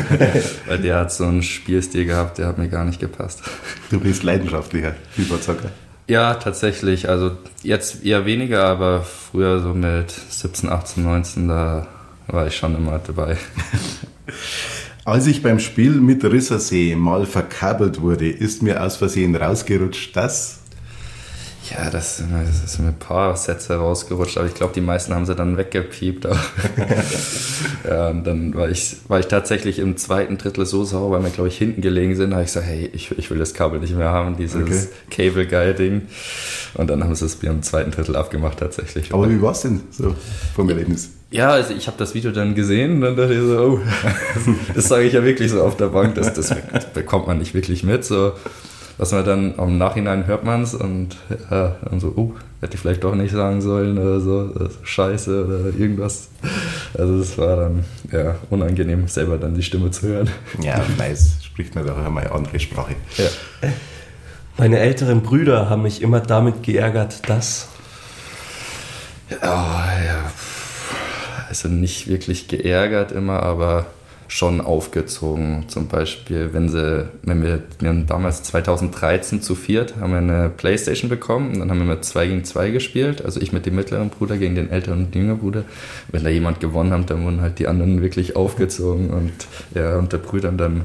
Weil 0.66 0.78
der 0.78 1.00
hat 1.00 1.12
so 1.12 1.24
einen 1.24 1.42
Spielstil 1.42 2.06
gehabt, 2.06 2.38
der 2.38 2.48
hat 2.48 2.58
mir 2.58 2.68
gar 2.68 2.84
nicht 2.84 3.00
gepasst. 3.00 3.42
Du 3.90 4.00
bist 4.00 4.22
leidenschaftlicher 4.22 4.94
FIFA-Zocker. 5.10 5.70
Ja, 6.08 6.34
tatsächlich. 6.34 7.08
Also 7.08 7.32
jetzt 7.62 8.04
eher 8.04 8.26
weniger, 8.26 8.64
aber 8.64 9.02
früher 9.02 9.60
so 9.60 9.74
mit 9.74 10.10
17, 10.10 10.70
18, 10.70 11.02
19, 11.02 11.48
da 11.48 11.86
war 12.28 12.46
ich 12.46 12.56
schon 12.56 12.76
immer 12.76 13.00
dabei. 13.04 13.36
Als 15.04 15.26
ich 15.26 15.42
beim 15.42 15.60
Spiel 15.60 15.92
mit 15.92 16.24
Rissersee 16.24 16.96
mal 16.96 17.26
verkabelt 17.26 18.00
wurde, 18.00 18.28
ist 18.28 18.62
mir 18.62 18.82
aus 18.82 18.96
Versehen 18.96 19.36
rausgerutscht, 19.36 20.16
dass 20.16 20.60
ja, 21.70 21.90
das, 21.90 22.22
das 22.22 22.64
ist 22.64 22.78
mir 22.78 22.88
ein 22.88 22.98
paar 22.98 23.36
Sätze 23.36 23.76
rausgerutscht, 23.76 24.38
aber 24.38 24.46
ich 24.46 24.54
glaube, 24.54 24.72
die 24.74 24.80
meisten 24.80 25.14
haben 25.14 25.26
sie 25.26 25.34
dann 25.34 25.56
weggepiept. 25.56 26.24
ja, 27.88 28.08
und 28.08 28.24
dann 28.24 28.54
war 28.54 28.68
ich, 28.68 28.96
war 29.08 29.20
ich 29.20 29.26
tatsächlich 29.26 29.78
im 29.78 29.96
zweiten 29.96 30.38
Drittel 30.38 30.66
so 30.66 30.84
sauer, 30.84 31.10
weil 31.10 31.22
wir, 31.22 31.30
glaube 31.30 31.48
ich, 31.48 31.58
hinten 31.58 31.80
gelegen 31.80 32.14
sind. 32.14 32.30
Da 32.30 32.36
habe 32.36 32.44
ich 32.44 32.52
gesagt, 32.52 32.66
hey, 32.66 32.90
ich, 32.92 33.10
ich 33.18 33.30
will 33.30 33.38
das 33.38 33.54
Kabel 33.54 33.80
nicht 33.80 33.96
mehr 33.96 34.10
haben, 34.10 34.36
dieses 34.36 34.88
okay. 35.10 35.30
Cable-Guy-Ding. 35.30 36.02
Und 36.74 36.90
dann 36.90 37.02
haben 37.02 37.14
sie 37.14 37.24
es 37.24 37.40
mir 37.42 37.50
im 37.50 37.62
zweiten 37.62 37.90
Drittel 37.90 38.16
abgemacht, 38.16 38.58
tatsächlich. 38.58 39.12
Aber 39.12 39.28
wie 39.30 39.40
war 39.40 39.52
es 39.52 39.62
denn 39.62 39.80
so 39.90 40.14
vom 40.54 40.68
Erlebnis? 40.68 41.10
Ja, 41.30 41.50
also 41.50 41.74
ich 41.74 41.86
habe 41.86 41.98
das 41.98 42.14
Video 42.14 42.30
dann 42.30 42.54
gesehen 42.54 42.94
und 42.94 43.00
dann 43.00 43.16
dachte 43.16 43.34
ich 43.34 43.40
so, 43.40 43.58
oh, 43.58 43.80
das 44.74 44.88
sage 44.88 45.04
ich 45.04 45.12
ja 45.12 45.24
wirklich 45.24 45.50
so 45.50 45.62
auf 45.62 45.76
der 45.76 45.88
Bank, 45.88 46.14
das, 46.14 46.32
das 46.32 46.54
bekommt 46.94 47.26
man 47.26 47.38
nicht 47.38 47.52
wirklich 47.52 47.82
mit. 47.82 48.04
So 48.04 48.32
was 48.98 49.12
man 49.12 49.24
dann 49.24 49.54
im 49.56 49.78
Nachhinein 49.78 50.26
hört 50.26 50.44
man 50.44 50.62
es 50.62 50.74
und 50.74 51.16
ja, 51.50 51.76
dann 51.84 52.00
so, 52.00 52.14
oh, 52.16 52.34
hätte 52.60 52.74
ich 52.74 52.80
vielleicht 52.80 53.04
doch 53.04 53.14
nicht 53.14 53.32
sagen 53.32 53.60
sollen 53.60 53.98
oder 53.98 54.20
so, 54.20 54.50
scheiße 54.82 55.44
oder 55.44 55.78
irgendwas. 55.78 56.28
Also 56.96 57.18
es 57.18 57.36
war 57.36 57.56
dann 57.56 57.84
ja 58.10 58.36
unangenehm, 58.50 59.06
selber 59.08 59.36
dann 59.36 59.54
die 59.54 59.62
Stimme 59.62 59.90
zu 59.90 60.06
hören. 60.06 60.30
Ja, 60.62 60.80
nice, 60.98 61.36
spricht 61.42 61.74
man 61.74 61.86
doch 61.86 61.98
einmal 61.98 62.28
andere 62.28 62.58
Sprache. 62.58 62.94
Ja. 63.16 63.28
Meine 64.58 64.78
älteren 64.78 65.20
Brüder 65.20 65.68
haben 65.68 65.82
mich 65.82 66.00
immer 66.00 66.20
damit 66.20 66.62
geärgert, 66.62 67.28
dass. 67.28 67.68
Ja, 69.30 69.38
ja. 69.42 70.30
Also 71.48 71.68
nicht 71.68 72.08
wirklich 72.08 72.48
geärgert 72.48 73.12
immer, 73.12 73.42
aber 73.42 73.86
schon 74.28 74.60
aufgezogen. 74.60 75.64
Zum 75.68 75.88
Beispiel, 75.88 76.50
wenn 76.52 76.68
sie, 76.68 77.08
wenn 77.22 77.42
wir, 77.42 77.62
wir 77.78 77.88
haben 77.88 78.06
damals 78.06 78.42
2013 78.44 79.42
zu 79.42 79.54
viert, 79.54 79.96
haben 79.96 80.12
wir 80.12 80.18
eine 80.18 80.48
Playstation 80.50 81.08
bekommen 81.08 81.52
und 81.52 81.60
dann 81.60 81.70
haben 81.70 81.78
wir 81.78 81.94
mit 81.94 82.04
2 82.04 82.26
gegen 82.26 82.44
2 82.44 82.70
gespielt, 82.70 83.24
also 83.24 83.40
ich 83.40 83.52
mit 83.52 83.66
dem 83.66 83.76
mittleren 83.76 84.10
Bruder 84.10 84.36
gegen 84.36 84.54
den 84.54 84.70
älteren 84.70 85.06
und 85.06 85.14
jüngeren 85.14 85.38
Bruder. 85.38 85.64
Wenn 86.10 86.24
da 86.24 86.30
jemand 86.30 86.60
gewonnen 86.60 86.92
hat, 86.92 87.10
dann 87.10 87.24
wurden 87.24 87.40
halt 87.40 87.58
die 87.58 87.68
anderen 87.68 88.02
wirklich 88.02 88.36
aufgezogen 88.36 89.10
und 89.10 89.32
ja, 89.74 89.96
unter 89.96 90.18
Brüdern 90.18 90.58
dann 90.58 90.84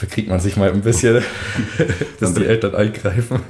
bekriegt 0.00 0.28
man 0.28 0.40
sich 0.40 0.56
mal 0.56 0.72
ein 0.72 0.80
bisschen, 0.80 1.22
dass 2.20 2.34
die 2.34 2.46
Eltern 2.46 2.74
eingreifen. 2.74 3.40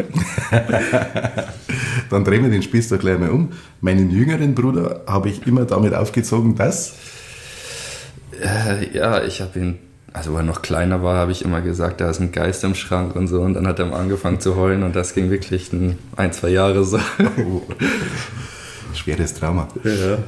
dann 2.11 2.25
drehen 2.25 2.42
wir 2.42 2.51
den 2.51 2.62
Spieß 2.62 2.88
doch 2.88 2.99
gleich 2.99 3.18
mal 3.18 3.31
um. 3.31 3.53
Meinen 3.81 4.11
jüngeren 4.11 4.55
Bruder 4.55 5.03
habe 5.07 5.29
ich 5.29 5.46
immer 5.46 5.64
damit 5.64 5.94
aufgezogen, 5.94 6.57
dass 6.57 6.96
äh, 8.40 8.96
ja, 8.96 9.22
ich 9.22 9.40
habe 9.40 9.59
ihn, 9.59 9.79
also 10.12 10.33
weil 10.33 10.40
er 10.40 10.44
noch 10.44 10.62
kleiner 10.62 11.03
war, 11.03 11.16
habe 11.16 11.33
ich 11.33 11.44
immer 11.44 11.61
gesagt, 11.61 12.00
da 12.00 12.11
ist 12.11 12.20
ein 12.20 12.33
Geist 12.33 12.64
im 12.64 12.74
Schrank 12.74 13.14
und 13.16 13.29
so. 13.29 13.40
Und 13.40 13.55
dann 13.55 13.66
hat 13.66 13.79
er 13.79 13.92
angefangen 13.92 14.40
zu 14.40 14.57
heulen 14.57 14.83
und 14.83 14.96
das 14.96 15.14
ging 15.14 15.31
wirklich 15.31 15.72
ein, 15.72 15.98
ein 16.16 16.33
zwei 16.33 16.48
Jahre 16.50 16.85
so. 16.85 16.98
Schweres 18.94 19.35
Trauma. 19.35 19.68
Ja. 19.85 20.18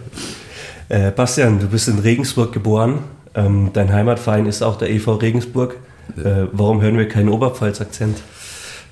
Äh, 0.88 1.11
Bastian, 1.11 1.59
du 1.59 1.66
bist 1.66 1.88
in 1.88 1.98
Regensburg 1.98 2.53
geboren. 2.53 3.01
Ähm, 3.35 3.70
dein 3.72 3.92
Heimatverein 3.92 4.46
ist 4.46 4.62
auch 4.62 4.77
der 4.77 4.90
EV 4.90 5.14
Regensburg. 5.20 5.77
Äh, 6.16 6.46
warum 6.53 6.81
hören 6.83 6.98
wir 6.98 7.09
keinen 7.09 7.29
Oberpfalz-Akzent? 7.29 8.18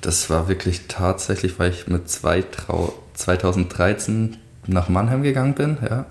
Das 0.00 0.30
war 0.30 0.48
wirklich 0.48 0.83
tatsächlich, 0.88 1.59
weil 1.59 1.70
ich 1.70 1.87
mit 1.87 2.09
zwei 2.09 2.42
Trau 2.42 2.94
2013 3.14 4.38
nach 4.66 4.88
Mannheim 4.88 5.22
gegangen 5.22 5.54
bin. 5.54 5.76
Ja. 5.88 6.06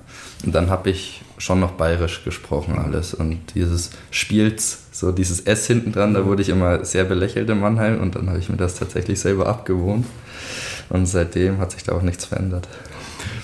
Und 0.46 0.54
dann 0.54 0.70
habe 0.70 0.90
ich 0.90 1.22
schon 1.40 1.60
noch 1.60 1.72
bayerisch 1.72 2.24
gesprochen 2.24 2.78
alles. 2.78 3.14
Und 3.14 3.40
dieses 3.56 3.92
Spiels, 4.12 4.84
so 4.92 5.12
dieses 5.12 5.40
S 5.40 5.66
hinten 5.66 5.92
dran, 5.92 6.14
da 6.14 6.26
wurde 6.26 6.42
ich 6.42 6.50
immer 6.50 6.86
sehr 6.86 7.06
belächelt 7.06 7.50
in 7.50 7.60
Mannheim 7.60 8.00
und 8.00 8.16
dann 8.16 8.30
habe 8.30 8.40
ich 8.40 8.50
mir 8.50 8.58
das 8.58 8.76
tatsächlich 8.76 9.20
selber 9.20 9.48
abgewohnt. 9.48 10.06
Und 10.90 11.06
seitdem 11.08 11.58
hat 11.60 11.72
sich 11.72 11.84
da 11.84 11.94
auch 11.94 12.02
nichts 12.02 12.26
verändert. 12.26 12.68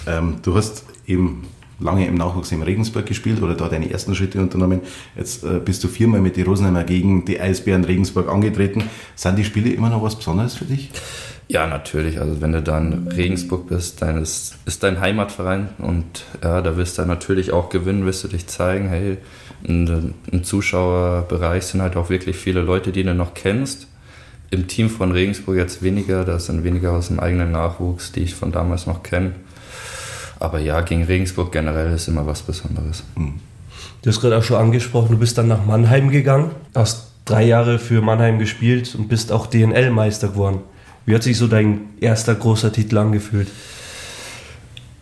Ähm, 0.07 0.35
du 0.43 0.55
hast 0.55 0.83
eben 1.07 1.47
lange 1.79 2.07
im 2.07 2.15
Nachwuchs 2.15 2.51
in 2.51 2.61
Regensburg 2.61 3.05
gespielt 3.05 3.41
oder 3.41 3.53
da 3.53 3.69
deine 3.69 3.89
ersten 3.89 4.15
Schritte 4.15 4.41
unternommen. 4.41 4.81
Jetzt 5.15 5.43
äh, 5.43 5.59
bist 5.63 5.83
du 5.83 5.87
viermal 5.87 6.21
mit 6.21 6.37
den 6.37 6.45
Rosenheimer 6.45 6.83
gegen 6.83 7.25
die 7.25 7.39
Eisbären 7.39 7.83
Regensburg 7.83 8.29
angetreten. 8.29 8.83
Sind 9.15 9.37
die 9.37 9.43
Spiele 9.43 9.69
immer 9.71 9.89
noch 9.89 10.01
was 10.01 10.15
Besonderes 10.15 10.55
für 10.55 10.65
dich? 10.65 10.91
Ja, 11.47 11.67
natürlich. 11.67 12.19
Also 12.19 12.41
wenn 12.41 12.53
du 12.53 12.61
dann 12.61 13.07
Regensburg 13.09 13.67
bist, 13.67 14.01
dann 14.01 14.21
ist, 14.21 14.57
ist 14.65 14.81
dein 14.83 14.99
Heimatverein 14.99 15.69
und 15.77 16.25
ja, 16.43 16.61
da 16.61 16.75
wirst 16.75 16.97
du 16.97 17.05
natürlich 17.05 17.51
auch 17.51 17.69
gewinnen, 17.69 18.05
wirst 18.05 18.23
du 18.23 18.27
dich 18.27 18.47
zeigen, 18.47 18.89
hey, 18.89 19.17
im 19.63 20.43
Zuschauerbereich 20.43 21.65
sind 21.65 21.81
halt 21.81 21.95
auch 21.95 22.09
wirklich 22.09 22.35
viele 22.35 22.61
Leute, 22.61 22.91
die 22.91 23.03
du 23.03 23.13
noch 23.13 23.33
kennst. 23.33 23.87
Im 24.51 24.67
Team 24.67 24.89
von 24.89 25.11
Regensburg 25.11 25.57
jetzt 25.57 25.83
weniger, 25.83 26.23
das 26.23 26.47
sind 26.47 26.63
weniger 26.63 26.93
aus 26.93 27.07
dem 27.07 27.19
eigenen 27.19 27.51
Nachwuchs, 27.51 28.11
die 28.11 28.21
ich 28.21 28.35
von 28.35 28.51
damals 28.51 28.87
noch 28.87 29.03
kenne. 29.03 29.31
Aber 30.39 30.59
ja, 30.59 30.81
gegen 30.81 31.03
Regensburg 31.03 31.51
generell 31.51 31.93
ist 31.93 32.07
immer 32.07 32.25
was 32.25 32.41
Besonderes. 32.41 33.03
Hm. 33.15 33.39
Du 34.01 34.09
hast 34.09 34.21
gerade 34.21 34.37
auch 34.37 34.43
schon 34.43 34.57
angesprochen, 34.57 35.11
du 35.11 35.17
bist 35.17 35.37
dann 35.37 35.47
nach 35.47 35.65
Mannheim 35.65 36.09
gegangen, 36.09 36.51
hast 36.75 37.11
drei 37.25 37.43
Jahre 37.43 37.79
für 37.79 38.01
Mannheim 38.01 38.37
gespielt 38.37 38.93
und 38.95 39.07
bist 39.07 39.31
auch 39.31 39.47
DNL-Meister 39.47 40.29
geworden. 40.29 40.59
Wie 41.05 41.13
hat 41.13 41.23
sich 41.23 41.37
so 41.37 41.47
dein 41.47 41.89
erster 41.99 42.35
großer 42.35 42.71
Titel 42.71 42.97
angefühlt? 42.97 43.47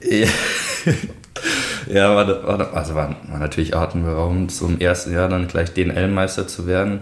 Ja, 0.05 0.27
ja 1.93 2.15
war, 2.15 2.27
war, 2.45 2.73
also 2.73 2.93
war, 2.93 3.15
war 3.29 3.39
natürlich 3.39 3.75
atemberaubend, 3.75 4.53
im 4.61 4.79
ersten 4.79 5.13
Jahr 5.13 5.29
dann 5.29 5.47
gleich 5.47 5.73
DNL-Meister 5.73 6.47
zu 6.47 6.67
werden. 6.67 7.01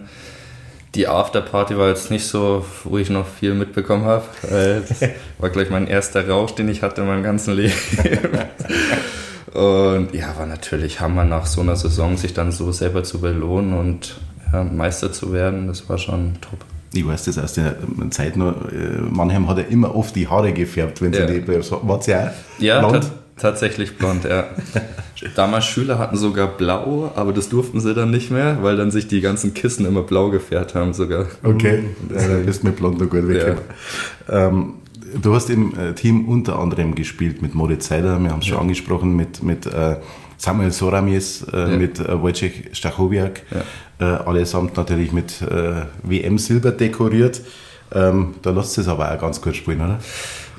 Die 0.94 1.08
Afterparty 1.08 1.78
war 1.78 1.90
jetzt 1.90 2.12
nicht 2.12 2.28
so, 2.28 2.66
wo 2.84 2.98
ich 2.98 3.10
noch 3.10 3.26
viel 3.28 3.54
mitbekommen 3.54 4.06
habe. 4.06 4.26
Das 4.44 5.02
war 5.40 5.50
gleich 5.50 5.70
mein 5.70 5.88
erster 5.88 6.28
Rausch, 6.28 6.54
den 6.54 6.70
ich 6.70 6.84
hatte 6.84 7.02
in 7.02 7.08
meinem 7.08 7.24
ganzen 7.24 7.56
Leben. 7.56 7.74
Und 9.54 10.14
ja, 10.14 10.38
war 10.38 10.46
natürlich 10.46 11.02
Hammer 11.02 11.26
nach 11.26 11.46
so 11.46 11.62
einer 11.62 11.76
Saison, 11.76 12.18
sich 12.18 12.34
dann 12.34 12.52
so 12.52 12.72
selber 12.72 13.04
zu 13.04 13.20
belohnen 13.20 13.74
und 13.74 14.16
ja, 14.52 14.64
Meister 14.64 15.12
zu 15.12 15.34
werden, 15.34 15.68
das 15.68 15.90
war 15.90 15.98
schon 15.98 16.40
top. 16.40 16.60
Ich 16.94 17.08
weiß 17.08 17.26
das 17.26 17.38
aus 17.38 17.54
der 17.54 17.76
Zeit 18.10 18.36
noch. 18.36 18.54
äh, 18.72 19.00
Mannheim 19.10 19.48
hat 19.48 19.58
ja 19.58 19.64
immer 19.64 19.96
oft 19.96 20.16
die 20.16 20.28
Haare 20.28 20.52
gefärbt, 20.52 21.02
wenn 21.02 21.14
sie 21.14 21.20
Ja. 21.20 21.26
die. 21.26 21.48
War 21.48 21.56
ja 21.56 21.62
auch 21.62 22.32
Ja, 22.60 22.80
blond? 22.80 23.04
ta 23.04 23.10
tatsächlich 23.38 23.98
blond, 23.98 24.26
ja. 24.26 24.44
Damals 25.36 25.66
Schüler 25.66 25.98
hatten 26.00 26.18
sogar 26.18 26.48
blau, 26.48 27.12
aber 27.16 27.32
das 27.32 27.48
durften 27.50 27.80
sie 27.80 27.94
dann 27.94 28.12
nicht 28.12 28.30
mehr, 28.32 28.58
weil 28.62 28.76
dann 28.76 28.92
sich 28.92 29.08
die 29.08 29.22
ganzen 29.22 29.54
Kissen 29.54 29.86
immer 29.86 30.02
blau 30.02 30.30
gefärbt 30.32 30.76
haben 30.76 30.94
sogar. 30.94 31.28
Okay, 31.44 31.84
da 32.10 32.38
bist 32.46 32.64
du 32.64 32.68
mit 32.68 32.76
blond 32.78 33.00
noch 33.00 33.10
gut 33.10 33.28
weggekommen. 33.28 33.62
Ähm, 34.30 34.74
du 35.22 35.34
hast 35.36 35.50
im 35.50 35.74
äh, 35.78 35.94
Team 35.94 36.28
unter 36.28 36.60
anderem 36.60 36.94
gespielt 36.96 37.42
mit 37.42 37.54
Moritz 37.56 37.88
Seider, 37.88 38.20
wir 38.20 38.32
haben 38.32 38.40
es 38.40 38.48
schon 38.48 38.58
angesprochen, 38.60 39.16
mit, 39.16 39.42
mit 39.44 39.66
äh, 39.68 39.98
Samuel 40.38 40.72
Soramies, 40.72 41.46
äh, 41.54 41.58
Ja. 41.58 41.68
mit 41.78 42.00
äh, 42.00 42.20
Wojciech 42.22 42.70
Stachowiak, 42.74 43.44
äh, 44.02 44.04
allesamt 44.04 44.76
natürlich 44.76 45.12
mit 45.12 45.42
äh, 45.42 45.86
WM-Silber 46.04 46.72
dekoriert. 46.72 47.42
Ähm, 47.94 48.36
da 48.42 48.52
lässt 48.52 48.78
es 48.78 48.88
aber 48.88 49.14
auch 49.14 49.20
ganz 49.20 49.42
gut 49.42 49.56
spielen, 49.56 49.82
oder? 49.82 50.00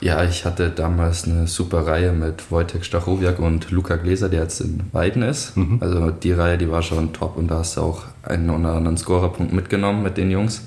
Ja, 0.01 0.25
ich 0.25 0.45
hatte 0.45 0.71
damals 0.71 1.25
eine 1.25 1.47
super 1.47 1.87
Reihe 1.87 2.13
mit 2.13 2.51
Wojtek 2.51 2.85
Stachowiak 2.85 3.39
und 3.39 3.71
Luca 3.71 3.97
Gläser, 3.97 4.29
der 4.29 4.43
jetzt 4.43 4.61
in 4.61 4.81
Weiden 4.93 5.23
ist. 5.23 5.53
Also 5.81 6.11
die 6.11 6.33
Reihe, 6.33 6.59
die 6.59 6.71
war 6.71 6.83
schon 6.83 7.13
top 7.13 7.37
und 7.37 7.49
da 7.49 7.59
hast 7.59 7.77
du 7.77 7.83
auch 7.83 8.03
einen 8.23 8.51
oder 8.51 8.75
anderen 8.75 8.97
Scorerpunkt 8.97 9.53
mitgenommen 9.53 10.03
mit 10.03 10.17
den 10.17 10.31
Jungs. 10.31 10.63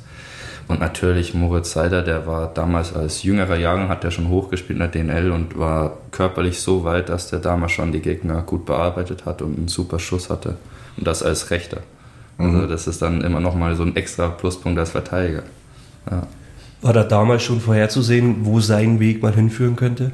Und 0.68 0.80
natürlich 0.80 1.34
Moritz 1.34 1.74
Seider, 1.74 2.02
der 2.02 2.26
war 2.26 2.52
damals 2.52 2.96
als 2.96 3.24
jüngerer 3.24 3.58
Jahrgang, 3.58 3.90
hat 3.90 4.04
der 4.04 4.12
schon 4.12 4.30
hochgespielt 4.30 4.80
in 4.80 4.92
der 4.92 5.04
DNL 5.20 5.32
und 5.32 5.60
war 5.60 5.98
körperlich 6.12 6.62
so 6.62 6.84
weit, 6.84 7.10
dass 7.10 7.30
der 7.30 7.40
damals 7.40 7.74
schon 7.74 7.92
die 7.92 8.02
Gegner 8.02 8.42
gut 8.42 8.66
bearbeitet 8.66 9.26
hat 9.26 9.42
und 9.42 9.58
einen 9.58 9.68
super 9.68 10.00
Schuss 10.00 10.30
hatte. 10.30 10.56
Und 10.98 11.06
das 11.06 11.22
als 11.22 11.52
Rechter. 11.52 11.82
Also 12.38 12.68
das 12.68 12.88
ist 12.88 13.02
dann 13.02 13.22
immer 13.22 13.40
nochmal 13.40 13.76
so 13.76 13.84
ein 13.84 13.96
extra 13.96 14.28
Pluspunkt 14.28 14.78
als 14.78 14.92
Verteidiger. 14.92 15.44
Ja. 16.10 16.28
War 16.82 16.94
da 16.94 17.04
damals 17.04 17.44
schon 17.44 17.62
vorherzusehen, 17.62 18.46
wo 18.46 18.60
sein 18.60 19.00
Weg 19.00 19.24
mal 19.24 19.34
hinführen 19.34 19.76
könnte? 19.76 20.12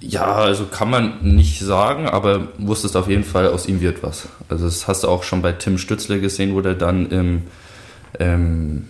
Ja, 0.00 0.34
also 0.36 0.66
kann 0.66 0.90
man 0.90 1.18
nicht 1.22 1.60
sagen, 1.60 2.06
aber 2.08 2.48
wusstest 2.58 2.96
auf 2.96 3.08
jeden 3.08 3.24
Fall, 3.24 3.48
aus 3.48 3.66
ihm 3.66 3.80
wird 3.80 4.02
was. 4.02 4.28
Also 4.48 4.64
das 4.64 4.88
hast 4.88 5.04
du 5.04 5.08
auch 5.08 5.22
schon 5.22 5.42
bei 5.42 5.52
Tim 5.52 5.76
Stützle 5.76 6.20
gesehen, 6.20 6.54
wo 6.54 6.60
der 6.60 6.74
dann 6.74 7.10
im, 7.10 7.42
ähm, 8.18 8.88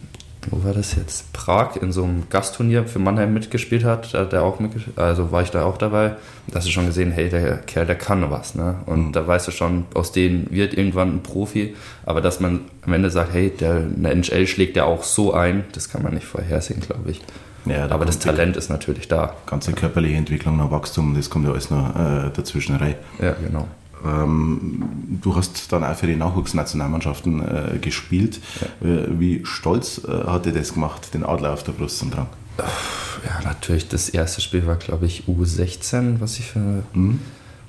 wo 0.51 0.65
war 0.65 0.73
das 0.73 0.95
jetzt? 0.95 1.33
Prag 1.33 1.77
in 1.77 1.93
so 1.93 2.05
einem 2.05 2.25
Gastturnier 2.31 2.87
für 2.87 2.99
Mannheim 2.99 3.33
mitgespielt 3.33 3.85
hat. 3.85 4.15
Da 4.15 4.21
hat 4.21 4.33
er 4.33 4.43
auch 4.43 4.61
mitgespielt, 4.61 4.99
also 4.99 5.33
war 5.33 5.43
ich 5.43 5.51
da 5.51 5.65
auch 5.65 5.77
dabei. 5.77 6.17
Da 6.49 6.57
hast 6.57 6.67
du 6.67 6.71
schon 6.71 6.87
gesehen, 6.87 7.13
hey, 7.13 7.29
der 7.29 7.59
Kerl, 7.59 7.87
der 7.87 7.97
kann 7.97 8.31
was. 8.31 8.55
Ne? 8.55 8.77
Und 8.87 9.13
da 9.13 9.27
weißt 9.27 9.49
du 9.49 9.51
schon, 9.51 9.87
aus 9.95 10.13
denen 10.13 10.49
wird 10.51 10.75
irgendwann 10.75 11.17
ein 11.17 11.23
Profi. 11.23 11.75
Aber 12.05 12.21
dass 12.21 12.41
man 12.41 12.61
am 12.83 12.93
Ende 12.93 13.11
sagt, 13.11 13.33
hey, 13.33 13.51
der, 13.51 13.79
in 13.79 14.03
der 14.03 14.13
NHL 14.13 14.47
schlägt 14.47 14.77
der 14.77 14.87
auch 14.87 15.03
so 15.03 15.33
ein, 15.33 15.65
das 15.73 15.89
kann 15.89 16.03
man 16.03 16.15
nicht 16.15 16.27
vorhersehen, 16.27 16.81
glaube 16.81 17.11
ich. 17.11 17.21
Ja, 17.67 17.87
da 17.87 17.95
aber 17.95 18.07
das 18.07 18.17
kommt 18.17 18.25
die 18.25 18.29
Talent 18.29 18.57
ist 18.57 18.71
natürlich 18.71 19.09
da. 19.09 19.35
Ganze 19.47 19.73
körperliche 19.73 20.17
Entwicklung, 20.17 20.57
noch 20.57 20.71
Wachstum, 20.71 21.15
das 21.15 21.29
kommt 21.29 21.45
ja 21.45 21.53
alles 21.53 21.71
noch 21.71 21.95
äh, 21.95 22.31
dazwischen 22.35 22.77
rein. 22.77 22.95
Ja, 23.21 23.33
genau. 23.33 23.69
Ähm, 24.05 25.19
du 25.23 25.35
hast 25.37 25.73
dann 25.73 25.85
auch 25.85 25.97
für 25.97 26.07
die 26.07 26.17
Nachwuchsnationalmannschaften 26.17 27.41
äh, 27.41 27.79
gespielt. 27.79 28.41
Äh, 28.83 29.19
wie 29.19 29.45
stolz 29.45 30.03
äh, 30.07 30.27
hat 30.27 30.47
dir 30.47 30.53
das 30.53 30.75
gemacht, 30.75 31.15
den 31.15 31.25
Adler 31.25 31.53
auf 31.53 31.63
der 31.63 31.73
Brust 31.73 31.99
zu 31.99 32.07
tragen? 32.07 32.29
Ja, 32.59 33.41
natürlich, 33.45 33.89
das 33.89 34.09
erste 34.09 34.41
Spiel 34.41 34.67
war, 34.67 34.77
glaube 34.77 35.07
ich, 35.07 35.25
U16, 35.29 36.21
was 36.21 36.39
ich 36.39 36.47
für. 36.47 36.83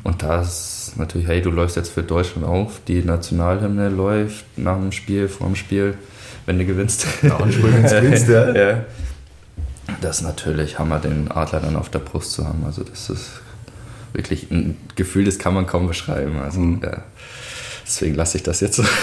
Und 0.03 0.23
da 0.23 0.41
ist 0.41 0.93
natürlich, 0.97 1.27
hey, 1.27 1.41
du 1.41 1.51
läufst 1.51 1.75
jetzt 1.75 1.89
für 1.89 2.03
Deutschland 2.03 2.47
auf, 2.47 2.81
die 2.87 3.03
Nationalhymne 3.03 3.89
läuft 3.89 4.45
nach 4.57 4.77
dem 4.77 4.91
Spiel, 4.91 5.27
vor 5.27 5.47
dem 5.47 5.55
Spiel, 5.55 5.95
wenn 6.45 6.57
du 6.57 6.65
gewinnst. 6.65 7.05
Anspiel, 7.23 7.73
wenn's 7.73 7.91
gewinnst, 8.01 8.27
ja. 8.29 8.55
ja. 8.55 8.85
Das 10.01 10.17
ist 10.17 10.23
natürlich 10.23 10.79
Hammer, 10.79 10.99
den 10.99 11.31
Adler 11.31 11.59
dann 11.59 11.75
auf 11.75 11.89
der 11.89 11.99
Brust 11.99 12.31
zu 12.31 12.47
haben. 12.47 12.63
Also, 12.65 12.83
das 12.83 13.09
ist 13.09 13.41
wirklich 14.13 14.51
ein 14.51 14.77
Gefühl, 14.95 15.25
das 15.25 15.39
kann 15.39 15.53
man 15.53 15.67
kaum 15.67 15.87
beschreiben. 15.87 16.39
Also, 16.39 16.61
ja. 16.61 17.03
Deswegen 17.85 18.15
lasse 18.15 18.37
ich 18.37 18.43
das 18.43 18.59
jetzt 18.59 18.75
so. 18.75 18.83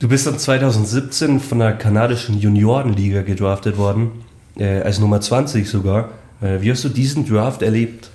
Du 0.00 0.08
bist 0.08 0.26
dann 0.26 0.38
2017 0.38 1.40
von 1.40 1.58
der 1.58 1.72
kanadischen 1.74 2.38
Juniorenliga 2.38 3.20
gedraftet 3.20 3.76
worden, 3.76 4.24
äh, 4.56 4.80
als 4.80 4.98
Nummer 4.98 5.20
20 5.20 5.68
sogar. 5.68 6.08
Äh, 6.40 6.62
wie 6.62 6.70
hast 6.70 6.82
du 6.84 6.88
diesen 6.88 7.28
Draft 7.28 7.60
erlebt? 7.60 8.08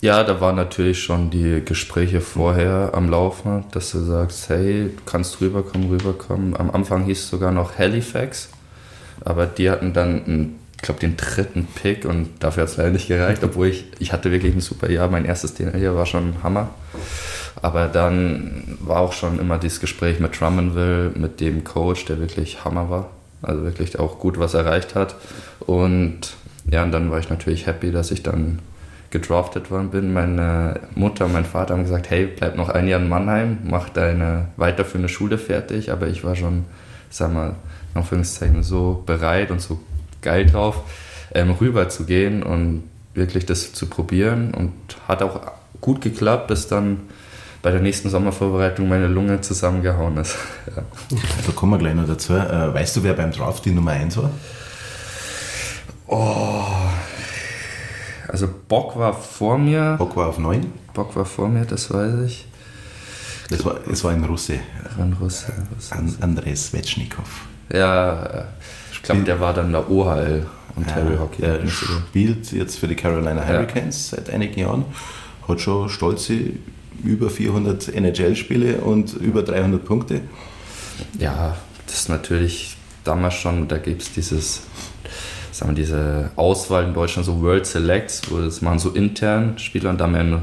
Ja, 0.00 0.24
da 0.24 0.40
waren 0.40 0.56
natürlich 0.56 1.00
schon 1.00 1.30
die 1.30 1.62
Gespräche 1.64 2.20
vorher 2.20 2.90
am 2.92 3.08
Laufen, 3.08 3.62
dass 3.70 3.92
du 3.92 4.00
sagst, 4.00 4.48
hey, 4.48 4.90
du 4.96 5.02
kannst 5.06 5.40
rüberkommen, 5.40 5.90
rüberkommen. 5.90 6.56
Am 6.56 6.72
Anfang 6.72 7.04
hieß 7.04 7.20
es 7.20 7.28
sogar 7.28 7.52
noch 7.52 7.78
Halifax, 7.78 8.48
aber 9.24 9.46
die 9.46 9.70
hatten 9.70 9.92
dann, 9.92 10.24
einen, 10.24 10.58
ich 10.82 10.86
glaube, 10.86 10.98
den 10.98 11.16
dritten 11.16 11.68
Pick 11.80 12.04
und 12.06 12.28
dafür 12.40 12.64
hat 12.64 12.70
es 12.70 12.76
leider 12.76 12.90
nicht 12.90 13.06
gereicht, 13.06 13.44
obwohl 13.44 13.68
ich, 13.68 13.84
ich 14.00 14.12
hatte 14.12 14.32
wirklich 14.32 14.52
ein 14.52 14.60
super 14.60 14.90
Jahr. 14.90 15.08
Mein 15.08 15.24
erstes 15.24 15.54
DNL-Jahr 15.54 15.94
war 15.94 16.06
schon 16.06 16.42
Hammer. 16.42 16.70
Aber 17.62 17.86
dann 17.86 18.78
war 18.80 18.98
auch 18.98 19.12
schon 19.12 19.38
immer 19.38 19.58
dieses 19.58 19.78
Gespräch 19.78 20.18
mit 20.18 20.40
Drummondville, 20.40 21.12
mit 21.14 21.38
dem 21.38 21.62
Coach, 21.62 22.06
der 22.06 22.18
wirklich 22.18 22.64
Hammer 22.64 22.90
war. 22.90 23.10
Also 23.42 23.62
wirklich 23.62 24.00
auch 24.00 24.18
gut 24.18 24.40
was 24.40 24.54
erreicht 24.54 24.96
hat. 24.96 25.14
Und 25.60 26.34
ja, 26.68 26.82
und 26.82 26.90
dann 26.90 27.12
war 27.12 27.20
ich 27.20 27.30
natürlich 27.30 27.68
happy, 27.68 27.92
dass 27.92 28.10
ich 28.10 28.24
dann 28.24 28.58
gedraftet 29.10 29.70
worden 29.70 29.90
bin. 29.90 30.12
Meine 30.12 30.80
Mutter 30.96 31.26
und 31.26 31.32
mein 31.32 31.44
Vater 31.44 31.74
haben 31.74 31.84
gesagt, 31.84 32.10
hey, 32.10 32.26
bleib 32.26 32.56
noch 32.56 32.70
ein 32.70 32.88
Jahr 32.88 32.98
in 32.98 33.08
Mannheim, 33.08 33.58
mach 33.62 33.88
deine 33.88 34.48
weiterführende 34.56 35.08
Schule 35.08 35.38
fertig. 35.38 35.92
Aber 35.92 36.08
ich 36.08 36.24
war 36.24 36.34
schon, 36.34 36.64
sag 37.08 37.32
mal, 37.32 37.54
in 37.94 38.00
Anführungszeichen 38.00 38.64
so 38.64 39.04
bereit 39.06 39.52
und 39.52 39.60
so 39.60 39.78
geil 40.22 40.46
drauf, 40.46 40.82
ähm, 41.34 41.50
rüber 41.50 41.88
zu 41.88 42.04
gehen 42.04 42.42
und 42.42 42.84
wirklich 43.14 43.46
das 43.46 43.72
zu 43.72 43.86
probieren. 43.86 44.54
Und 44.54 44.72
hat 45.08 45.22
auch 45.22 45.40
gut 45.80 46.00
geklappt, 46.00 46.48
bis 46.48 46.68
dann 46.68 47.00
bei 47.62 47.70
der 47.70 47.80
nächsten 47.80 48.10
Sommervorbereitung 48.10 48.88
meine 48.88 49.06
Lunge 49.06 49.40
zusammengehauen 49.40 50.16
ist. 50.16 50.36
ja. 50.76 50.82
Da 51.46 51.52
kommen 51.52 51.72
wir 51.72 51.78
gleich 51.78 51.94
noch 51.94 52.06
dazu. 52.06 52.34
Äh, 52.34 52.74
weißt 52.74 52.96
du, 52.96 53.02
wer 53.04 53.14
beim 53.14 53.30
Draft 53.30 53.64
die 53.64 53.70
Nummer 53.70 53.92
1 53.92 54.16
war? 54.16 54.30
Also 58.28 58.48
Bock 58.68 58.98
war 58.98 59.14
vor 59.14 59.58
mir. 59.58 59.96
Bock 59.98 60.16
war 60.16 60.28
auf 60.28 60.38
9. 60.38 60.72
Bock 60.94 61.14
war 61.16 61.24
vor 61.24 61.48
mir, 61.48 61.64
das 61.64 61.92
weiß 61.92 62.20
ich. 62.26 62.46
Das 63.50 63.64
war, 63.64 63.76
es 63.90 64.02
war 64.02 64.12
ein 64.12 64.24
Russe, 64.24 64.60
Ran 64.96 65.12
Russe, 65.20 65.52
Russe. 65.74 65.94
An 65.94 66.14
Andrei 66.20 66.54
Svechnikov. 66.54 67.46
Ja, 67.72 68.46
ich 69.02 69.06
glaube, 69.06 69.22
der 69.22 69.40
war 69.40 69.52
dann 69.52 69.72
der 69.72 69.90
OHL 69.90 70.46
Ontario 70.76 71.18
Hockey. 71.18 71.42
Er 71.42 71.66
spielt 71.68 72.50
jetzt 72.52 72.78
für 72.78 72.88
die 72.88 72.94
Carolina 72.94 73.44
Hurricanes 73.46 74.10
seit 74.10 74.30
einigen 74.30 74.58
Jahren, 74.60 74.84
hat 75.46 75.60
schon 75.60 75.88
stolze 75.88 76.34
über 77.04 77.28
400 77.28 77.88
NHL-Spiele 77.94 78.76
und 78.78 79.12
über 79.14 79.42
300 79.42 79.84
Punkte. 79.84 80.20
Ja, 81.18 81.56
das 81.86 81.96
ist 81.96 82.08
natürlich 82.08 82.76
damals 83.04 83.34
schon, 83.34 83.66
da 83.68 83.78
gibt 83.78 84.02
es 84.02 84.12
dieses, 84.12 84.62
sagen 85.50 85.72
wir, 85.72 85.82
diese 85.82 86.30
Auswahl 86.36 86.84
in 86.84 86.94
Deutschland, 86.94 87.26
so 87.26 87.42
World 87.42 87.66
Selects, 87.66 88.22
wo 88.30 88.38
das 88.38 88.62
machen 88.62 88.78
so 88.78 88.90
intern 88.90 89.58
Spieler 89.58 89.90
und 89.90 89.98
da 90.00 90.04
haben 90.04 90.14
wir, 90.14 90.20
eine- 90.20 90.36
wo 90.36 90.42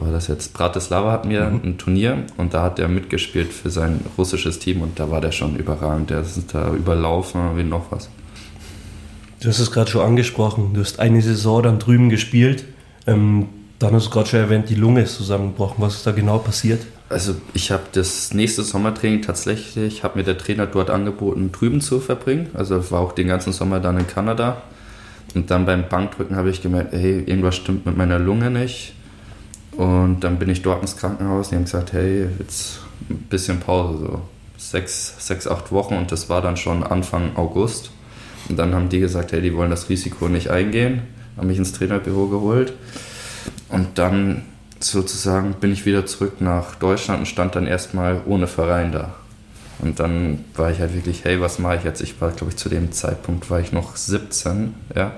war 0.00 0.12
das 0.12 0.28
jetzt, 0.28 0.54
Bratislava 0.54 1.12
hatten 1.12 1.30
wir 1.30 1.46
ein 1.46 1.78
Turnier 1.78 2.24
und 2.36 2.54
da 2.54 2.62
hat 2.62 2.78
er 2.78 2.88
mitgespielt 2.88 3.52
für 3.52 3.70
sein 3.70 4.00
russisches 4.16 4.58
Team 4.58 4.82
und 4.82 4.98
da 4.98 5.10
war 5.10 5.20
der 5.20 5.32
schon 5.32 5.56
überragend, 5.56 6.10
der 6.10 6.20
ist 6.20 6.54
da 6.54 6.72
überlaufen 6.72 7.56
wie 7.56 7.64
noch 7.64 7.90
was. 7.90 8.08
Du 9.40 9.48
hast 9.48 9.58
es 9.58 9.72
gerade 9.72 9.90
schon 9.90 10.02
angesprochen. 10.02 10.74
Du 10.74 10.80
hast 10.80 11.00
eine 11.00 11.22
Saison 11.22 11.62
dann 11.62 11.78
drüben 11.78 12.10
gespielt. 12.10 12.64
Ähm, 13.06 13.48
dann 13.78 13.94
hast 13.94 14.08
du 14.08 14.10
gerade 14.10 14.28
schon 14.28 14.40
erwähnt, 14.40 14.68
die 14.68 14.74
Lunge 14.74 15.00
ist 15.00 15.16
zusammengebrochen. 15.16 15.76
Was 15.78 15.94
ist 15.94 16.06
da 16.06 16.12
genau 16.12 16.36
passiert? 16.38 16.82
Also 17.08 17.34
ich 17.54 17.70
habe 17.70 17.84
das 17.92 18.34
nächste 18.34 18.62
Sommertraining 18.62 19.22
tatsächlich, 19.22 20.04
hat 20.04 20.14
mir 20.14 20.24
der 20.24 20.36
Trainer 20.36 20.66
dort 20.66 20.90
angeboten, 20.90 21.50
drüben 21.52 21.80
zu 21.80 22.00
verbringen. 22.00 22.48
Also 22.52 22.90
war 22.90 23.00
auch 23.00 23.12
den 23.12 23.28
ganzen 23.28 23.54
Sommer 23.54 23.80
dann 23.80 23.98
in 23.98 24.06
Kanada. 24.06 24.60
Und 25.34 25.50
dann 25.50 25.64
beim 25.64 25.88
Bankdrücken 25.88 26.36
habe 26.36 26.50
ich 26.50 26.60
gemerkt, 26.60 26.92
hey, 26.92 27.20
irgendwas 27.24 27.56
stimmt 27.56 27.86
mit 27.86 27.96
meiner 27.96 28.18
Lunge 28.18 28.50
nicht. 28.50 28.92
Und 29.80 30.20
dann 30.20 30.38
bin 30.38 30.50
ich 30.50 30.60
dort 30.60 30.82
ins 30.82 30.98
Krankenhaus 30.98 31.46
und 31.46 31.52
die 31.52 31.56
haben 31.56 31.64
gesagt, 31.64 31.94
hey, 31.94 32.28
jetzt 32.38 32.80
ein 33.08 33.16
bisschen 33.30 33.60
Pause, 33.60 33.96
so 33.98 34.22
sechs, 34.58 35.14
sechs, 35.18 35.46
acht 35.48 35.72
Wochen. 35.72 35.94
Und 35.94 36.12
das 36.12 36.28
war 36.28 36.42
dann 36.42 36.58
schon 36.58 36.82
Anfang 36.82 37.34
August. 37.36 37.90
Und 38.50 38.58
dann 38.58 38.74
haben 38.74 38.90
die 38.90 39.00
gesagt, 39.00 39.32
hey, 39.32 39.40
die 39.40 39.56
wollen 39.56 39.70
das 39.70 39.88
Risiko 39.88 40.28
nicht 40.28 40.50
eingehen. 40.50 41.00
Haben 41.38 41.46
mich 41.46 41.56
ins 41.56 41.72
Trainerbüro 41.72 42.26
geholt. 42.26 42.74
Und 43.70 43.96
dann 43.98 44.42
sozusagen 44.80 45.54
bin 45.54 45.72
ich 45.72 45.86
wieder 45.86 46.04
zurück 46.04 46.42
nach 46.42 46.74
Deutschland 46.74 47.20
und 47.20 47.26
stand 47.26 47.56
dann 47.56 47.66
erstmal 47.66 48.20
ohne 48.26 48.48
Verein 48.48 48.92
da. 48.92 49.14
Und 49.78 49.98
dann 49.98 50.44
war 50.56 50.70
ich 50.70 50.80
halt 50.80 50.94
wirklich, 50.94 51.24
hey, 51.24 51.40
was 51.40 51.58
mache 51.58 51.76
ich 51.76 51.84
jetzt? 51.84 52.02
Ich 52.02 52.20
war, 52.20 52.32
glaube 52.32 52.50
ich, 52.50 52.58
zu 52.58 52.68
dem 52.68 52.92
Zeitpunkt 52.92 53.48
war 53.48 53.60
ich 53.60 53.72
noch 53.72 53.96
17, 53.96 54.74
ja. 54.94 55.12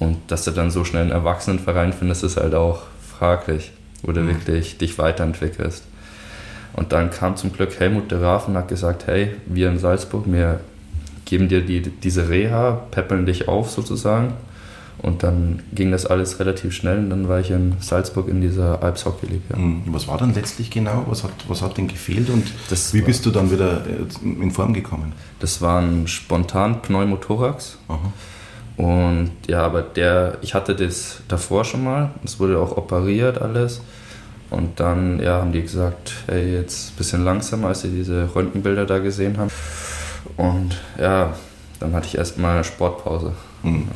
Und 0.00 0.18
dass 0.26 0.44
du 0.44 0.50
dann 0.50 0.70
so 0.70 0.84
schnell 0.84 1.04
einen 1.04 1.12
Erwachsenenverein 1.12 1.94
findest, 1.94 2.24
ist 2.24 2.36
halt 2.36 2.54
auch 2.54 2.82
fraglich, 3.24 3.72
wo 4.02 4.12
du 4.12 4.26
wirklich 4.26 4.76
dich 4.78 4.98
weiterentwickelst. 4.98 5.84
Und 6.74 6.92
dann 6.92 7.10
kam 7.10 7.36
zum 7.36 7.52
Glück 7.52 7.78
Helmut 7.80 8.10
de 8.10 8.18
Raaf 8.20 8.48
und 8.48 8.56
hat 8.56 8.68
gesagt, 8.68 9.06
hey, 9.06 9.30
wir 9.46 9.70
in 9.70 9.78
Salzburg, 9.78 10.24
wir 10.26 10.60
geben 11.24 11.48
dir 11.48 11.62
die, 11.62 11.80
diese 11.80 12.28
Reha, 12.28 12.72
peppeln 12.90 13.24
dich 13.26 13.48
auf 13.48 13.70
sozusagen. 13.70 14.34
Und 14.98 15.22
dann 15.22 15.62
ging 15.74 15.90
das 15.90 16.06
alles 16.06 16.38
relativ 16.38 16.72
schnell 16.74 16.98
und 16.98 17.10
dann 17.10 17.28
war 17.28 17.40
ich 17.40 17.50
in 17.50 17.74
Salzburg 17.80 18.28
in 18.28 18.40
dieser 18.40 18.82
Alps 18.82 19.04
Hockey 19.04 19.26
League. 19.26 19.42
Ja. 19.50 19.56
Mhm. 19.58 19.82
Was 19.86 20.06
war 20.08 20.18
dann 20.18 20.34
letztlich 20.34 20.70
genau? 20.70 21.04
Was 21.08 21.24
hat, 21.24 21.32
was 21.48 21.62
hat 21.62 21.76
denn 21.78 21.88
gefehlt 21.88 22.28
und 22.30 22.44
Das 22.70 22.92
wie 22.94 23.00
war- 23.00 23.06
bist 23.06 23.24
du 23.26 23.30
dann 23.30 23.50
wieder 23.50 23.82
äh, 23.86 24.42
in 24.42 24.50
Form 24.50 24.72
gekommen? 24.74 25.12
Das 25.40 25.60
war 25.62 25.80
ein 25.80 26.06
spontan 26.08 26.80
Pneumothorax. 26.82 27.78
Aha. 27.88 28.12
Und 28.76 29.30
ja, 29.46 29.62
aber 29.62 29.82
der, 29.82 30.38
ich 30.42 30.54
hatte 30.54 30.74
das 30.74 31.20
davor 31.28 31.64
schon 31.64 31.84
mal. 31.84 32.10
Es 32.24 32.40
wurde 32.40 32.58
auch 32.58 32.76
operiert 32.76 33.40
alles. 33.40 33.80
Und 34.50 34.78
dann 34.80 35.20
ja, 35.20 35.40
haben 35.40 35.52
die 35.52 35.62
gesagt, 35.62 36.12
hey, 36.26 36.54
jetzt 36.54 36.92
ein 36.92 36.96
bisschen 36.96 37.24
langsamer, 37.24 37.68
als 37.68 37.82
sie 37.82 37.90
diese 37.90 38.28
Röntgenbilder 38.34 38.86
da 38.86 38.98
gesehen 38.98 39.38
haben. 39.38 39.50
Und 40.36 40.80
ja, 40.98 41.34
dann 41.80 41.92
hatte 41.92 42.06
ich 42.06 42.18
erstmal 42.18 42.54
eine 42.54 42.64
Sportpause. 42.64 43.32
Mhm. 43.62 43.88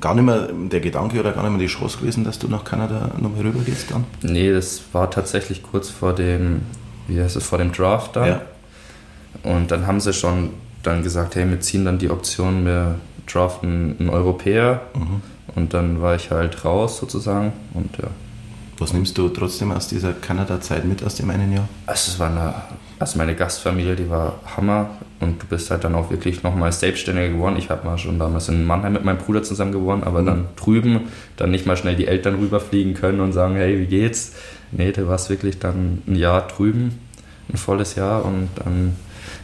Gar 0.00 0.14
nicht 0.14 0.24
mehr 0.24 0.48
der 0.52 0.80
Gedanke 0.80 1.20
oder 1.20 1.32
gar 1.32 1.42
nicht 1.42 1.52
mehr 1.52 1.60
die 1.60 1.66
Chance 1.66 1.98
gewesen, 1.98 2.24
dass 2.24 2.38
du 2.38 2.48
nach 2.48 2.64
Kanada 2.64 3.10
nochmal 3.18 3.42
rüber 3.42 3.60
gehst 3.60 3.90
dann? 3.90 4.04
Nee, 4.22 4.50
das 4.52 4.80
war 4.92 5.10
tatsächlich 5.10 5.62
kurz 5.62 5.90
vor 5.90 6.14
dem, 6.14 6.62
wie 7.06 7.20
heißt 7.20 7.36
es, 7.36 7.44
vor 7.44 7.58
dem 7.58 7.70
Draft 7.70 8.16
dann. 8.16 8.28
Ja. 8.28 8.42
Und 9.42 9.70
dann 9.70 9.86
haben 9.86 10.00
sie 10.00 10.12
schon 10.12 10.50
dann 10.82 11.02
gesagt, 11.02 11.34
hey, 11.34 11.48
wir 11.48 11.60
ziehen 11.60 11.84
dann 11.84 11.98
die 11.98 12.10
Option, 12.10 12.64
wir 12.64 12.96
draften 13.26 13.96
einen 13.98 14.10
Europäer. 14.10 14.82
Mhm. 14.94 15.22
Und 15.54 15.74
dann 15.74 16.02
war 16.02 16.16
ich 16.16 16.30
halt 16.30 16.64
raus 16.64 16.98
sozusagen. 16.98 17.52
Und 17.74 17.96
ja, 17.98 18.08
Was 18.78 18.92
nimmst 18.92 19.16
du 19.18 19.28
trotzdem 19.28 19.70
aus 19.70 19.86
dieser 19.86 20.12
Kanada-Zeit 20.12 20.84
mit 20.84 21.04
aus 21.04 21.14
dem 21.14 21.30
einen 21.30 21.52
Jahr? 21.52 21.68
Also 21.86 22.10
es 22.10 22.18
war 22.18 22.30
eine, 22.30 22.54
also 22.98 23.18
meine 23.18 23.36
Gastfamilie, 23.36 23.94
die 23.94 24.10
war 24.10 24.40
Hammer 24.56 24.90
und 25.20 25.42
du 25.42 25.46
bist 25.46 25.70
halt 25.70 25.84
dann 25.84 25.94
auch 25.94 26.10
wirklich 26.10 26.42
nochmal 26.42 26.72
selbstständiger 26.72 27.28
geworden. 27.28 27.56
Ich 27.56 27.70
habe 27.70 27.86
mal 27.86 27.98
schon 27.98 28.18
damals 28.18 28.48
in 28.48 28.64
Mannheim 28.64 28.94
mit 28.94 29.04
meinem 29.04 29.18
Bruder 29.18 29.44
zusammen 29.44 29.72
gewohnt, 29.72 30.04
aber 30.04 30.22
dann 30.22 30.48
drüben 30.56 31.02
dann 31.36 31.52
nicht 31.52 31.66
mal 31.66 31.76
schnell 31.76 31.94
die 31.94 32.08
Eltern 32.08 32.34
rüberfliegen 32.34 32.94
können 32.94 33.20
und 33.20 33.32
sagen, 33.32 33.54
hey, 33.54 33.78
wie 33.78 33.86
geht's? 33.86 34.32
Nee, 34.72 34.90
du 34.90 35.06
warst 35.06 35.30
wirklich 35.30 35.60
dann 35.60 36.02
ein 36.08 36.16
Jahr 36.16 36.48
drüben, 36.48 36.98
ein 37.52 37.56
volles 37.56 37.94
Jahr 37.94 38.24
und 38.24 38.48
dann, 38.56 38.96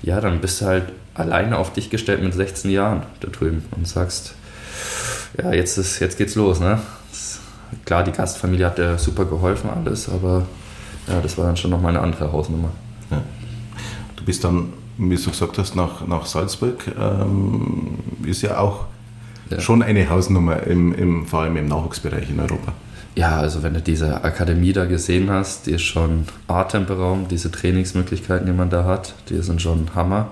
ja, 0.02 0.20
dann 0.20 0.40
bist 0.40 0.60
du 0.60 0.66
halt 0.66 0.86
alleine 1.14 1.58
auf 1.58 1.72
dich 1.72 1.90
gestellt 1.90 2.22
mit 2.22 2.32
16 2.34 2.70
Jahren 2.70 3.02
da 3.20 3.28
drüben 3.28 3.64
und 3.76 3.86
sagst, 3.86 4.34
ja, 5.40 5.52
jetzt, 5.52 5.76
ist, 5.78 6.00
jetzt 6.00 6.18
geht's 6.18 6.34
los, 6.34 6.60
ne? 6.60 6.78
Das, 7.10 7.40
klar, 7.84 8.02
die 8.04 8.12
Gastfamilie 8.12 8.66
hat 8.66 8.78
dir 8.78 8.98
super 8.98 9.24
geholfen 9.24 9.70
alles, 9.70 10.08
aber 10.08 10.46
ja, 11.08 11.20
das 11.20 11.36
war 11.38 11.46
dann 11.46 11.56
schon 11.56 11.70
nochmal 11.70 11.90
eine 11.96 12.00
andere 12.04 12.32
Hausnummer. 12.32 12.70
Ja. 13.10 13.22
Du 14.16 14.24
bist 14.24 14.44
dann, 14.44 14.72
wie 14.98 15.16
du 15.16 15.30
gesagt 15.30 15.58
hast, 15.58 15.74
nach, 15.76 16.06
nach 16.06 16.26
Salzburg. 16.26 16.84
Ähm, 16.98 17.98
ist 18.24 18.42
ja 18.42 18.58
auch 18.58 18.84
Ja. 19.50 19.60
schon 19.60 19.82
eine 19.82 20.08
Hausnummer, 20.08 20.62
im, 20.64 20.94
im, 20.94 21.26
vor 21.26 21.40
allem 21.42 21.56
im 21.56 21.66
Nachwuchsbereich 21.66 22.30
in 22.30 22.38
Europa. 22.40 22.72
Ja, 23.16 23.38
also 23.38 23.62
wenn 23.64 23.74
du 23.74 23.80
diese 23.80 24.22
Akademie 24.22 24.72
da 24.72 24.84
gesehen 24.84 25.30
hast, 25.30 25.66
die 25.66 25.72
ist 25.72 25.82
schon 25.82 26.26
atemberaubend, 26.46 27.30
diese 27.32 27.50
Trainingsmöglichkeiten, 27.50 28.46
die 28.46 28.52
man 28.52 28.70
da 28.70 28.84
hat, 28.84 29.14
die 29.28 29.40
sind 29.42 29.60
schon 29.60 29.88
Hammer. 29.96 30.28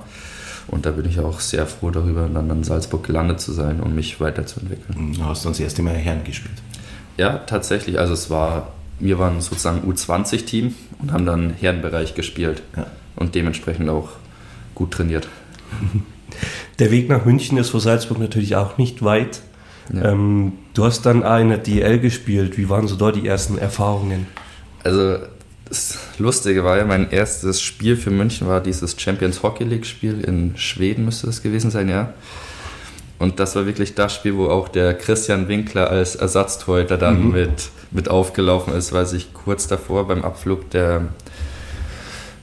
Und 0.68 0.85
da 0.87 0.90
bin 0.90 1.07
ich 1.09 1.18
auch 1.20 1.40
sehr 1.40 1.66
froh 1.66 1.90
darüber, 1.90 2.28
dann 2.33 2.50
in 2.50 2.62
Salzburg 2.64 3.04
gelandet 3.04 3.40
zu 3.40 3.52
sein 3.52 3.81
und 3.81 3.94
mich 3.94 4.20
weiterzuentwickeln. 4.20 5.14
Du 5.14 5.24
hast 5.24 5.44
dann 5.44 5.52
das 5.52 5.61
erste 5.61 5.83
Mal 5.83 5.94
Herren 5.94 6.24
gespielt. 6.24 6.54
Ja, 7.16 7.38
tatsächlich. 7.38 7.98
Also 7.98 8.12
es 8.12 8.28
war, 8.31 8.72
wir 9.00 9.18
waren 9.18 9.40
sozusagen 9.40 9.90
U20-Team 9.90 10.74
und 11.00 11.12
haben 11.12 11.26
dann 11.26 11.54
Herrenbereich 11.59 12.14
gespielt 12.14 12.62
Ja. 12.76 12.87
und 13.16 13.35
dementsprechend 13.35 13.88
auch 13.88 14.11
gut 14.74 14.92
trainiert. 14.92 15.28
Der 16.78 16.90
Weg 16.90 17.09
nach 17.09 17.24
München 17.24 17.57
ist 17.59 17.70
vor 17.70 17.81
Salzburg 17.81 18.18
natürlich 18.20 18.54
auch 18.54 18.76
nicht 18.78 19.02
weit. 19.02 19.40
Ja. 19.92 20.12
Ähm, 20.12 20.52
du 20.74 20.85
hast 20.85 21.07
dann 21.07 21.24
auch 21.24 21.38
in 21.38 21.48
der 21.48 21.59
DL 21.59 21.98
gespielt. 21.98 22.59
Wie 22.59 22.68
waren 22.68 22.87
so 22.87 22.94
dort 22.96 23.16
die 23.16 23.26
ersten 23.26 23.57
Erfahrungen? 23.59 24.26
Also 24.85 25.16
das 25.68 25.98
Lustige 26.18 26.64
war 26.64 26.78
ja, 26.78 26.85
mein 26.85 27.11
erstes 27.11 27.61
Spiel 27.61 27.96
für 27.96 28.11
München 28.11 28.48
war 28.48 28.61
dieses 28.61 29.00
Champions 29.00 29.42
Hockey 29.42 29.64
League 29.64 29.87
Spiel 29.87 30.20
in 30.20 30.57
Schweden, 30.57 31.04
müsste 31.04 31.26
das 31.26 31.42
gewesen 31.42 31.70
sein, 31.70 31.88
ja. 31.88 32.14
Und 33.18 33.40
das 33.40 33.57
war 33.57 33.66
wirklich 33.66 33.94
das 33.94 34.14
Spiel, 34.14 34.37
wo 34.37 34.48
auch 34.48 34.68
der 34.68 34.94
Christian 34.94 35.48
Winkler 35.48 35.90
als 35.90 36.14
Ersatztorhüter 36.14 36.96
dann 36.96 37.33
mit, 37.33 37.70
mit 37.90 38.09
aufgelaufen 38.09 38.74
ist, 38.74 38.92
weil 38.92 39.07
sich 39.07 39.33
kurz 39.35 39.66
davor 39.66 40.07
beim 40.07 40.22
Abflug 40.22 40.70
der 40.70 41.09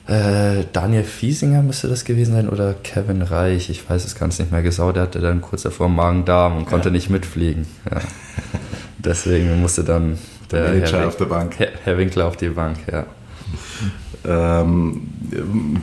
äh, 0.06 0.64
Daniel 0.72 1.02
Fiesinger 1.02 1.62
müsste 1.62 1.88
das 1.88 2.04
gewesen 2.04 2.34
sein 2.34 2.48
oder 2.48 2.74
Kevin 2.74 3.22
Reich, 3.22 3.70
ich 3.70 3.88
weiß 3.88 4.04
es 4.04 4.14
ganz 4.14 4.38
nicht 4.38 4.52
mehr 4.52 4.62
genau, 4.62 4.92
der 4.92 5.04
hatte 5.04 5.20
dann 5.20 5.40
kurz 5.40 5.62
davor 5.62 5.88
Magen-Darm 5.88 6.58
und 6.58 6.66
konnte 6.66 6.90
nicht 6.90 7.10
mitfliegen. 7.10 7.66
Ja. 7.90 8.00
Deswegen 8.98 9.60
musste 9.60 9.82
dann 9.82 10.18
der 10.62 10.72
Manager 10.74 10.98
Herr, 10.98 11.08
auf 11.08 11.16
der 11.16 11.24
Bank. 11.26 11.54
Herr, 11.58 11.68
Herr 11.84 11.98
Winkler 11.98 12.26
auf 12.26 12.36
die 12.36 12.48
Bank, 12.48 12.78
ja. 12.90 13.06
Ähm, 14.28 15.02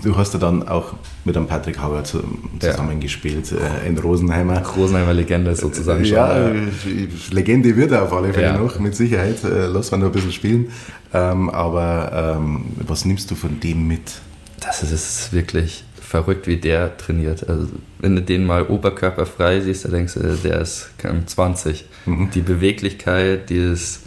du 0.04 0.18
hast 0.18 0.34
ja 0.34 0.40
dann 0.40 0.68
auch 0.68 0.94
mit 1.24 1.38
einem 1.38 1.48
Patrick 1.48 1.80
Hauer 1.82 2.04
zu, 2.04 2.18
Ja. 2.62 2.72
zusammengespielt 2.72 3.52
äh, 3.54 3.88
in 3.88 3.98
Rosenheimer. 3.98 4.62
Rosenheimer 4.76 5.14
Legende 5.14 5.56
sozusagen 5.56 6.04
schon. 6.04 6.16
Ja, 6.16 6.38
ja. 6.38 6.50
äh, 6.50 7.08
Legende 7.32 7.76
wird 7.76 7.92
er 7.92 8.04
auf 8.04 8.14
alle 8.14 8.34
Fälle 8.34 8.48
Ja. 8.48 8.58
noch, 8.58 8.80
mit 8.80 8.96
Sicherheit. 8.96 9.44
Äh, 9.44 9.68
lass 9.68 9.92
mal 9.92 9.98
noch 9.98 10.08
ein 10.08 10.12
bisschen 10.12 10.32
spielen. 10.34 10.72
Ähm, 11.14 11.50
aber 11.50 12.38
ähm, 12.38 12.66
was 12.86 13.06
nimmst 13.06 13.32
du 13.32 13.36
von 13.36 13.60
dem 13.60 13.88
mit? 13.88 14.20
Das 14.60 14.84
ist, 14.84 15.32
wirklich 15.34 15.84
verrückt, 16.02 16.48
wie 16.48 16.58
der 16.58 16.96
trainiert. 16.98 17.48
Also, 17.50 17.68
wenn 18.00 18.16
du 18.16 18.22
den 18.22 18.46
mal 18.46 18.64
oberkörperfrei 18.64 19.62
siehst, 19.62 19.86
dann 19.86 19.92
denkst 19.94 20.14
du, 20.16 20.20
der 20.44 20.62
ist 20.62 20.90
kein 20.98 21.28
20. 21.28 21.86
Die 22.34 22.42
Beweglichkeit, 22.42 23.50
dieses 23.50 24.02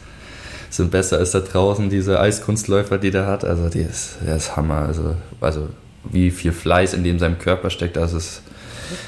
sind 0.77 0.91
besser 0.91 1.19
als 1.19 1.33
da 1.33 1.41
draußen, 1.41 1.91
diese 1.91 2.21
Eiskunstläufer, 2.21 2.99
die 2.99 3.11
der 3.11 3.27
hat. 3.27 3.45
Also, 3.45 3.69
die 3.69 3.81
ist, 3.81 4.17
der 4.27 4.37
ist 4.37 4.57
Hammer. 4.57 4.87
Also, 4.87 5.17
also, 5.41 5.69
wie 6.05 6.31
viel 6.31 6.53
Fleiß 6.53 6.95
in 6.95 7.05
dem 7.05 7.19
seinem 7.19 7.39
Körper 7.39 7.71
steckt, 7.71 7.97
das 7.97 8.13
ist, 8.13 8.43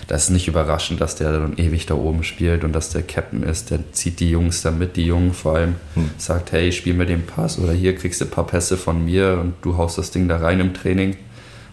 das 0.09 0.25
ist 0.25 0.31
nicht 0.31 0.49
überraschend, 0.49 1.01
dass 1.01 1.15
der 1.15 1.33
dann 1.33 1.57
ewig 1.57 1.87
da 1.87 1.95
oben 1.95 2.25
spielt 2.25 2.65
und 2.65 2.73
dass 2.73 2.91
der 2.91 3.03
Captain 3.03 3.43
ist. 3.43 3.71
Der 3.71 3.81
zieht 3.93 4.19
die 4.21 4.31
Jungs 4.31 4.63
da 4.63 4.71
mit, 4.71 4.97
die 4.97 5.07
Jungen 5.07 5.33
vor 5.33 5.57
allem. 5.57 5.77
Sagt, 6.17 6.53
hey, 6.53 6.73
spiel 6.73 6.95
mir 6.95 7.07
den 7.07 7.25
Pass 7.25 7.59
oder 7.59 7.73
hier 7.73 7.95
kriegst 7.95 8.21
du 8.21 8.25
ein 8.25 8.31
paar 8.31 8.47
Pässe 8.47 8.77
von 8.77 9.05
mir 9.05 9.39
und 9.41 9.55
du 9.63 9.77
haust 9.77 9.99
das 9.99 10.11
Ding 10.11 10.27
da 10.29 10.39
rein 10.39 10.59
im 10.61 10.75
Training. 10.75 11.17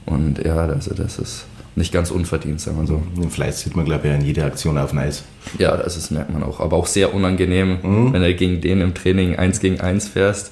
Und 0.05 0.43
ja, 0.45 0.57
also 0.57 0.93
das 0.93 1.17
ist 1.17 1.45
nicht 1.75 1.91
ganz 1.91 2.09
unverdient, 2.09 2.61
sagen 2.61 2.79
wir 2.79 2.87
so. 2.87 3.03
Den 3.17 3.29
Fleiß 3.29 3.61
sieht 3.61 3.75
man, 3.75 3.85
glaube 3.85 4.07
ich, 4.07 4.13
in 4.13 4.21
jeder 4.21 4.45
Aktion 4.45 4.77
auf 4.77 4.91
dem 4.91 4.99
Eis. 4.99 5.23
Ja, 5.59 5.75
das 5.75 5.97
ist, 5.97 6.09
merkt 6.09 6.31
man 6.31 6.43
auch. 6.43 6.61
Aber 6.61 6.77
auch 6.77 6.87
sehr 6.87 7.13
unangenehm, 7.13 7.79
wenn 8.13 8.21
du 8.21 8.33
gegen 8.33 8.61
den 8.61 8.81
im 8.81 8.93
Training 8.93 9.35
eins 9.35 9.59
gegen 9.59 9.81
eins 9.81 10.07
fährst. 10.07 10.51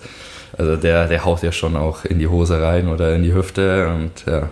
Also 0.58 0.76
der, 0.76 1.08
der 1.08 1.26
haut 1.26 1.42
ja 1.42 1.52
schon 1.52 1.76
auch 1.76 2.06
in 2.06 2.20
die 2.20 2.28
Hose 2.28 2.62
rein 2.62 2.88
oder 2.88 3.16
in 3.16 3.24
die 3.24 3.34
Hüfte 3.34 3.88
und 3.88 4.12
ja, 4.28 4.50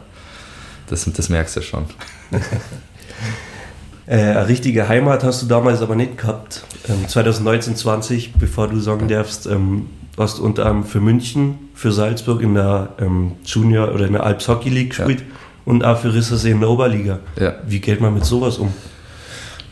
das, 0.87 1.05
das 1.13 1.29
merkst 1.29 1.57
du 1.57 1.61
schon. 1.61 1.85
Äh, 4.07 4.15
eine 4.15 4.47
richtige 4.47 4.89
Heimat 4.89 5.23
hast 5.23 5.43
du 5.43 5.45
damals 5.45 5.81
aber 5.81 5.95
nicht 5.95 6.17
gehabt. 6.17 6.65
Ähm, 6.89 7.07
2019, 7.07 7.75
20, 7.77 8.33
bevor 8.33 8.67
du 8.67 8.79
sagen 8.79 9.07
darfst, 9.07 9.45
ähm, 9.45 9.85
hast 10.17 10.39
du 10.39 10.43
unter 10.43 10.65
anderem 10.65 10.83
für 10.83 10.99
München, 10.99 11.69
für 11.75 11.93
Salzburg 11.93 12.41
in 12.41 12.55
der 12.55 12.89
ähm, 12.99 13.33
Junior 13.45 13.93
oder 13.93 14.07
in 14.07 14.13
der 14.13 14.25
Alps 14.25 14.49
Hockey 14.49 14.69
League 14.69 14.89
gespielt 14.89 15.23
und 15.65 15.83
auch 15.83 15.99
für 15.99 16.13
Rissersee 16.13 16.51
in 16.51 16.59
der 16.59 16.69
Oberliga. 16.69 17.19
Ja. 17.39 17.55
Wie 17.67 17.79
geht 17.79 18.01
man 18.01 18.13
mit 18.13 18.25
sowas 18.25 18.57
um? 18.57 18.73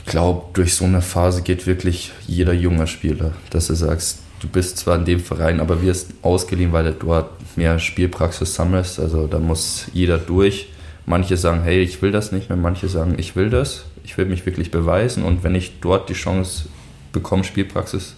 Ich 0.05 0.11
glaube, 0.11 0.47
durch 0.53 0.75
so 0.75 0.85
eine 0.85 1.01
Phase 1.01 1.41
geht 1.41 1.67
wirklich 1.67 2.11
jeder 2.27 2.53
junge 2.53 2.87
Spieler, 2.87 3.33
dass 3.51 3.67
du 3.67 3.75
sagst, 3.75 4.19
du 4.39 4.47
bist 4.47 4.77
zwar 4.77 4.95
in 4.95 5.05
dem 5.05 5.19
Verein, 5.19 5.59
aber 5.59 5.81
wirst 5.81 6.11
ausgeliehen, 6.21 6.73
weil 6.73 6.85
du 6.85 6.93
dort 6.93 7.29
mehr 7.55 7.79
Spielpraxis 7.79 8.55
sammelst. 8.55 8.99
Also 8.99 9.27
da 9.27 9.39
muss 9.39 9.87
jeder 9.93 10.17
durch. 10.17 10.69
Manche 11.05 11.37
sagen, 11.37 11.61
hey, 11.63 11.81
ich 11.81 12.01
will 12.01 12.11
das 12.11 12.31
nicht 12.31 12.49
mehr. 12.49 12.57
Manche 12.57 12.87
sagen, 12.87 13.15
ich 13.17 13.35
will 13.35 13.49
das. 13.49 13.85
Ich 14.03 14.17
will 14.17 14.25
mich 14.25 14.45
wirklich 14.45 14.71
beweisen. 14.71 15.23
Und 15.23 15.43
wenn 15.43 15.55
ich 15.55 15.79
dort 15.81 16.09
die 16.09 16.13
Chance 16.13 16.69
bekomme, 17.11 17.43
Spielpraxis 17.43 18.15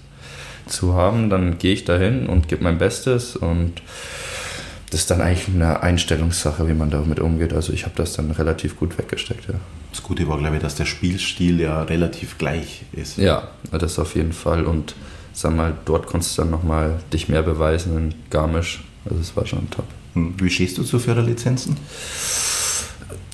zu 0.67 0.93
haben, 0.93 1.29
dann 1.29 1.57
gehe 1.57 1.73
ich 1.73 1.85
dahin 1.85 2.27
und 2.27 2.47
gebe 2.47 2.63
mein 2.63 2.77
Bestes. 2.77 3.35
Und 3.35 3.81
das 4.91 5.01
ist 5.01 5.11
dann 5.11 5.21
eigentlich 5.21 5.47
eine 5.47 5.81
Einstellungssache, 5.81 6.67
wie 6.67 6.73
man 6.73 6.89
damit 6.89 7.21
umgeht. 7.21 7.53
Also 7.53 7.71
ich 7.71 7.85
habe 7.85 7.95
das 7.95 8.13
dann 8.13 8.29
relativ 8.31 8.77
gut 8.77 8.97
weggesteckt, 8.97 9.47
ja. 9.47 9.55
Das 9.91 10.03
Gute 10.03 10.27
war, 10.27 10.37
glaube 10.37 10.57
ich, 10.57 10.61
dass 10.61 10.75
der 10.75 10.85
Spielstil 10.85 11.59
ja 11.61 11.83
relativ 11.83 12.37
gleich 12.37 12.83
ist. 12.91 13.17
Ja, 13.17 13.49
das 13.71 13.99
auf 13.99 14.15
jeden 14.15 14.33
Fall. 14.33 14.65
Und 14.65 14.95
sag 15.33 15.55
mal, 15.55 15.73
dort 15.85 16.07
konntest 16.07 16.37
du 16.37 16.41
dann 16.41 16.51
nochmal 16.51 16.99
dich 17.13 17.29
mehr 17.29 17.41
beweisen 17.41 17.97
in 17.97 18.15
Garmisch. 18.29 18.83
Also 19.05 19.19
es 19.19 19.35
war 19.35 19.45
schon 19.45 19.69
top. 19.69 19.85
Hm, 20.13 20.35
Wie 20.37 20.49
stehst 20.49 20.77
du 20.77 20.83
zu 20.83 20.99
Förderlizenzen? 20.99 21.77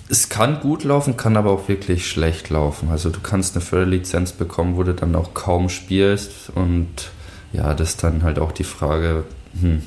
Es 0.10 0.30
kann 0.30 0.60
gut 0.60 0.84
laufen, 0.84 1.18
kann 1.18 1.38
aber 1.38 1.52
auch 1.52 1.68
wirklich 1.68 2.08
schlecht 2.08 2.50
laufen. 2.52 2.90
Also 2.90 3.10
du 3.10 3.20
kannst 3.20 3.56
eine 3.56 3.66
Förderlizenz 3.66 4.32
bekommen, 4.32 4.78
wo 4.78 4.84
du 4.84 4.94
dann 4.94 5.16
auch 5.16 5.34
kaum 5.34 5.70
spielst. 5.70 6.52
Und 6.54 7.10
ja, 7.52 7.74
das 7.74 7.90
ist 7.90 8.04
dann 8.04 8.22
halt 8.22 8.38
auch 8.38 8.52
die 8.52 8.64
Frage, 8.64 9.24
hm, 9.60 9.82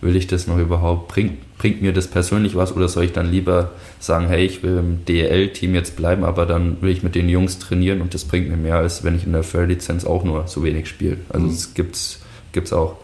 will 0.00 0.16
ich 0.16 0.26
das 0.26 0.46
noch 0.46 0.58
überhaupt, 0.58 1.08
bringt, 1.08 1.58
bringt 1.58 1.82
mir 1.82 1.92
das 1.92 2.08
persönlich 2.08 2.54
was 2.54 2.74
oder 2.74 2.88
soll 2.88 3.04
ich 3.04 3.12
dann 3.12 3.30
lieber 3.30 3.70
sagen, 3.98 4.28
hey, 4.28 4.44
ich 4.44 4.62
will 4.62 4.78
im 4.78 5.04
DEL-Team 5.04 5.74
jetzt 5.74 5.96
bleiben, 5.96 6.24
aber 6.24 6.46
dann 6.46 6.80
will 6.82 6.90
ich 6.90 7.02
mit 7.02 7.14
den 7.14 7.28
Jungs 7.28 7.58
trainieren 7.58 8.00
und 8.00 8.14
das 8.14 8.24
bringt 8.24 8.48
mir 8.48 8.56
mehr, 8.56 8.76
als 8.76 9.04
wenn 9.04 9.16
ich 9.16 9.24
in 9.24 9.32
der 9.32 9.42
Förderlizenz 9.42 10.04
auch 10.04 10.24
nur 10.24 10.46
so 10.46 10.62
wenig 10.64 10.88
spiele. 10.88 11.18
Also 11.28 11.46
das 11.46 11.74
gibt's, 11.74 12.20
gibt's 12.52 12.72
auch. 12.72 12.96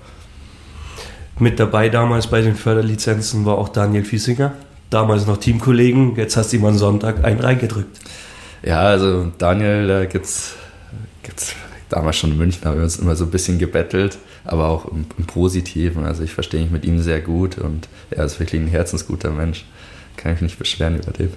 Mit 1.39 1.59
dabei 1.59 1.89
damals 1.89 2.27
bei 2.27 2.43
den 2.43 2.55
Förderlizenzen 2.55 3.45
war 3.47 3.59
auch 3.59 3.71
Daniel 3.71 4.05
Fiesinger, 4.05 4.53
damals 4.91 5.27
noch 5.27 5.39
Teamkollegen, 5.39 6.17
jetzt 6.17 6.37
hast 6.37 6.53
du 6.53 6.59
ihm 6.59 6.65
am 6.67 6.77
Sonntag 6.77 7.25
einen 7.25 7.41
reingedrückt. 7.41 7.99
Ja, 8.63 8.81
also 8.81 9.33
Daniel, 9.39 9.89
da 9.89 10.05
gibt's, 10.05 10.55
gibt's 11.23 11.57
damals 11.93 12.17
schon 12.17 12.33
in 12.33 12.39
München, 12.39 12.65
haben 12.65 12.77
wir 12.77 12.85
uns 12.85 12.99
immer 12.99 13.15
so 13.17 13.25
ein 13.25 13.31
bisschen 13.31 13.59
gebettelt, 13.59 14.19
aber 14.45 14.69
auch 14.69 14.87
im, 14.87 15.05
im 15.19 15.27
Positiven. 15.27 16.05
Also 16.05 16.23
ich 16.23 16.33
verstehe 16.33 16.63
mich 16.63 16.71
mit 16.71 16.85
ihm 16.85 17.01
sehr 17.01 17.21
gut 17.21 17.59
und 17.59 17.89
er 18.11 18.25
ist 18.25 18.41
wirklich 18.41 18.61
ein 18.61 18.69
herzensguter 18.69 19.31
Mensch. 19.31 19.65
Kann 20.17 20.33
ich 20.33 20.41
mich 20.41 20.51
nicht 20.51 20.59
beschweren 20.59 20.97
über 20.97 21.11
den. 21.13 21.33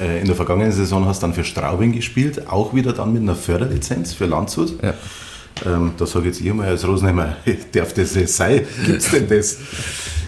Äh, 0.00 0.20
In 0.20 0.26
der 0.26 0.34
vergangenen 0.34 0.72
Saison 0.72 1.04
hast 1.06 1.22
du 1.22 1.26
dann 1.26 1.34
für 1.34 1.44
Straubing 1.44 1.92
gespielt, 1.92 2.48
auch 2.48 2.74
wieder 2.74 2.92
dann 2.92 3.12
mit 3.12 3.22
einer 3.22 3.36
Förderlizenz 3.36 4.14
für 4.14 4.26
Landshut. 4.26 4.82
Ja. 4.82 4.94
Ähm, 5.64 5.92
da 5.96 6.06
sage 6.06 6.26
jetzt 6.26 6.40
ich 6.40 6.52
mal 6.52 6.68
als 6.68 6.86
Rosenheimer, 6.86 7.36
darf 7.72 7.92
das 7.94 8.16
es 8.16 8.36
sein? 8.36 8.62
Gibt 8.84 8.98
es 8.98 9.10
denn 9.10 9.28
das? 9.28 9.58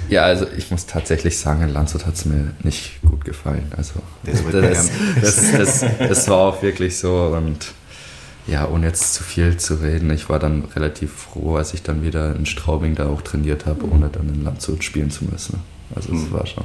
Ja, 0.09 0.23
also 0.23 0.47
ich 0.57 0.71
muss 0.71 0.87
tatsächlich 0.87 1.39
sagen, 1.39 1.63
in 1.63 1.69
Landshut 1.71 2.07
hat 2.07 2.15
es 2.15 2.25
mir 2.25 2.53
nicht 2.63 3.01
gut 3.03 3.25
gefallen. 3.25 3.71
Also 3.77 3.95
Das 4.25 4.43
das, 5.21 5.53
das, 5.53 5.85
das, 5.99 6.29
war 6.29 6.39
auch 6.39 6.63
wirklich 6.63 6.97
so 6.97 7.35
und 7.37 7.75
ja, 8.49 8.67
ohne 8.69 8.87
jetzt 8.87 9.15
zu 9.15 9.23
viel 9.23 9.57
zu 9.59 9.75
reden, 9.75 10.11
ich 10.11 10.29
war 10.29 10.39
dann 10.39 10.65
relativ 10.75 11.13
froh, 11.13 11.57
als 11.57 11.75
ich 11.75 11.83
dann 11.83 12.03
wieder 12.03 12.35
in 12.35 12.47
Straubing 12.47 12.95
da 12.95 13.09
auch 13.09 13.23
trainiert 13.23 13.67
habe, 13.67 13.85
ohne 13.91 14.09
dann 14.09 14.29
in 14.29 14.43
Landshut 14.43 14.83
spielen 14.83 15.11
zu 15.11 15.25
müssen. 15.27 15.61
Also 15.95 16.13
es 16.15 16.33
war 16.33 16.47
schon, 16.47 16.65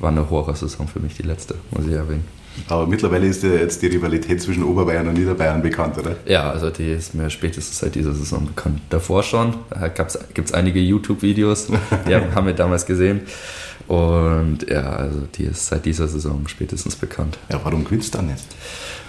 war 0.00 0.10
eine 0.10 0.28
Horrorsaison 0.28 0.88
für 0.88 1.00
mich, 1.00 1.14
die 1.14 1.22
letzte, 1.22 1.54
muss 1.70 1.86
ich 1.86 1.92
erwähnen. 1.92 2.24
Aber 2.68 2.86
mittlerweile 2.86 3.26
ist 3.26 3.42
ja 3.42 3.50
jetzt 3.50 3.80
die 3.82 3.86
Rivalität 3.86 4.42
zwischen 4.42 4.62
Oberbayern 4.62 5.08
und 5.08 5.14
Niederbayern 5.14 5.62
bekannt, 5.62 5.96
oder? 5.98 6.16
Ja, 6.26 6.50
also 6.50 6.70
die 6.70 6.92
ist 6.92 7.14
mir 7.14 7.30
spätestens 7.30 7.78
seit 7.78 7.94
dieser 7.94 8.12
Saison 8.12 8.46
bekannt. 8.46 8.80
Davor 8.90 9.22
schon, 9.22 9.54
da 9.70 9.88
gibt 9.88 10.48
es 10.48 10.52
einige 10.52 10.80
YouTube-Videos, 10.80 11.68
die 12.06 12.14
haben 12.34 12.46
wir 12.46 12.52
damals 12.52 12.84
gesehen. 12.84 13.22
Und 13.88 14.68
ja, 14.68 14.90
also 14.92 15.20
die 15.34 15.44
ist 15.44 15.66
seit 15.66 15.84
dieser 15.84 16.08
Saison 16.08 16.46
spätestens 16.48 16.96
bekannt. 16.96 17.38
Ja, 17.50 17.60
warum 17.62 17.84
gewinnst 17.84 18.14
du 18.14 18.18
dann 18.18 18.28
nicht? 18.28 18.44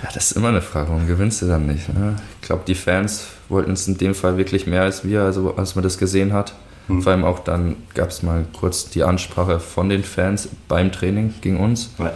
Ja, 0.01 0.09
das 0.13 0.31
ist 0.31 0.37
immer 0.37 0.49
eine 0.49 0.61
Frage, 0.61 0.89
warum 0.89 1.07
gewinnst 1.07 1.41
du 1.41 1.47
dann 1.47 1.67
nicht? 1.67 1.93
Ne? 1.93 2.15
Ich 2.41 2.47
glaube, 2.47 2.63
die 2.67 2.75
Fans 2.75 3.25
wollten 3.49 3.71
es 3.71 3.87
in 3.87 3.97
dem 3.97 4.15
Fall 4.15 4.37
wirklich 4.37 4.67
mehr 4.67 4.81
als 4.81 5.05
wir, 5.05 5.21
also 5.21 5.55
als 5.55 5.75
man 5.75 5.83
das 5.83 5.97
gesehen 5.97 6.33
hat. 6.33 6.53
Vor 6.87 7.13
allem 7.13 7.23
auch 7.23 7.39
dann 7.39 7.77
gab 7.93 8.09
es 8.09 8.23
mal 8.23 8.45
kurz 8.59 8.89
die 8.89 9.03
Ansprache 9.03 9.61
von 9.61 9.87
den 9.87 10.03
Fans 10.03 10.49
beim 10.67 10.91
Training 10.91 11.33
gegen 11.39 11.57
uns. 11.57 11.91
Ja. 11.97 12.11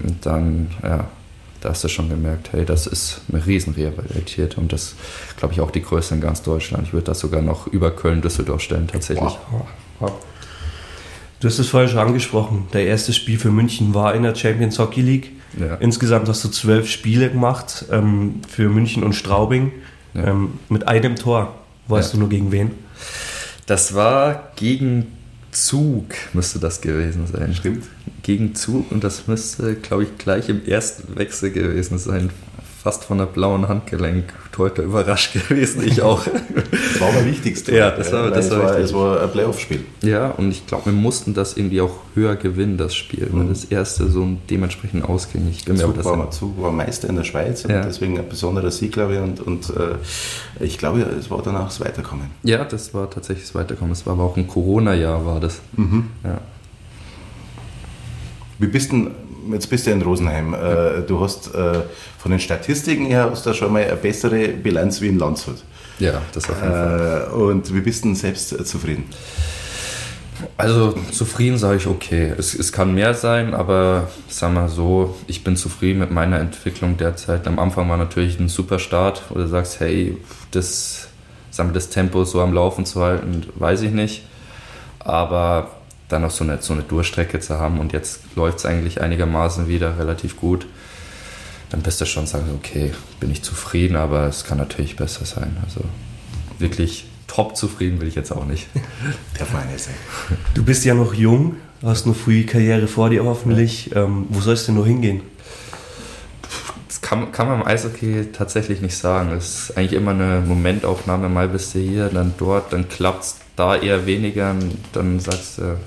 Und 0.00 0.26
dann, 0.26 0.70
ja, 0.82 1.06
da 1.62 1.70
hast 1.70 1.82
du 1.84 1.88
schon 1.88 2.10
gemerkt, 2.10 2.52
hey, 2.52 2.66
das 2.66 2.86
ist 2.86 3.22
eine 3.32 3.46
Riesenrivalität 3.46 4.58
und 4.58 4.72
das, 4.72 4.96
glaube 5.38 5.54
ich, 5.54 5.60
auch 5.60 5.70
die 5.70 5.80
größte 5.80 6.16
in 6.16 6.20
ganz 6.20 6.42
Deutschland. 6.42 6.88
Ich 6.88 6.92
würde 6.92 7.06
das 7.06 7.20
sogar 7.20 7.40
noch 7.40 7.68
über 7.68 7.90
Köln-Düsseldorf 7.90 8.60
stellen, 8.60 8.86
tatsächlich. 8.86 9.38
Du 11.42 11.48
hast 11.48 11.58
es 11.58 11.68
vorher 11.68 11.88
schon 11.88 11.98
angesprochen. 11.98 12.68
Der 12.72 12.86
erste 12.86 13.12
Spiel 13.12 13.36
für 13.36 13.50
München 13.50 13.94
war 13.94 14.14
in 14.14 14.22
der 14.22 14.36
Champions 14.36 14.78
Hockey 14.78 15.00
League. 15.00 15.32
Ja. 15.58 15.74
Insgesamt 15.74 16.28
hast 16.28 16.44
du 16.44 16.48
zwölf 16.48 16.88
Spiele 16.88 17.28
gemacht 17.30 17.84
ähm, 17.90 18.36
für 18.48 18.68
München 18.68 19.02
und 19.02 19.12
Straubing 19.14 19.72
Ja. 20.14 20.28
ähm, 20.28 20.50
mit 20.68 20.86
einem 20.86 21.16
Tor. 21.16 21.52
Weißt 21.88 22.10
Ja. 22.12 22.14
du 22.14 22.20
nur 22.20 22.28
gegen 22.28 22.52
wen? 22.52 22.70
Das 23.66 23.92
war 23.96 24.52
gegen 24.54 25.08
Zug, 25.50 26.04
müsste 26.32 26.60
das 26.60 26.80
gewesen 26.80 27.26
sein. 27.26 27.52
Stimmt. 27.56 27.86
Gegen 28.22 28.54
Zug 28.54 28.92
und 28.92 29.02
das 29.02 29.26
müsste, 29.26 29.74
glaube 29.74 30.04
ich, 30.04 30.16
gleich 30.18 30.48
im 30.48 30.64
ersten 30.64 31.16
Wechsel 31.16 31.50
gewesen 31.50 31.98
sein. 31.98 32.30
Fast 32.82 33.04
von 33.04 33.18
der 33.18 33.26
blauen 33.26 33.68
Handgelenk. 33.68 34.24
Torhüter 34.50 34.82
überrascht 34.82 35.34
gewesen, 35.48 35.86
ich 35.86 36.02
auch. 36.02 36.24
Das 36.24 37.00
war 37.00 37.08
aber 37.10 37.24
wichtigste. 37.24 37.74
Ja, 37.76 37.92
das 37.92 38.12
war- 38.12 38.30
das 38.30 38.46
es 38.46 38.50
war 38.50 38.76
es 38.78 38.92
war 38.92 39.22
ein 39.22 39.30
Playoff-Spiel. 39.30 39.84
Ja, 40.02 40.30
und 40.32 40.50
ich 40.50 40.66
glaube, 40.66 40.86
wir 40.86 40.92
mussten 40.92 41.32
das 41.32 41.56
irgendwie 41.56 41.80
auch 41.80 41.92
höher 42.14 42.34
gewinnen, 42.34 42.76
das 42.78 42.94
Spiel, 42.96 43.28
weil 43.30 43.46
das 43.46 43.64
erste 43.66 44.08
so 44.10 44.26
dementsprechend 44.50 45.04
ausging. 45.04 45.48
Ich 45.48 45.64
bin 45.64 45.76
Zug 45.76 45.94
das 45.96 46.04
war, 46.04 46.30
Zug 46.32 46.60
war 46.60 46.72
Meister 46.72 47.08
in 47.08 47.14
der 47.16 47.24
Schweiz 47.24 47.64
und 47.64 47.70
Ja. 47.70 47.82
deswegen 47.82 48.18
ein 48.18 48.28
besonderer 48.28 48.70
Sieg, 48.72 48.90
glaube 48.92 49.14
ich. 49.14 49.20
Und, 49.20 49.40
und 49.40 49.70
äh, 49.70 49.94
ich 50.64 50.76
glaube, 50.76 51.02
es 51.02 51.30
war 51.30 51.40
danach 51.42 51.66
das 51.66 51.80
Weiterkommen. 51.80 52.26
ja, 52.42 52.64
das 52.64 52.92
war 52.94 53.08
tatsächlich 53.08 53.46
das 53.46 53.54
Weiterkommen. 53.54 53.92
Es 53.92 54.04
war 54.06 54.14
aber 54.14 54.24
auch 54.24 54.36
ein 54.36 54.48
Corona-Jahr, 54.48 55.24
war 55.24 55.38
das. 55.38 55.60
Ja. 56.24 56.38
Wie 58.58 58.66
bist 58.66 58.92
denn, 58.92 59.10
jetzt 59.52 59.68
bist 59.68 59.86
du 59.86 59.90
in 59.90 60.02
Rosenheim. 60.02 60.54
Äh, 60.54 61.02
du 61.06 61.20
hast 61.20 61.54
äh, 61.54 61.80
von 62.18 62.30
den 62.30 62.40
Statistiken 62.40 63.06
her 63.06 63.28
hast 63.30 63.46
du 63.46 63.54
schon 63.54 63.72
mal 63.72 63.82
eine 63.82 63.96
bessere 63.96 64.48
Bilanz 64.48 65.00
wie 65.00 65.08
in 65.08 65.18
Landshut. 65.18 65.56
ja, 65.98 66.20
das 66.32 66.48
auf 66.48 66.60
jeden 66.60 66.72
Fall. 66.72 67.28
Äh, 67.30 67.34
und 67.34 67.74
wie 67.74 67.80
bist 67.80 68.04
du 68.04 68.08
denn 68.08 68.16
selbst 68.16 68.52
äh, 68.52 68.64
zufrieden? 68.64 69.04
Also 70.56 70.94
zufrieden 71.10 71.58
sage 71.58 71.76
ich 71.76 71.86
okay. 71.86 72.32
Es, 72.36 72.54
es 72.54 72.72
kann 72.72 72.94
mehr 72.94 73.14
sein, 73.14 73.54
aber 73.54 74.08
sag 74.28 74.52
mal 74.52 74.68
so, 74.68 75.16
ich 75.26 75.44
bin 75.44 75.56
zufrieden 75.56 76.00
mit 76.00 76.10
meiner 76.10 76.38
Entwicklung 76.38 76.96
derzeit. 76.96 77.46
Am 77.46 77.58
Anfang 77.58 77.88
war 77.88 77.96
natürlich 77.96 78.38
ein 78.40 78.48
super 78.48 78.78
Start, 78.78 79.22
wo 79.28 79.38
du 79.38 79.46
sagst, 79.46 79.80
hey, 79.80 80.16
das, 80.50 81.08
sag 81.50 81.66
mal, 81.66 81.72
das 81.72 81.90
Tempo 81.90 82.24
so 82.24 82.40
am 82.40 82.52
Laufen 82.52 82.84
zu 82.84 83.00
halten, 83.02 83.46
weiß 83.54 83.82
ich 83.82 83.92
nicht. 83.92 84.24
Aber 84.98 85.70
dann 86.12 86.22
noch 86.22 86.30
so 86.30 86.44
eine, 86.44 86.60
so 86.60 86.72
eine 86.72 86.82
Durchstrecke 86.82 87.40
zu 87.40 87.58
haben 87.58 87.80
und 87.80 87.92
jetzt 87.92 88.20
läuft 88.36 88.58
es 88.58 88.66
eigentlich 88.66 89.00
einigermaßen 89.00 89.68
wieder 89.68 89.98
relativ 89.98 90.36
gut, 90.36 90.66
dann 91.70 91.80
bist 91.80 92.00
du 92.00 92.04
schon 92.04 92.26
sagen, 92.26 92.50
okay, 92.54 92.92
bin 93.18 93.30
ich 93.30 93.42
zufrieden, 93.42 93.96
aber 93.96 94.26
es 94.26 94.44
kann 94.44 94.58
natürlich 94.58 94.96
besser 94.96 95.24
sein. 95.24 95.56
Also 95.64 95.80
wirklich 96.58 97.06
top 97.26 97.56
zufrieden 97.56 98.00
will 98.00 98.08
ich 98.08 98.14
jetzt 98.14 98.30
auch 98.30 98.44
nicht. 98.44 98.68
Darf 99.38 99.52
man 99.52 99.66
nicht 99.72 99.84
sein. 99.84 99.94
Du 100.54 100.62
bist 100.62 100.84
ja 100.84 100.94
noch 100.94 101.14
jung, 101.14 101.56
hast 101.82 102.06
noch 102.06 102.14
früh 102.14 102.44
Karriere 102.44 102.86
vor 102.86 103.08
dir 103.08 103.24
hoffentlich. 103.24 103.94
Ähm, 103.96 104.26
wo 104.28 104.40
sollst 104.40 104.68
du 104.68 104.72
noch 104.72 104.86
hingehen? 104.86 105.22
Das 106.88 107.00
kann, 107.00 107.32
kann 107.32 107.48
man 107.48 107.62
im 107.62 107.66
Eishockey 107.66 108.32
tatsächlich 108.32 108.82
nicht 108.82 108.96
sagen. 108.96 109.32
Es 109.32 109.70
ist 109.70 109.78
eigentlich 109.78 109.94
immer 109.94 110.10
eine 110.10 110.42
Momentaufnahme. 110.46 111.30
Mal 111.30 111.48
bist 111.48 111.74
du 111.74 111.78
hier, 111.78 112.10
dann 112.10 112.34
dort, 112.36 112.74
dann 112.74 112.86
klappt 112.86 113.24
es 113.24 113.36
da 113.56 113.76
eher 113.76 114.04
weniger. 114.04 114.50
Und 114.50 114.76
dann 114.92 115.18
sagst 115.18 115.56
du, 115.56 115.78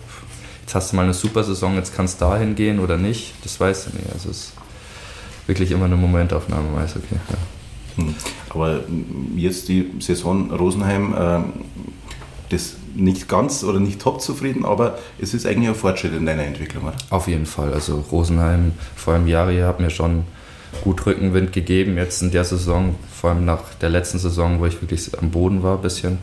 jetzt 0.65 0.73
hast 0.73 0.91
du 0.91 0.95
mal 0.95 1.03
eine 1.03 1.13
super 1.13 1.43
Saison, 1.43 1.75
jetzt 1.75 1.95
kannst 1.95 2.19
du 2.19 2.25
da 2.25 2.37
hingehen 2.37 2.79
oder 2.79 2.97
nicht. 2.97 3.35
Das 3.43 3.59
weißt 3.59 3.87
du 3.87 3.97
nicht. 3.97 4.11
Also 4.11 4.31
es 4.31 4.37
ist 4.37 4.53
wirklich 5.45 5.71
immer 5.71 5.85
eine 5.85 5.95
Momentaufnahme 5.95 6.67
im 6.69 6.77
Eishockey. 6.77 7.15
Ja. 7.29 8.03
Hm. 8.03 8.15
Aber 8.49 8.79
jetzt 9.35 9.69
die 9.69 9.91
Saison 9.99 10.51
Rosenheim, 10.51 11.13
ähm, 11.17 11.43
das 12.49 12.77
nicht 12.95 13.27
ganz 13.27 13.63
oder 13.63 13.79
nicht 13.79 14.01
top 14.01 14.21
zufrieden, 14.21 14.65
aber 14.65 14.97
es 15.19 15.33
ist 15.33 15.45
eigentlich 15.45 15.69
ein 15.69 15.75
Fortschritt 15.75 16.13
in 16.13 16.25
deiner 16.25 16.43
Entwicklung, 16.43 16.85
oder? 16.85 16.95
Auf 17.11 17.27
jeden 17.27 17.45
Fall. 17.45 17.73
Also 17.73 18.03
Rosenheim 18.11 18.71
vor 18.95 19.13
einem 19.13 19.27
Jahr 19.27 19.51
hier 19.51 19.67
hat 19.67 19.79
mir 19.79 19.91
schon 19.91 20.23
gut 20.83 21.05
Rückenwind 21.05 21.53
gegeben. 21.53 21.97
Jetzt 21.97 22.23
in 22.23 22.31
der 22.31 22.43
Saison, 22.43 22.95
vor 23.13 23.29
allem 23.31 23.45
nach 23.45 23.61
der 23.81 23.89
letzten 23.89 24.17
Saison, 24.17 24.59
wo 24.59 24.65
ich 24.65 24.81
wirklich 24.81 25.11
am 25.19 25.29
Boden 25.29 25.61
war 25.61 25.75
ein 25.75 25.81
bisschen. 25.81 26.17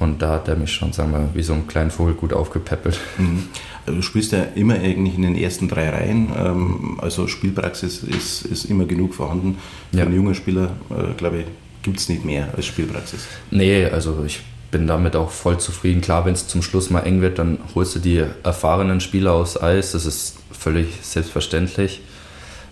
Und 0.00 0.22
da 0.22 0.30
hat 0.30 0.48
er 0.48 0.56
mich 0.56 0.72
schon, 0.72 0.92
sagen 0.92 1.12
wir, 1.12 1.28
wie 1.34 1.42
so 1.42 1.52
ein 1.52 1.66
kleinen 1.68 1.90
Vogel 1.90 2.14
gut 2.14 2.32
aufgepäppelt. 2.32 2.98
Mhm. 3.18 3.44
Du 3.86 4.02
spielst 4.02 4.32
ja 4.32 4.44
immer 4.54 4.74
eigentlich 4.74 5.14
in 5.14 5.22
den 5.22 5.36
ersten 5.36 5.68
drei 5.68 5.90
Reihen, 5.90 6.30
ähm, 6.36 6.98
also 7.00 7.26
Spielpraxis 7.28 8.02
ist, 8.02 8.42
ist 8.46 8.64
immer 8.64 8.86
genug 8.86 9.14
vorhanden. 9.14 9.58
Für 9.92 9.98
Ja. 9.98 10.04
einen 10.06 10.14
jungen 10.16 10.34
Spieler, 10.34 10.70
äh, 10.90 11.12
glaube 11.16 11.40
ich, 11.40 11.46
gibt 11.82 11.98
es 11.98 12.08
nicht 12.08 12.24
mehr 12.24 12.48
als 12.56 12.66
Spielpraxis. 12.66 13.20
Nee, 13.50 13.84
also 13.86 14.22
ich 14.26 14.40
bin 14.70 14.86
damit 14.86 15.16
auch 15.16 15.30
voll 15.30 15.58
zufrieden. 15.58 16.00
Klar, 16.00 16.24
wenn 16.24 16.32
es 16.34 16.46
zum 16.48 16.62
Schluss 16.62 16.90
mal 16.90 17.00
eng 17.00 17.20
wird, 17.20 17.38
dann 17.38 17.58
holst 17.74 17.94
du 17.96 17.98
die 17.98 18.24
erfahrenen 18.42 19.00
Spieler 19.00 19.32
aufs 19.32 19.60
Eis. 19.60 19.92
Das 19.92 20.06
ist 20.06 20.36
völlig 20.50 20.86
selbstverständlich. 21.02 22.00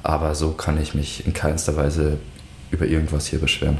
Aber 0.02 0.34
so 0.34 0.52
kann 0.52 0.80
ich 0.80 0.94
mich 0.94 1.26
in 1.26 1.32
keinster 1.34 1.76
Weise 1.76 2.18
über 2.70 2.86
irgendwas 2.86 3.26
hier 3.26 3.38
beschweren. 3.40 3.78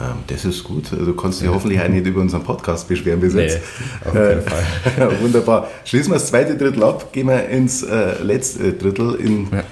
Ähm, 0.00 0.18
das 0.26 0.44
ist 0.44 0.62
gut. 0.64 0.92
Also 0.92 1.06
Du 1.06 1.14
kannst 1.14 1.40
dich 1.40 1.48
hoffentlich 1.48 1.80
auch 1.80 1.88
nicht 1.88 2.06
über 2.06 2.20
unseren 2.20 2.42
Podcast 2.44 2.86
beschweren 2.88 3.20
bis 3.20 3.34
jetzt. 3.34 3.60
auf 4.04 4.12
keinen 4.12 4.42
Fall. 4.42 5.20
Wunderbar. 5.20 5.68
Schließen 5.84 6.10
wir 6.12 6.14
das 6.14 6.28
zweite 6.28 6.56
Drittel 6.56 6.82
ab, 6.84 7.12
gehen 7.12 7.26
wir 7.28 7.48
ins 7.48 7.82
äh, 7.82 8.22
letzte 8.22 8.72
Drittel. 8.74 9.14
In, 9.16 9.48
Ja. 9.50 9.64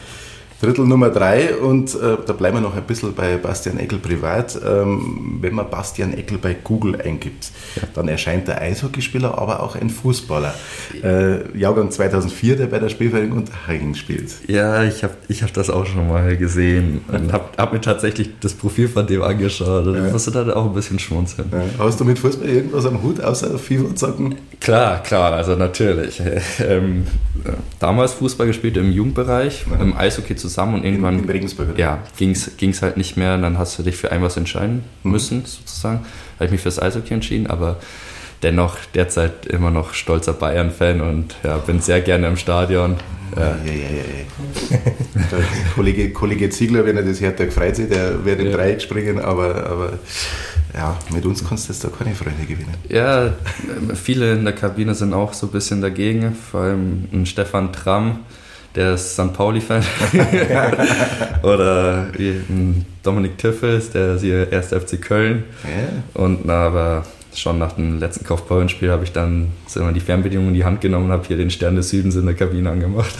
Drittel 0.60 0.86
Nummer 0.86 1.10
drei 1.10 1.54
und 1.54 1.94
äh, 1.94 2.16
da 2.26 2.32
bleiben 2.32 2.56
wir 2.56 2.60
noch 2.62 2.76
ein 2.76 2.84
bisschen 2.84 3.12
bei 3.14 3.36
Bastian 3.36 3.78
Eckel 3.78 3.98
privat. 3.98 4.58
Ähm, 4.66 5.38
wenn 5.40 5.54
man 5.54 5.68
Bastian 5.68 6.14
Eckel 6.14 6.38
bei 6.38 6.54
Google 6.54 7.00
eingibt, 7.00 7.50
ja. 7.76 7.82
dann 7.94 8.08
erscheint 8.08 8.48
der 8.48 8.60
Eishockeyspieler, 8.62 9.36
aber 9.36 9.62
auch 9.62 9.76
ein 9.76 9.90
Fußballer. 9.90 10.54
Äh, 11.02 11.58
Jahrgang 11.58 11.90
2004, 11.90 12.56
der 12.56 12.66
bei 12.66 12.78
der 12.78 12.88
Spielvereinigung 12.88 13.38
Unterhaching 13.38 13.94
spielt. 13.94 14.32
Ja, 14.48 14.82
ich 14.84 15.04
habe 15.04 15.14
ich 15.28 15.42
hab 15.42 15.52
das 15.52 15.68
auch 15.68 15.84
schon 15.84 16.08
mal 16.08 16.36
gesehen 16.36 17.02
und 17.08 17.32
habe 17.32 17.44
hab 17.58 17.72
mir 17.72 17.80
tatsächlich 17.80 18.30
das 18.40 18.54
Profil 18.54 18.88
von 18.88 19.06
dem 19.06 19.22
angeschaut 19.22 19.86
und 19.86 19.96
ja. 19.96 20.10
musste 20.10 20.30
dann 20.30 20.50
auch 20.50 20.66
ein 20.66 20.74
bisschen 20.74 20.98
schmunzeln. 20.98 21.48
Ja. 21.52 21.84
Hast 21.84 22.00
du 22.00 22.04
mit 22.04 22.18
Fußball 22.18 22.48
irgendwas 22.48 22.86
am 22.86 23.02
Hut, 23.02 23.20
außer 23.20 23.58
FIFA 23.58 23.94
zocken? 23.94 24.36
Klar, 24.60 25.02
klar, 25.02 25.32
also 25.32 25.54
natürlich. 25.54 26.22
Ähm, 26.58 27.06
damals 27.78 28.14
Fußball 28.14 28.46
gespielt 28.46 28.76
im 28.76 28.90
Jugendbereich, 28.90 29.66
im 29.80 29.96
Eishockey 29.96 30.36
zu 30.36 30.45
zusammen 30.48 30.74
und 30.74 30.84
irgendwann 30.84 31.18
in, 31.18 31.24
in 31.24 31.30
Regensburg, 31.30 31.76
ja, 31.76 32.02
ging 32.16 32.30
es 32.30 32.82
halt 32.82 32.96
nicht 32.96 33.16
mehr. 33.16 33.34
Und 33.34 33.42
dann 33.42 33.58
hast 33.58 33.78
du 33.78 33.82
dich 33.82 33.96
für 33.96 34.12
ein 34.12 34.22
was 34.22 34.36
entscheiden 34.36 34.84
mhm. 35.02 35.10
müssen, 35.10 35.44
sozusagen. 35.44 36.06
Habe 36.36 36.46
ich 36.46 36.50
mich 36.50 36.60
fürs 36.60 36.80
Eishockey 36.80 37.14
entschieden, 37.14 37.46
aber 37.48 37.76
dennoch 38.42 38.76
derzeit 38.94 39.46
immer 39.46 39.70
noch 39.70 39.94
stolzer 39.94 40.34
Bayern-Fan 40.34 41.00
und 41.00 41.34
ja, 41.42 41.58
bin 41.58 41.80
sehr 41.80 42.00
gerne 42.00 42.28
im 42.28 42.36
Stadion. 42.36 42.96
Ja. 43.34 43.56
Ja, 43.64 43.72
ja, 43.72 45.44
Kollege, 45.74 46.12
Kollege 46.12 46.48
Ziegler, 46.50 46.84
wenn 46.86 46.96
er 46.96 47.02
das 47.02 47.20
hört, 47.20 47.40
der 47.40 47.50
freut 47.50 47.74
sich, 47.74 47.88
der 47.88 48.24
wird 48.24 48.40
im 48.40 48.52
Dreieck 48.52 48.80
springen, 48.80 49.18
aber, 49.18 49.66
aber 49.66 49.92
ja, 50.72 50.96
mit 51.12 51.26
uns 51.26 51.46
kannst 51.46 51.68
du 51.68 51.72
jetzt 51.72 51.82
da 51.82 51.88
keine 51.88 52.14
Freunde 52.14 52.44
gewinnen. 52.44 52.74
Ja, 52.88 53.32
viele 53.94 54.34
in 54.34 54.44
der 54.44 54.54
Kabine 54.54 54.94
sind 54.94 55.12
auch 55.12 55.32
so 55.32 55.46
ein 55.46 55.52
bisschen 55.52 55.80
dagegen, 55.80 56.34
vor 56.34 56.60
allem 56.60 57.08
ein 57.12 57.26
Stefan 57.26 57.72
Tramm 57.72 58.20
der 58.76 58.94
ist 58.94 59.14
St. 59.14 59.32
Pauli-Fan. 59.32 59.82
Oder 61.42 62.08
wie 62.16 62.40
Dominik 63.02 63.38
Tiffels, 63.38 63.90
der 63.90 64.14
ist 64.14 64.22
hier 64.22 64.48
1. 64.52 64.68
FC 64.68 65.00
Köln. 65.00 65.44
Yeah. 65.64 66.22
Und 66.22 66.44
na, 66.44 66.66
aber 66.66 67.04
schon 67.34 67.58
nach 67.58 67.72
dem 67.72 67.98
letzten 67.98 68.24
Kaufbeuren-Spiel 68.24 68.90
habe 68.90 69.04
ich 69.04 69.12
dann 69.12 69.52
so 69.66 69.90
die 69.90 70.00
Fernbedienung 70.00 70.48
in 70.48 70.54
die 70.54 70.64
Hand 70.64 70.80
genommen 70.80 71.06
und 71.06 71.12
habe 71.12 71.26
hier 71.26 71.36
den 71.36 71.50
Stern 71.50 71.76
des 71.76 71.90
Südens 71.90 72.16
in 72.16 72.26
der 72.26 72.34
Kabine 72.34 72.70
angemacht. 72.70 73.14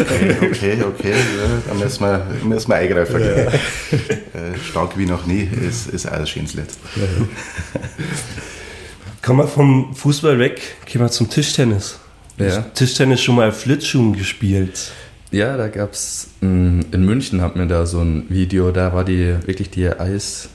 Okay, 0.00 0.36
okay, 0.40 0.78
okay. 0.82 1.12
Ja, 1.12 1.62
da 1.68 1.74
müssen 1.74 2.04
wir, 2.04 2.26
müssen 2.44 2.68
wir 2.68 2.76
eingreifen. 2.76 3.20
Ja. 3.20 3.26
Äh, 3.26 4.56
stark 4.70 4.96
wie 4.96 5.06
noch 5.06 5.26
nie 5.26 5.48
ist, 5.68 5.88
ist 5.88 6.06
alles 6.06 6.30
schönes 6.30 6.54
Lied. 6.54 6.68
Ja. 6.96 7.02
Kommen 9.22 9.40
wir 9.40 9.48
vom 9.48 9.94
Fußball 9.94 10.38
weg, 10.38 10.60
gehen 10.86 11.00
wir 11.00 11.10
zum 11.10 11.28
Tischtennis. 11.28 11.98
Ja. 12.38 12.62
Tischtennis 12.74 13.22
schon 13.22 13.36
mal 13.36 13.52
Flitzschuhen 13.52 14.14
gespielt. 14.14 14.92
Ja, 15.30 15.56
da 15.56 15.68
gab 15.68 15.92
es 15.92 16.28
mm, 16.40 16.80
in 16.92 17.04
München 17.04 17.42
hat 17.42 17.56
mir 17.56 17.66
da 17.66 17.84
so 17.84 18.00
ein 18.00 18.24
Video, 18.28 18.70
da 18.70 18.94
war 18.94 19.04
die 19.04 19.34
wirklich 19.46 19.70
die 19.70 19.88
Eis, 19.88 20.48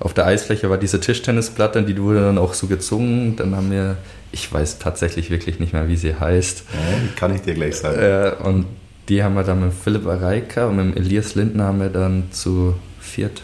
auf 0.00 0.14
der 0.14 0.26
Eisfläche 0.26 0.70
war 0.70 0.78
diese 0.78 0.98
Tischtennisplatte, 0.98 1.82
die 1.82 2.00
wurde 2.00 2.22
dann 2.22 2.38
auch 2.38 2.54
so 2.54 2.66
gezogen. 2.66 3.36
Dann 3.36 3.54
haben 3.54 3.70
wir, 3.70 3.98
ich 4.32 4.50
weiß 4.50 4.78
tatsächlich 4.78 5.30
wirklich 5.30 5.60
nicht 5.60 5.74
mehr, 5.74 5.88
wie 5.88 5.96
sie 5.96 6.14
heißt. 6.14 6.64
Ja, 6.72 6.98
kann 7.16 7.34
ich 7.34 7.42
dir 7.42 7.52
gleich 7.52 7.76
sagen. 7.76 8.00
Äh, 8.00 8.32
und 8.42 8.64
die 9.10 9.22
haben 9.22 9.34
wir 9.34 9.44
dann 9.44 9.60
mit 9.62 9.74
Philipp 9.74 10.06
Areika 10.06 10.66
und 10.66 10.76
mit 10.76 10.96
Elias 10.96 11.34
Lindner 11.34 11.64
haben 11.64 11.80
wir 11.80 11.90
dann 11.90 12.24
zu 12.30 12.74
viert 12.98 13.42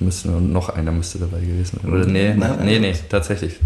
müssen 0.00 0.34
und 0.34 0.52
noch 0.52 0.70
einer 0.70 0.90
müsste 0.90 1.18
dabei 1.18 1.38
gewesen 1.38 1.78
sein. 1.80 1.92
Oder 1.92 2.06
nee, 2.06 2.34
nein, 2.34 2.58
nee, 2.64 2.78
nee, 2.80 2.94
tatsächlich. 3.08 3.60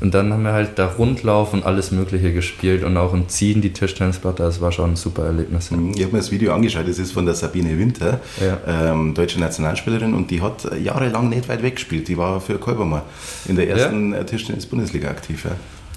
Und 0.00 0.14
dann 0.14 0.32
haben 0.32 0.42
wir 0.42 0.52
halt 0.52 0.78
da 0.78 0.86
Rundlauf 0.86 1.52
und 1.52 1.64
alles 1.64 1.90
Mögliche 1.90 2.32
gespielt 2.32 2.84
und 2.84 2.96
auch 2.96 3.12
im 3.12 3.28
Ziehen 3.28 3.60
die 3.60 3.72
Tischtennisplatte. 3.72 4.42
Das 4.42 4.60
war 4.60 4.70
schon 4.72 4.92
ein 4.92 4.96
super 4.96 5.24
Erlebnis. 5.24 5.70
Ich 5.70 6.02
habe 6.02 6.12
mir 6.12 6.18
das 6.18 6.30
Video 6.30 6.52
angeschaut. 6.54 6.86
Das 6.86 6.98
ist 6.98 7.12
von 7.12 7.26
der 7.26 7.34
Sabine 7.34 7.78
Winter, 7.78 8.20
ja. 8.40 8.92
ähm, 8.92 9.14
deutsche 9.14 9.40
Nationalspielerin, 9.40 10.14
und 10.14 10.30
die 10.30 10.40
hat 10.40 10.68
jahrelang 10.82 11.28
nicht 11.28 11.48
weit 11.48 11.62
weg 11.62 11.76
gespielt. 11.76 12.08
Die 12.08 12.16
war 12.16 12.40
für 12.40 12.58
Kolbermer 12.58 13.02
in 13.46 13.56
der 13.56 13.68
ersten 13.68 14.12
ja. 14.12 14.24
Tischtennis-Bundesliga 14.24 15.08
aktiv. 15.08 15.44
Ja. 15.44 15.50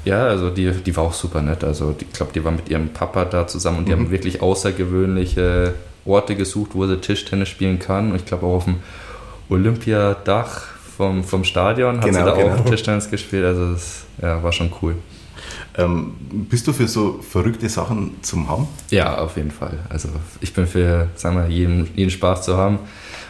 Ja, 0.04 0.24
also 0.26 0.50
die, 0.50 0.72
die 0.72 0.96
war 0.96 1.04
auch 1.04 1.14
super 1.14 1.42
nett. 1.42 1.64
Also 1.64 1.96
ich 2.00 2.12
glaube, 2.12 2.32
die 2.34 2.44
war 2.44 2.52
mit 2.52 2.70
ihrem 2.70 2.90
Papa 2.90 3.26
da 3.26 3.46
zusammen 3.46 3.80
und 3.80 3.88
die 3.88 3.96
mhm. 3.96 4.00
haben 4.00 4.12
wirklich 4.12 4.42
außergewöhnliche 4.42 5.76
Orte 6.06 6.36
gesucht, 6.36 6.72
wo 6.74 6.88
sie 6.88 6.98
Tischtennis 6.98 7.50
spielen 7.50 7.78
kann. 7.78 8.10
Und 8.12 8.16
ich 8.16 8.26
glaube 8.26 8.48
auch 8.48 8.56
auf 8.56 8.66
dem 8.66 8.78
Olympiadach 9.50 10.71
vom, 11.02 11.24
vom 11.24 11.44
Stadion, 11.44 11.98
hat 11.98 12.06
genau, 12.06 12.20
sie 12.20 12.26
da 12.26 12.36
genau. 12.36 12.54
auch 12.54 12.66
Tischtennis 12.66 13.10
gespielt, 13.10 13.44
also 13.44 13.72
das 13.72 14.04
ja, 14.22 14.44
war 14.44 14.52
schon 14.52 14.72
cool. 14.82 14.96
Ähm, 15.76 16.14
bist 16.48 16.68
du 16.68 16.74
für 16.74 16.88
so 16.88 17.20
verrückte 17.28 17.68
Sachen 17.70 18.18
zum 18.22 18.48
Haben? 18.48 18.68
Ja, 18.92 19.18
auf 19.18 19.36
jeden 19.36 19.50
Fall. 19.50 19.80
Also 19.90 20.10
ich 20.42 20.54
bin 20.54 20.68
für, 20.68 21.08
sagen 21.16 21.38
wir, 21.38 21.48
jeden, 21.48 21.90
jeden 21.96 22.12
Spaß 22.12 22.44
zu 22.44 22.56
haben. 22.56 22.78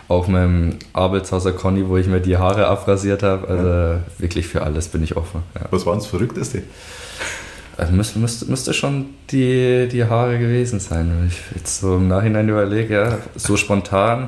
Auch 0.10 0.28
meinem 0.28 0.80
Arbeitshauser 0.92 1.54
Conny, 1.54 1.88
wo 1.88 1.96
ich 1.96 2.08
mir 2.08 2.20
die 2.20 2.36
Haare 2.36 2.68
abrasiert 2.68 3.24
habe. 3.24 3.48
Also 3.48 3.68
ja. 3.68 4.00
wirklich 4.18 4.48
für 4.48 4.64
alles 4.64 4.90
bin 4.90 5.02
ich 5.04 5.16
offen. 5.16 5.44
Ja. 5.56 5.68
Was 5.72 5.86
war 5.86 5.96
das 5.96 6.08
Verrückteste? 6.08 6.64
Also 7.78 7.94
müsste, 7.94 8.20
müsste, 8.20 8.46
müsste 8.48 8.74
schon 8.74 9.06
die, 9.30 9.88
die 9.90 10.04
Haare 10.04 10.38
gewesen 10.40 10.82
sein. 10.82 11.10
Wenn 11.10 11.28
ich 11.28 11.40
jetzt 11.56 11.80
so 11.80 11.96
im 11.96 12.10
Nachhinein 12.10 12.50
überlege, 12.50 12.94
ja, 12.94 13.18
so 13.36 13.56
spontan 13.56 14.28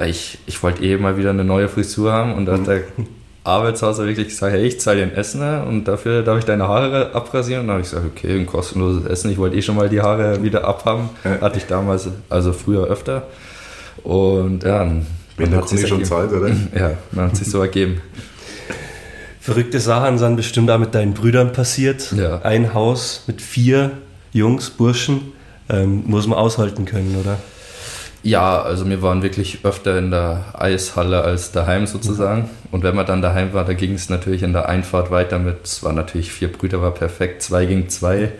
ich, 0.00 0.38
ich 0.46 0.62
wollte 0.62 0.82
eh 0.82 0.96
mal 0.96 1.16
wieder 1.16 1.30
eine 1.30 1.44
neue 1.44 1.68
Frisur 1.68 2.12
haben 2.12 2.34
und 2.34 2.46
da 2.46 2.54
hat 2.54 2.66
der 2.66 2.82
Arbeitshauser 3.44 4.06
wirklich 4.06 4.28
gesagt, 4.28 4.54
hey, 4.54 4.66
ich 4.66 4.80
zahle 4.80 4.98
dir 4.98 5.02
ein 5.04 5.14
Essen 5.14 5.42
und 5.64 5.84
dafür 5.84 6.22
darf 6.22 6.38
ich 6.38 6.44
deine 6.46 6.66
Haare 6.66 7.14
abrasieren. 7.14 7.62
Und 7.62 7.66
dann 7.68 7.74
habe 7.76 7.84
ich 7.84 7.90
gesagt, 7.90 8.06
okay, 8.06 8.38
ein 8.38 8.46
kostenloses 8.46 9.04
Essen. 9.04 9.30
Ich 9.30 9.36
wollte 9.36 9.56
eh 9.56 9.62
schon 9.62 9.76
mal 9.76 9.90
die 9.90 10.00
Haare 10.00 10.42
wieder 10.42 10.64
abhaben. 10.64 11.10
Hatte 11.22 11.58
ich 11.58 11.66
damals, 11.66 12.08
also 12.30 12.54
früher 12.54 12.84
öfter. 12.86 13.26
Und 14.02 14.64
ja, 14.64 14.78
dann 14.78 15.06
wenn 15.36 15.50
der 15.50 15.60
Kunde 15.60 15.86
schon 15.86 16.04
zahlt, 16.04 16.32
oder? 16.32 16.48
Ja, 16.74 16.92
dann 17.12 17.26
hat 17.26 17.36
sich 17.36 17.50
so 17.50 17.60
ergeben. 17.60 18.00
Verrückte 19.40 19.78
Sachen 19.78 20.16
sind 20.16 20.36
bestimmt 20.36 20.70
auch 20.70 20.78
mit 20.78 20.94
deinen 20.94 21.12
Brüdern 21.12 21.52
passiert. 21.52 22.12
Ja. 22.12 22.40
Ein 22.42 22.72
Haus 22.72 23.24
mit 23.26 23.42
vier 23.42 23.90
Jungs, 24.32 24.70
Burschen, 24.70 25.32
ähm, 25.68 26.04
muss 26.06 26.26
man 26.26 26.38
aushalten 26.38 26.86
können, 26.86 27.16
oder? 27.20 27.38
Ja, 28.24 28.62
also 28.62 28.88
wir 28.88 29.02
waren 29.02 29.22
wirklich 29.22 29.58
öfter 29.64 29.98
in 29.98 30.10
der 30.10 30.46
Eishalle 30.54 31.20
als 31.20 31.52
daheim 31.52 31.86
sozusagen. 31.86 32.48
Und 32.70 32.82
wenn 32.82 32.96
man 32.96 33.04
dann 33.04 33.20
daheim 33.20 33.52
war, 33.52 33.66
da 33.66 33.74
ging 33.74 33.92
es 33.92 34.08
natürlich 34.08 34.42
in 34.42 34.54
der 34.54 34.66
Einfahrt 34.66 35.10
weiter 35.10 35.38
mit, 35.38 35.58
es 35.64 35.82
war 35.82 35.92
natürlich 35.92 36.32
vier 36.32 36.50
Brüder, 36.50 36.80
war 36.80 36.92
perfekt, 36.92 37.42
zwei 37.42 37.66
gegen 37.66 37.90
zwei, 37.90 38.32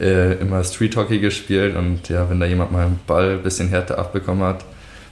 äh, 0.00 0.32
immer 0.40 0.64
Street 0.64 0.96
Hockey 0.96 1.20
gespielt. 1.20 1.76
Und 1.76 2.08
ja, 2.08 2.28
wenn 2.28 2.40
da 2.40 2.46
jemand 2.46 2.72
mal 2.72 2.86
einen 2.86 2.98
Ball 3.06 3.34
ein 3.34 3.42
bisschen 3.44 3.68
härter 3.68 3.98
abbekommen 3.98 4.42
hat, 4.42 4.64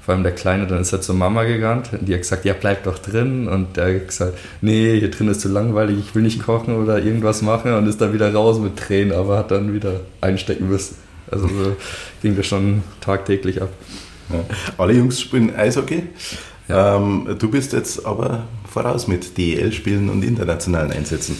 vor 0.05 0.15
allem 0.15 0.25
der 0.25 0.35
Kleine, 0.35 0.67
dann 0.67 0.81
ist 0.81 0.93
er 0.93 1.01
zur 1.01 1.15
Mama 1.15 1.45
gegangen. 1.45 1.85
Die 2.01 2.13
hat 2.13 2.23
gesagt, 2.23 2.45
ja, 2.45 2.55
bleib 2.59 2.83
doch 2.83 2.99
drin. 2.99 3.47
Und 3.47 3.77
der 3.77 3.95
hat 3.95 4.09
gesagt, 4.09 4.37
nee, 4.61 4.99
hier 4.99 5.13
drin 5.13 5.29
ist 5.29 5.43
zu 5.43 5.49
langweilig, 5.49 5.97
ich 5.97 6.15
will 6.17 6.23
nicht 6.23 6.43
kochen 6.43 6.75
oder 6.75 6.99
irgendwas 6.99 7.41
machen. 7.43 7.73
Und 7.73 7.87
ist 7.87 8.01
dann 8.01 8.13
wieder 8.13 8.35
raus 8.35 8.59
mit 8.59 8.77
Tränen, 8.77 9.13
aber 9.13 9.39
hat 9.39 9.53
dann 9.53 9.73
wieder 9.73 10.01
einstecken 10.21 10.69
müssen. 10.69 10.97
Also 11.31 11.47
so 11.47 11.77
ging 12.21 12.37
das 12.37 12.47
schon 12.47 12.83
tagtäglich 13.01 13.63
ab. 13.63 13.69
Alle 14.77 14.93
Jungs 14.95 15.21
spielen 15.21 15.55
Eishockey. 15.55 16.05
Ja. 16.69 16.97
Ähm, 16.97 17.37
du 17.39 17.51
bist 17.51 17.73
jetzt 17.73 18.05
aber 18.05 18.45
voraus 18.69 19.09
mit 19.09 19.39
DEL-Spielen 19.39 20.11
und 20.11 20.23
internationalen 20.23 20.93
Einsätzen. 20.93 21.37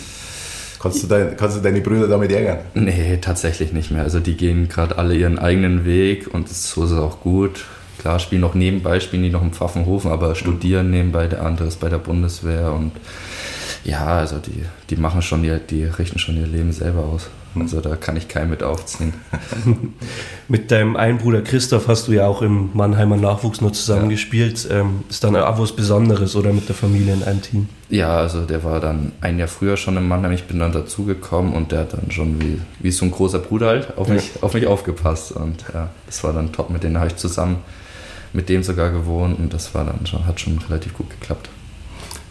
Kannst 0.81 1.03
du, 1.03 1.07
dein, 1.09 1.37
kannst 1.37 1.57
du 1.57 1.61
deine 1.61 1.81
Brüder 1.81 2.07
damit 2.07 2.31
ärgern? 2.31 2.59
Nee, 2.75 3.19
tatsächlich 3.21 3.73
nicht 3.73 3.91
mehr. 3.91 4.03
Also 4.03 4.21
die 4.21 4.37
gehen 4.37 4.69
gerade 4.69 4.97
alle 4.97 5.15
ihren 5.17 5.39
eigenen 5.39 5.85
Weg 5.85 6.33
und 6.33 6.49
so 6.49 6.85
ist 6.85 6.93
es 6.93 6.99
auch 6.99 7.21
gut. 7.21 7.65
Klar, 7.99 8.21
spielen 8.21 8.43
noch 8.43 8.55
nebenbei, 8.55 9.01
spielen 9.01 9.25
die 9.25 9.31
noch 9.31 9.43
im 9.43 9.53
Pfaffenhofen, 9.53 10.13
aber 10.13 10.37
studieren 10.37 10.91
nebenbei, 10.91 11.27
der 11.27 11.45
andere 11.45 11.67
ist 11.67 11.81
bei 11.81 11.89
der 11.89 11.99
Bundeswehr 11.99 12.73
und 12.73 12.93
ja, 13.85 14.07
also 14.07 14.39
die, 14.39 14.65
die 14.91 14.97
machen 14.97 15.21
schon, 15.21 15.43
die, 15.43 15.57
die 15.69 15.85
richten 15.85 16.19
schon 16.21 16.37
ihr 16.37 16.47
Leben 16.47 16.73
selber 16.73 17.05
aus. 17.05 17.29
Also 17.55 17.81
da 17.81 17.97
kann 17.97 18.17
ich 18.17 18.29
keinen 18.29 18.51
mit 18.51 18.63
aufziehen. 18.63 19.15
mit 20.49 20.71
deinem 20.71 20.97
einen 20.97 21.19
Bruder 21.19 21.43
Christoph 21.43 21.89
hast 21.89 22.09
du 22.09 22.13
ja 22.13 22.27
auch 22.27 22.43
im 22.43 22.71
Mannheimer 22.75 23.17
Nachwuchs 23.17 23.61
nur 23.61 23.73
zusammengespielt. 23.73 24.69
Ja. 24.69 24.81
Ähm, 24.81 25.05
ist 25.09 25.25
dann 25.25 25.35
auch 25.37 25.59
was 25.59 25.73
Besonderes 25.73 26.37
oder 26.37 26.53
mit 26.53 26.69
der 26.69 26.77
Familie 26.77 27.15
in 27.15 27.23
einem 27.23 27.43
Team? 27.43 27.69
Ja, 27.91 28.19
also 28.19 28.45
der 28.45 28.65
war 28.65 28.81
dann 28.81 29.13
ein 29.21 29.39
Jahr 29.39 29.49
früher 29.49 29.77
schon 29.77 29.97
im 29.97 30.09
Mannheim. 30.09 30.33
Ich 30.33 30.45
bin 30.45 30.59
dann 30.59 30.73
dazugekommen 30.73 31.55
und 31.55 31.73
der 31.73 31.81
hat 31.81 31.95
dann 31.95 32.11
schon 32.11 32.41
wie, 32.41 32.61
wie 32.81 32.91
so 32.91 33.05
ein 33.05 33.11
großer 33.11 33.39
Bruder 33.39 33.69
halt 33.69 33.97
auf 33.97 34.09
mich, 34.09 34.35
ja. 34.35 34.43
auf 34.43 34.55
mich 34.55 34.67
aufgepasst. 34.67 35.33
Und 35.33 35.65
ja, 35.73 35.91
das 36.07 36.23
war 36.25 36.33
dann 36.33 36.53
top. 36.53 36.71
Mit 36.71 36.83
denen 36.83 36.99
habe 36.99 37.09
ich 37.09 37.17
zusammen 37.17 37.59
mit 38.33 38.49
dem 38.49 38.63
sogar 38.63 38.91
gewohnt 38.91 39.39
und 39.39 39.55
das 39.55 39.75
war 39.75 39.85
dann 39.85 40.07
schon, 40.07 40.27
hat 40.27 40.41
schon 40.41 40.59
relativ 40.59 40.95
gut 40.95 41.11
geklappt. 41.11 41.49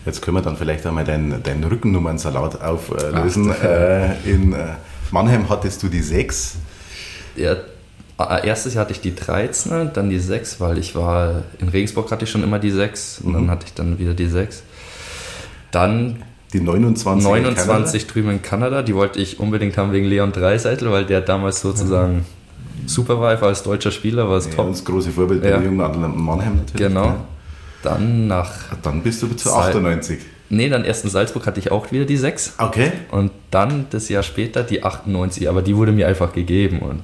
Jetzt 0.05 0.21
können 0.21 0.37
wir 0.37 0.41
dann 0.41 0.55
vielleicht 0.55 0.85
einmal 0.85 1.03
deinen, 1.03 1.43
deinen 1.43 1.63
Rückennummernsalat 1.65 2.61
auflösen. 2.61 3.51
Ach, 3.51 3.63
äh, 3.63 4.13
in 4.23 4.53
äh, 4.53 4.67
Mannheim 5.11 5.49
hattest 5.49 5.83
du 5.83 5.87
die 5.87 6.01
6. 6.01 6.55
Ja, 7.35 7.55
erstes 8.43 8.73
Jahr 8.73 8.85
hatte 8.85 8.93
ich 8.93 9.01
die 9.01 9.15
13, 9.15 9.91
dann 9.93 10.09
die 10.09 10.19
6, 10.19 10.59
weil 10.59 10.77
ich 10.77 10.95
war 10.95 11.43
in 11.59 11.69
Regensburg 11.69 12.11
hatte 12.11 12.25
ich 12.25 12.31
schon 12.31 12.43
immer 12.43 12.59
die 12.59 12.71
6 12.71 13.21
und 13.23 13.29
mhm. 13.29 13.33
dann 13.33 13.49
hatte 13.51 13.65
ich 13.67 13.73
dann 13.73 13.99
wieder 13.99 14.13
die 14.13 14.27
6. 14.27 14.63
Dann 15.71 16.23
die 16.53 16.61
29, 16.61 17.27
29 17.27 18.01
in 18.01 18.07
drüben 18.07 18.29
in 18.31 18.41
Kanada, 18.41 18.81
die 18.81 18.95
wollte 18.95 19.19
ich 19.19 19.39
unbedingt 19.39 19.77
haben 19.77 19.91
wegen 19.91 20.05
Leon 20.07 20.31
Dreiseitel, 20.31 20.91
weil 20.91 21.05
der 21.05 21.21
damals 21.21 21.61
sozusagen 21.61 22.25
super 22.85 23.19
war, 23.19 23.41
als 23.43 23.63
deutscher 23.63 23.91
Spieler, 23.91 24.29
war 24.29 24.37
es 24.37 24.45
Ja, 24.47 24.53
top. 24.53 24.69
das 24.69 24.85
große 24.85 25.11
Vorbild 25.11 25.41
bei 25.41 25.49
Ja. 25.49 25.57
der 25.57 25.65
jungen 25.65 26.23
Mannheim 26.23 26.55
natürlich. 26.55 26.87
Genau. 26.87 27.05
Ja. 27.05 27.25
Dann 27.83 28.27
nach, 28.27 28.51
Dann 28.81 29.03
bist 29.03 29.21
du 29.21 29.27
zu 29.27 29.49
Sal- 29.49 29.69
98. 29.69 30.19
nee, 30.49 30.69
dann 30.69 30.85
erst 30.85 31.03
in 31.03 31.09
Salzburg 31.09 31.45
hatte 31.45 31.59
ich 31.59 31.71
auch 31.71 31.91
wieder 31.91 32.05
die 32.05 32.17
6. 32.17 32.55
Okay. 32.57 32.91
Und 33.11 33.31
dann 33.51 33.87
das 33.89 34.09
Jahr 34.09 34.23
später 34.23 34.63
die 34.63 34.83
98, 34.83 35.47
aber 35.49 35.61
die 35.61 35.75
wurde 35.75 35.91
mir 35.91 36.07
einfach 36.07 36.33
gegeben 36.33 36.79
und 36.79 37.01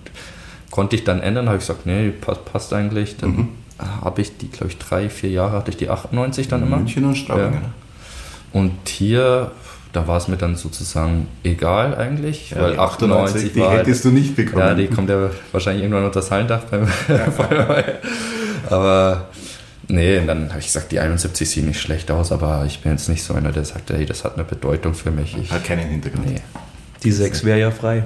konnte 0.71 0.95
ich 0.95 1.03
dann 1.03 1.19
ändern, 1.21 1.47
habe 1.47 1.57
ich 1.57 1.61
gesagt, 1.67 1.85
nee, 1.85 2.09
passt, 2.09 2.45
passt 2.45 2.73
eigentlich. 2.73 3.17
Dann 3.17 3.29
Mhm. 3.31 3.47
habe 4.01 4.21
ich 4.21 4.37
die, 4.37 4.49
glaube 4.49 4.67
ich, 4.71 4.77
drei, 4.77 5.09
vier 5.09 5.29
Jahre 5.29 5.53
hatte 5.57 5.71
ich 5.71 5.77
die 5.77 5.89
98 5.89 6.47
dann 6.47 6.63
immer. 6.63 6.77
München 6.77 7.05
und 7.05 7.15
Straubing. 7.15 7.53
Ja. 7.53 7.61
Und 8.53 8.71
hier, 8.87 9.51
da 9.93 10.07
war 10.07 10.17
es 10.17 10.27
mir 10.27 10.37
dann 10.37 10.55
sozusagen 10.55 11.27
egal 11.43 11.95
eigentlich, 11.95 12.51
Ja, 12.51 12.61
weil 12.61 12.71
die 12.73 12.77
98 12.79 13.53
die 13.53 13.59
war 13.59 13.69
halt- 13.69 13.79
hättest 13.81 14.05
du 14.05 14.09
nicht 14.09 14.35
bekommen. 14.35 14.59
ja, 14.59 14.73
die 14.73 14.87
kommt 14.87 15.09
ja 15.09 15.29
wahrscheinlich 15.51 15.83
irgendwann 15.83 16.05
unter 16.05 16.19
das 16.21 16.31
Hallendach 16.31 16.63
beim 16.71 16.87
Aber 18.69 19.27
nee, 19.87 20.17
und 20.19 20.27
dann 20.27 20.49
habe 20.49 20.59
ich 20.59 20.67
gesagt, 20.67 20.91
die 20.91 20.99
71 20.99 21.49
sieht 21.49 21.65
nicht 21.65 21.79
schlecht 21.81 22.09
aus, 22.11 22.31
aber 22.31 22.63
ich 22.65 22.79
bin 22.81 22.91
jetzt 22.93 23.09
nicht 23.09 23.23
so 23.23 23.33
einer, 23.33 23.51
der 23.51 23.65
sagt, 23.65 23.89
hey, 23.91 24.05
das 24.05 24.23
hat 24.23 24.35
eine 24.35 24.43
Bedeutung 24.43 24.93
für 24.93 25.11
mich. 25.11 25.35
Ich, 25.37 25.51
Hat 25.51 25.63
keinen 25.65 25.87
Hintergrund. 25.89 26.25
nee, 26.27 26.41
Die 27.03 27.11
sechs 27.11 27.43
wäre 27.43 27.59
ja 27.59 27.71
frei. 27.71 28.03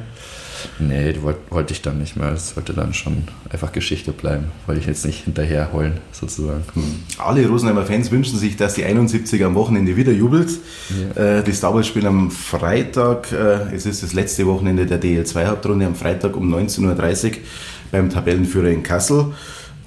nee, 0.79 1.13
die 1.13 1.21
wollte 1.21 1.39
wollt 1.51 1.69
ich 1.71 1.81
dann 1.83 1.99
nicht 1.99 2.15
mehr. 2.17 2.31
Das 2.31 2.49
sollte 2.55 2.73
dann 2.73 2.93
schon 2.93 3.23
einfach 3.51 3.71
Geschichte 3.71 4.11
bleiben. 4.11 4.45
Wollte 4.65 4.81
ich 4.81 4.87
jetzt 4.87 5.05
nicht 5.05 5.23
hinterher 5.25 5.71
holen, 5.71 5.99
sozusagen. 6.11 6.63
Alle 7.19 7.47
Rosenheimer 7.47 7.85
Fans 7.85 8.09
wünschen 8.11 8.39
sich, 8.39 8.57
dass 8.57 8.73
die 8.73 8.83
71 8.83 9.43
am 9.45 9.53
Wochenende 9.55 9.95
wieder 9.95 10.11
jubelt. 10.11 10.49
Äh, 11.15 11.43
die 11.43 11.51
Star 11.53 11.73
Wars 11.75 11.85
spielen 11.87 12.07
am 12.07 12.31
Freitag, 12.31 13.31
äh, 13.31 13.75
es 13.75 13.85
ist 13.85 14.01
das 14.01 14.13
letzte 14.13 14.47
Wochenende 14.47 14.85
der 14.87 14.99
DL2-Hauptrunde, 15.01 15.85
am 15.85 15.95
Freitag 15.95 16.35
um 16.35 16.51
19.30 16.53 17.25
Uhr 17.27 17.31
beim 17.91 18.09
Tabellenführer 18.09 18.69
in 18.69 18.81
Kassel. 18.83 19.33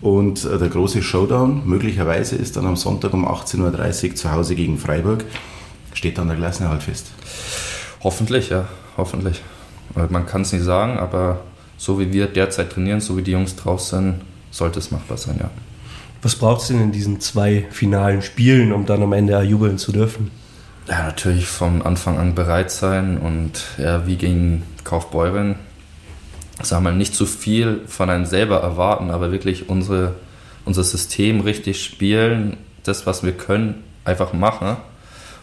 Und 0.00 0.44
äh, 0.44 0.58
der 0.58 0.68
große 0.68 1.02
Showdown 1.02 1.62
möglicherweise 1.66 2.36
ist 2.36 2.56
dann 2.56 2.66
am 2.66 2.76
Sonntag 2.76 3.12
um 3.12 3.26
18.30 3.26 4.10
Uhr 4.10 4.14
zu 4.14 4.32
Hause 4.32 4.54
gegen 4.54 4.78
Freiburg. 4.78 5.24
Steht 5.92 6.18
dann 6.18 6.28
der 6.28 6.36
Klassenerhalt 6.36 6.82
fest. 6.82 7.10
Hoffentlich, 8.02 8.48
ja, 8.48 8.66
hoffentlich. 8.96 9.42
Weil 9.94 10.08
Man 10.08 10.26
kann 10.26 10.42
es 10.42 10.52
nicht 10.52 10.64
sagen, 10.64 10.98
aber 10.98 11.40
so 11.76 11.98
wie 11.98 12.12
wir 12.12 12.26
derzeit 12.26 12.72
trainieren, 12.72 13.00
so 13.00 13.16
wie 13.16 13.22
die 13.22 13.32
Jungs 13.32 13.56
drauf 13.56 13.80
sind, 13.80 14.20
sollte 14.50 14.78
es 14.78 14.90
machbar 14.90 15.16
sein, 15.16 15.36
ja. 15.40 15.50
Was 16.22 16.36
braucht 16.36 16.62
es 16.62 16.68
denn 16.68 16.80
in 16.80 16.92
diesen 16.92 17.20
zwei 17.20 17.66
finalen 17.70 18.20
Spielen, 18.20 18.72
um 18.72 18.84
dann 18.84 19.02
am 19.02 19.12
Ende 19.14 19.40
jubeln 19.40 19.78
zu 19.78 19.90
dürfen? 19.90 20.30
Ja, 20.86 21.04
natürlich 21.04 21.46
vom 21.46 21.82
Anfang 21.82 22.18
an 22.18 22.34
bereit 22.34 22.70
sein 22.70 23.16
und 23.16 23.64
ja, 23.78 24.06
wie 24.06 24.16
gegen 24.16 24.64
Kaufbeuren, 24.84 25.54
sagen 26.62 26.84
wir 26.84 26.90
mal, 26.90 26.96
nicht 26.96 27.14
zu 27.14 27.26
viel 27.26 27.80
von 27.86 28.10
einem 28.10 28.26
selber 28.26 28.60
erwarten, 28.60 29.10
aber 29.10 29.32
wirklich 29.32 29.68
unsere, 29.68 30.14
unser 30.64 30.84
System 30.84 31.40
richtig 31.40 31.82
spielen, 31.82 32.56
das, 32.84 33.06
was 33.06 33.22
wir 33.22 33.32
können, 33.32 33.82
einfach 34.04 34.32
machen 34.32 34.76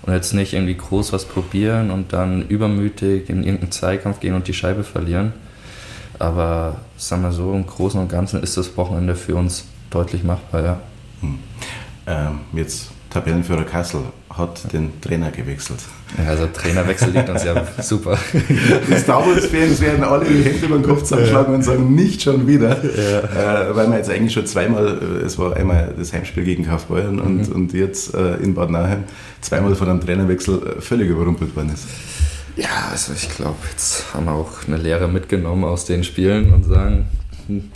und 0.04 0.14
jetzt 0.14 0.34
nicht 0.34 0.54
irgendwie 0.54 0.76
groß 0.76 1.14
was 1.14 1.26
probieren 1.26 1.92
und 1.92 2.14
dann 2.14 2.48
übermütig 2.48 3.30
in 3.30 3.44
irgendeinen 3.44 3.72
Zweikampf 3.72 4.20
gehen 4.20 4.34
und 4.34 4.48
die 4.48 4.54
Scheibe 4.54 4.84
verlieren. 4.84 5.34
Aber 6.20 6.78
sagen 6.98 7.22
wir 7.22 7.32
so, 7.32 7.54
im 7.54 7.68
Großen 7.68 8.00
und 8.00 8.10
Ganzen 8.10 8.42
ist 8.42 8.58
das 8.58 8.76
Wochenende 8.78 9.16
für 9.16 9.36
uns 9.36 9.66
deutlich 9.90 10.24
machbar, 10.24 10.64
ja. 10.64 10.80
Ähm, 12.08 12.40
jetzt 12.54 12.92
Tabellenführer 13.10 13.64
Kassel 13.64 14.02
hat 14.38 14.72
den 14.74 15.00
Trainer 15.02 15.32
gewechselt. 15.32 15.80
Ja, 16.18 16.30
Also 16.30 16.48
Trainerwechsel 16.48 17.12
liegt 17.12 17.30
uns 17.30 17.44
ja 17.44 17.66
super. 17.82 18.18
Die 18.34 18.98
Star 18.98 19.26
Wars-Fans 19.26 19.82
werden 19.82 20.04
alle 20.04 20.26
die 20.26 20.44
Hände 20.44 20.66
über 20.66 20.78
den 20.78 20.84
Kopf 20.86 21.04
zusammenschlagen 21.04 21.56
und 21.56 21.64
sagen, 21.64 21.96
nicht 21.96 22.22
schon 22.22 22.48
wieder. 22.48 22.72
Äh, 22.84 23.76
weil 23.76 23.90
wir 23.90 23.98
jetzt 23.98 24.10
eigentlich 24.10 24.34
schon 24.34 24.46
zweimal, 24.46 25.00
äh, 25.02 25.26
es 25.26 25.38
war 25.38 25.56
einmal 25.56 25.94
das 25.98 26.14
Heimspiel 26.14 26.44
gegen 26.44 26.66
Kaufbeuren 26.66 27.20
und, 27.20 27.52
und 27.52 27.74
jetzt 27.74 28.14
äh, 28.14 28.36
in 28.36 28.54
Bad 28.54 28.70
Nauheim 28.70 29.04
zweimal 29.42 29.76
von 29.76 29.90
einem 29.90 30.02
Trainerwechsel 30.02 30.78
äh, 30.78 30.82
völlig 30.82 31.10
überrumpelt 31.10 31.56
worden 31.56 31.74
ist. 31.74 31.88
Ja, 32.56 32.90
also 32.92 33.14
ich 33.14 33.30
glaube, 33.30 33.58
jetzt 33.72 34.14
haben 34.14 34.26
wir 34.26 34.34
auch 34.34 34.68
eine 34.68 34.78
Lehre 34.78 35.08
mitgenommen 35.08 35.64
aus 35.64 35.86
den 35.86 36.04
Spielen 36.04 36.54
und 36.54 36.64
sagen, 36.64 37.08
hm, 37.48 37.72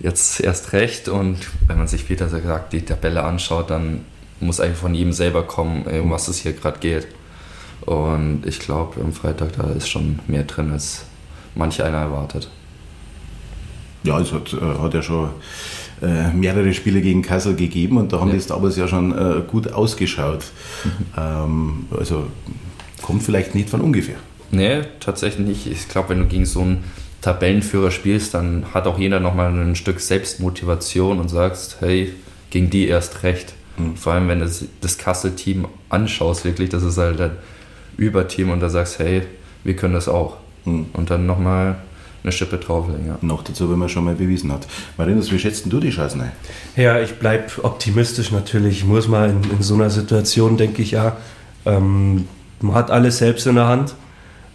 jetzt 0.00 0.40
erst 0.40 0.72
recht. 0.72 1.08
Und 1.08 1.38
wenn 1.66 1.78
man 1.78 1.88
sich 1.88 2.10
wieder 2.10 2.28
so 2.28 2.38
gesagt 2.38 2.72
die 2.72 2.82
Tabelle 2.82 3.22
anschaut, 3.22 3.70
dann 3.70 4.00
muss 4.42 4.60
eigentlich 4.60 4.78
von 4.78 4.94
jedem 4.94 5.12
selber 5.12 5.42
kommen, 5.44 5.82
um 5.84 6.10
was 6.10 6.28
es 6.28 6.38
hier 6.38 6.52
gerade 6.52 6.78
geht. 6.78 7.06
Und 7.82 8.42
ich 8.46 8.58
glaube, 8.60 9.00
am 9.00 9.12
Freitag, 9.12 9.52
da 9.56 9.70
ist 9.70 9.88
schon 9.88 10.20
mehr 10.28 10.44
drin, 10.44 10.70
als 10.70 11.04
manch 11.54 11.82
einer 11.82 11.98
erwartet. 11.98 12.48
Ja, 14.04 14.20
es 14.20 14.32
hat, 14.32 14.52
äh, 14.52 14.78
hat 14.80 14.94
ja 14.94 15.02
schon 15.02 15.30
äh, 16.02 16.30
mehrere 16.32 16.72
Spiele 16.74 17.00
gegen 17.00 17.22
Kassel 17.22 17.54
gegeben 17.54 17.96
und 17.98 18.12
da 18.12 18.20
haben 18.20 18.28
Ja. 18.28 18.34
die 18.34 18.40
Star 18.40 18.62
Wars 18.62 18.76
ja 18.76 18.88
schon 18.88 19.16
äh, 19.16 19.42
gut 19.46 19.72
ausgeschaut. 19.72 20.44
Ähm, 21.16 21.86
also 21.96 22.26
kommt 23.02 23.22
vielleicht 23.22 23.54
nicht 23.54 23.70
von 23.70 23.80
ungefähr. 23.80 24.16
Nee, 24.50 24.82
tatsächlich 25.00 25.46
nicht. 25.46 25.66
Ich 25.66 25.88
glaube, 25.88 26.10
wenn 26.10 26.18
du 26.18 26.26
gegen 26.26 26.46
so 26.46 26.60
einen 26.60 26.84
Tabellenführer 27.20 27.90
spielst, 27.90 28.34
dann 28.34 28.66
hat 28.74 28.86
auch 28.86 28.98
jeder 28.98 29.20
nochmal 29.20 29.52
ein 29.52 29.76
Stück 29.76 30.00
Selbstmotivation 30.00 31.18
und 31.20 31.28
sagst, 31.28 31.76
hey, 31.80 32.12
gegen 32.50 32.68
die 32.70 32.86
erst 32.88 33.22
recht. 33.22 33.54
Vor 33.96 34.12
allem, 34.14 34.28
wenn 34.28 34.40
du 34.40 34.46
das, 34.46 34.64
das 34.80 34.98
Kassel-Team 34.98 35.66
anschaust, 35.88 36.44
wirklich, 36.44 36.70
das 36.70 36.82
ist 36.82 36.98
halt 36.98 37.20
ein 37.20 37.32
Überteam 37.96 38.50
und 38.50 38.60
da 38.60 38.68
sagst, 38.68 38.98
hey, 38.98 39.22
wir 39.64 39.76
können 39.76 39.94
das 39.94 40.08
auch. 40.08 40.36
Mhm. 40.64 40.86
Und 40.92 41.10
dann 41.10 41.26
nochmal 41.26 41.76
eine 42.22 42.32
Schippe 42.32 42.58
drauflegen. 42.58 43.06
Ja. 43.06 43.18
Noch 43.20 43.42
dazu, 43.42 43.70
wenn 43.70 43.78
man 43.78 43.88
schon 43.88 44.04
mal 44.04 44.14
bewiesen 44.14 44.52
hat. 44.52 44.66
Marinus, 44.96 45.32
wie 45.32 45.38
schätzt 45.38 45.64
denn 45.64 45.70
du 45.70 45.80
die 45.80 45.90
Chancen 45.90 46.20
ein? 46.20 46.32
Ja, 46.76 47.00
ich 47.00 47.14
bleibe 47.14 47.64
optimistisch 47.64 48.30
natürlich. 48.30 48.78
Ich 48.78 48.84
muss 48.84 49.08
mal 49.08 49.30
in, 49.30 49.42
in 49.50 49.62
so 49.62 49.74
einer 49.74 49.90
Situation, 49.90 50.56
denke 50.56 50.82
ich, 50.82 50.92
ja, 50.92 51.16
ähm, 51.64 52.28
man 52.60 52.74
hat 52.74 52.90
alles 52.90 53.18
selbst 53.18 53.46
in 53.46 53.56
der 53.56 53.66
Hand. 53.66 53.94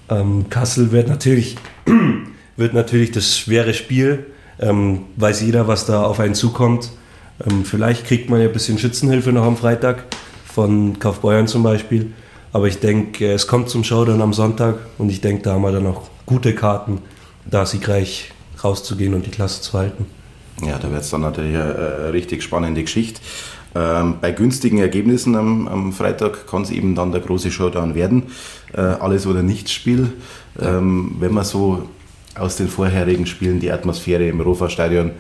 Ähm, 0.10 0.46
Kassel 0.50 0.92
wird 0.92 1.10
natürlich, 1.10 1.58
wird 2.58 2.74
natürlich 2.74 3.12
das 3.12 3.38
schwere 3.38 3.74
Spiel. 3.74 4.26
Ähm, 4.60 5.04
weiß 5.18 5.42
jeder, 5.42 5.68
was 5.68 5.86
da 5.86 6.04
auf 6.04 6.20
einen 6.20 6.36
zukommt. 6.36 6.92
Ähm, 7.46 7.66
vielleicht 7.66 8.06
kriegt 8.06 8.30
man 8.30 8.40
ja 8.40 8.48
ein 8.48 8.54
bisschen 8.54 8.78
Schützenhilfe 8.78 9.32
noch 9.32 9.46
am 9.46 9.58
Freitag 9.58 10.06
von 10.46 10.98
Kaufbeuern 11.00 11.48
zum 11.48 11.64
Beispiel. 11.64 12.14
Aber 12.54 12.68
ich 12.68 12.80
denke, 12.80 13.32
es 13.32 13.48
kommt 13.48 13.70
zum 13.70 13.84
Showdown 13.84 14.22
am 14.22 14.34
Sonntag 14.34 14.78
und 14.98 15.10
ich 15.10 15.22
denke, 15.22 15.44
da 15.44 15.54
haben 15.54 15.62
wir 15.62 15.72
dann 15.72 15.86
auch 15.86 16.10
gute 16.26 16.56
Karten, 16.56 17.00
da 17.46 17.66
siegreich 17.66 18.32
rauszugehen 18.64 19.14
und 19.14 19.26
die 19.26 19.32
Klasse 19.32 19.62
zu 19.62 19.78
halten. 19.78 20.06
Ja, 20.66 20.80
da 20.80 20.90
wird 20.90 21.02
es 21.02 21.10
dann 21.10 21.22
natürlich 21.22 21.56
eine, 21.56 21.76
eine 21.76 22.14
richtig 22.14 22.42
spannende 22.42 22.82
Geschichte. 22.82 23.22
Ähm, 23.76 24.16
bei 24.20 24.32
günstigen 24.32 24.80
Ergebnissen 24.80 25.36
am, 25.36 25.68
am 25.68 25.94
Freitag 25.94 26.48
kann 26.48 26.64
es 26.64 26.72
eben 26.72 26.96
dann 26.96 27.12
der 27.12 27.22
große 27.22 27.52
Showdown 27.52 27.94
werden. 27.94 28.24
Äh, 28.74 28.82
alles 28.82 29.28
oder 29.28 29.44
nichts 29.44 29.72
Spiel. 29.72 30.14
Ähm, 30.60 31.16
wenn 31.20 31.34
man 31.34 31.44
so 31.44 31.84
aus 32.36 32.56
den 32.56 32.70
vorherigen 32.70 33.26
Spielen 33.26 33.60
die 33.60 33.72
Atmosphäre 33.72 34.28
im 34.28 34.42
Rofa-Stadion 34.42 35.12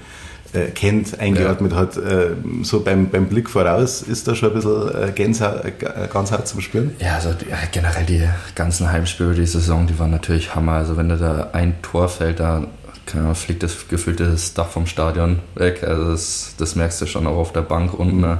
äh, 0.53 0.67
kennt, 0.67 1.19
eingeatmet 1.19 1.73
hat, 1.73 1.97
äh, 1.97 2.29
so 2.63 2.81
beim, 2.81 3.09
beim 3.09 3.27
Blick 3.27 3.49
voraus, 3.49 4.01
ist 4.01 4.27
da 4.27 4.35
schon 4.35 4.49
ein 4.49 4.55
bisschen 4.55 4.95
äh, 4.95 5.11
Gänsehaut, 5.13 5.65
äh, 5.65 6.07
ganz 6.11 6.31
hart 6.31 6.47
zum 6.47 6.61
Spüren. 6.61 6.95
Ja, 6.99 7.15
also 7.15 7.29
ja, 7.29 7.57
generell 7.71 8.05
die 8.05 8.27
ganzen 8.55 8.91
Heimspiele 8.91 9.33
die 9.33 9.45
Saison, 9.45 9.87
die 9.87 9.97
waren 9.99 10.11
natürlich 10.11 10.55
Hammer. 10.55 10.73
Also 10.73 10.97
wenn 10.97 11.09
da 11.09 11.15
da 11.15 11.49
ein 11.53 11.81
Tor 11.81 12.09
fällt, 12.09 12.39
da 12.39 12.65
keine 13.05 13.33
fliegt 13.35 13.63
das 13.63 13.87
gefühlte 13.87 14.25
das 14.25 14.53
Dach 14.53 14.67
vom 14.67 14.85
Stadion 14.85 15.39
weg. 15.55 15.83
Also 15.83 16.11
das, 16.11 16.53
das 16.57 16.75
merkst 16.75 17.01
du 17.01 17.05
schon 17.05 17.25
auch 17.25 17.37
auf 17.37 17.53
der 17.53 17.61
Bank 17.61 17.97
unten. 17.97 18.21
ne? 18.21 18.39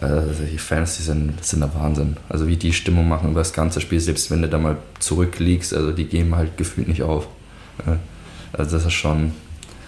Also 0.00 0.44
die 0.44 0.58
Fans, 0.58 0.98
die 0.98 1.02
sind, 1.02 1.42
sind 1.42 1.60
der 1.60 1.74
Wahnsinn. 1.74 2.18
Also 2.28 2.46
wie 2.46 2.56
die 2.56 2.74
Stimmung 2.74 3.08
machen 3.08 3.30
über 3.30 3.40
das 3.40 3.54
ganze 3.54 3.80
Spiel, 3.80 3.98
selbst 3.98 4.30
wenn 4.30 4.42
du 4.42 4.48
da 4.48 4.58
mal 4.58 4.76
zurückliegst, 4.98 5.72
also 5.72 5.92
die 5.92 6.04
geben 6.04 6.36
halt 6.36 6.58
gefühlt 6.58 6.88
nicht 6.88 7.02
auf. 7.02 7.26
Ja. 7.86 7.96
Also 8.52 8.76
das 8.76 8.86
ist 8.86 8.92
schon, 8.92 9.32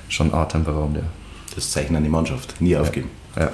schon 0.09 0.33
atemberaubend, 0.33 0.99
ja. 0.99 1.03
Das 1.55 1.71
zeichnet 1.71 2.05
die 2.05 2.09
Mannschaft. 2.09 2.61
Nie 2.61 2.77
aufgeben. 2.77 3.11
ja. 3.37 3.51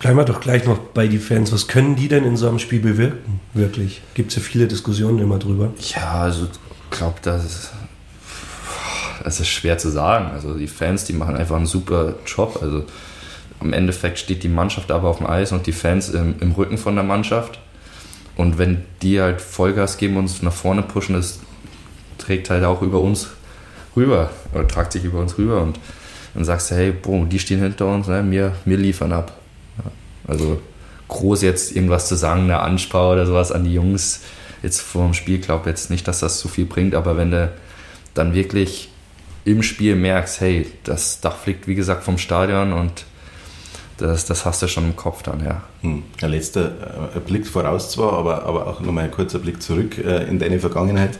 Bleiben 0.00 0.16
wir 0.16 0.24
doch 0.24 0.40
gleich 0.40 0.64
noch 0.64 0.78
bei 0.78 1.08
die 1.08 1.18
Fans. 1.18 1.52
Was 1.52 1.68
können 1.68 1.94
die 1.94 2.08
denn 2.08 2.24
in 2.24 2.34
so 2.38 2.48
einem 2.48 2.58
Spiel 2.58 2.80
bewirken? 2.80 3.38
Wirklich? 3.52 4.00
Gibt 4.14 4.30
es 4.30 4.36
ja 4.36 4.42
viele 4.42 4.66
Diskussionen 4.66 5.18
immer 5.18 5.38
drüber. 5.38 5.74
Ja, 5.94 6.22
also 6.22 6.44
ich 6.46 6.98
glaube, 6.98 7.16
das 7.20 7.44
ist, 7.44 7.72
das 9.22 9.40
ist 9.40 9.48
schwer 9.48 9.76
zu 9.76 9.90
sagen. 9.90 10.30
Also 10.30 10.54
die 10.54 10.68
Fans, 10.68 11.04
die 11.04 11.12
machen 11.12 11.36
einfach 11.36 11.56
einen 11.56 11.66
super 11.66 12.14
Job. 12.24 12.60
Also 12.62 12.84
im 13.60 13.74
Endeffekt 13.74 14.18
steht 14.18 14.42
die 14.42 14.48
Mannschaft 14.48 14.90
aber 14.90 15.06
auf 15.06 15.18
dem 15.18 15.26
Eis 15.26 15.52
und 15.52 15.66
die 15.66 15.72
Fans 15.72 16.08
im, 16.08 16.36
im 16.40 16.52
Rücken 16.52 16.78
von 16.78 16.94
der 16.94 17.04
Mannschaft. 17.04 17.60
Und 18.36 18.56
wenn 18.56 18.84
die 19.02 19.20
halt 19.20 19.42
Vollgas 19.42 19.98
geben 19.98 20.16
und 20.16 20.22
uns 20.22 20.40
nach 20.40 20.50
vorne 20.50 20.80
pushen, 20.80 21.14
das 21.14 21.40
trägt 22.16 22.48
halt 22.48 22.64
auch 22.64 22.80
über 22.80 23.02
uns 23.02 23.28
rüber 23.94 24.30
oder 24.54 24.66
tragt 24.66 24.92
sich 24.94 25.04
über 25.04 25.18
uns 25.20 25.36
rüber 25.36 25.60
und 25.60 25.78
dann 26.34 26.44
sagst 26.44 26.70
hey, 26.70 26.92
boah, 26.92 27.24
die 27.24 27.38
stehen 27.38 27.60
hinter 27.60 27.86
uns, 27.86 28.06
ne, 28.06 28.24
wir, 28.28 28.54
wir 28.64 28.76
liefern 28.76 29.12
ab. 29.12 29.38
Ja, 29.78 29.90
also 30.28 30.60
groß 31.08 31.42
jetzt 31.42 31.74
irgendwas 31.74 32.08
zu 32.08 32.14
sagen, 32.14 32.42
eine 32.42 32.60
Anspau 32.60 33.12
oder 33.12 33.26
sowas 33.26 33.50
an 33.52 33.64
die 33.64 33.74
Jungs 33.74 34.20
jetzt 34.62 34.80
vor 34.80 35.04
dem 35.04 35.14
Spiel, 35.14 35.38
glaube 35.38 35.68
jetzt 35.68 35.90
nicht, 35.90 36.06
dass 36.06 36.20
das 36.20 36.40
so 36.40 36.48
viel 36.48 36.66
bringt, 36.66 36.94
aber 36.94 37.16
wenn 37.16 37.30
du 37.30 37.52
dann 38.14 38.34
wirklich 38.34 38.90
im 39.44 39.62
Spiel 39.62 39.96
merkst, 39.96 40.40
hey, 40.40 40.66
das 40.84 41.20
Dach 41.20 41.36
fliegt 41.36 41.66
wie 41.66 41.74
gesagt 41.74 42.04
vom 42.04 42.18
Stadion 42.18 42.72
und 42.72 43.04
das, 43.96 44.24
das 44.24 44.44
hast 44.46 44.62
du 44.62 44.68
schon 44.68 44.84
im 44.84 44.96
Kopf 44.96 45.22
dann, 45.22 45.44
ja. 45.44 45.62
Hm. 45.82 46.02
Ein 46.22 46.30
letzter 46.30 47.10
äh, 47.14 47.20
Blick 47.20 47.46
voraus 47.46 47.90
zwar, 47.90 48.14
aber, 48.14 48.44
aber 48.44 48.66
auch 48.66 48.80
nochmal 48.80 49.04
ein 49.04 49.10
kurzer 49.10 49.38
Blick 49.38 49.62
zurück 49.62 49.98
äh, 49.98 50.24
in 50.24 50.38
deine 50.38 50.58
Vergangenheit. 50.58 51.18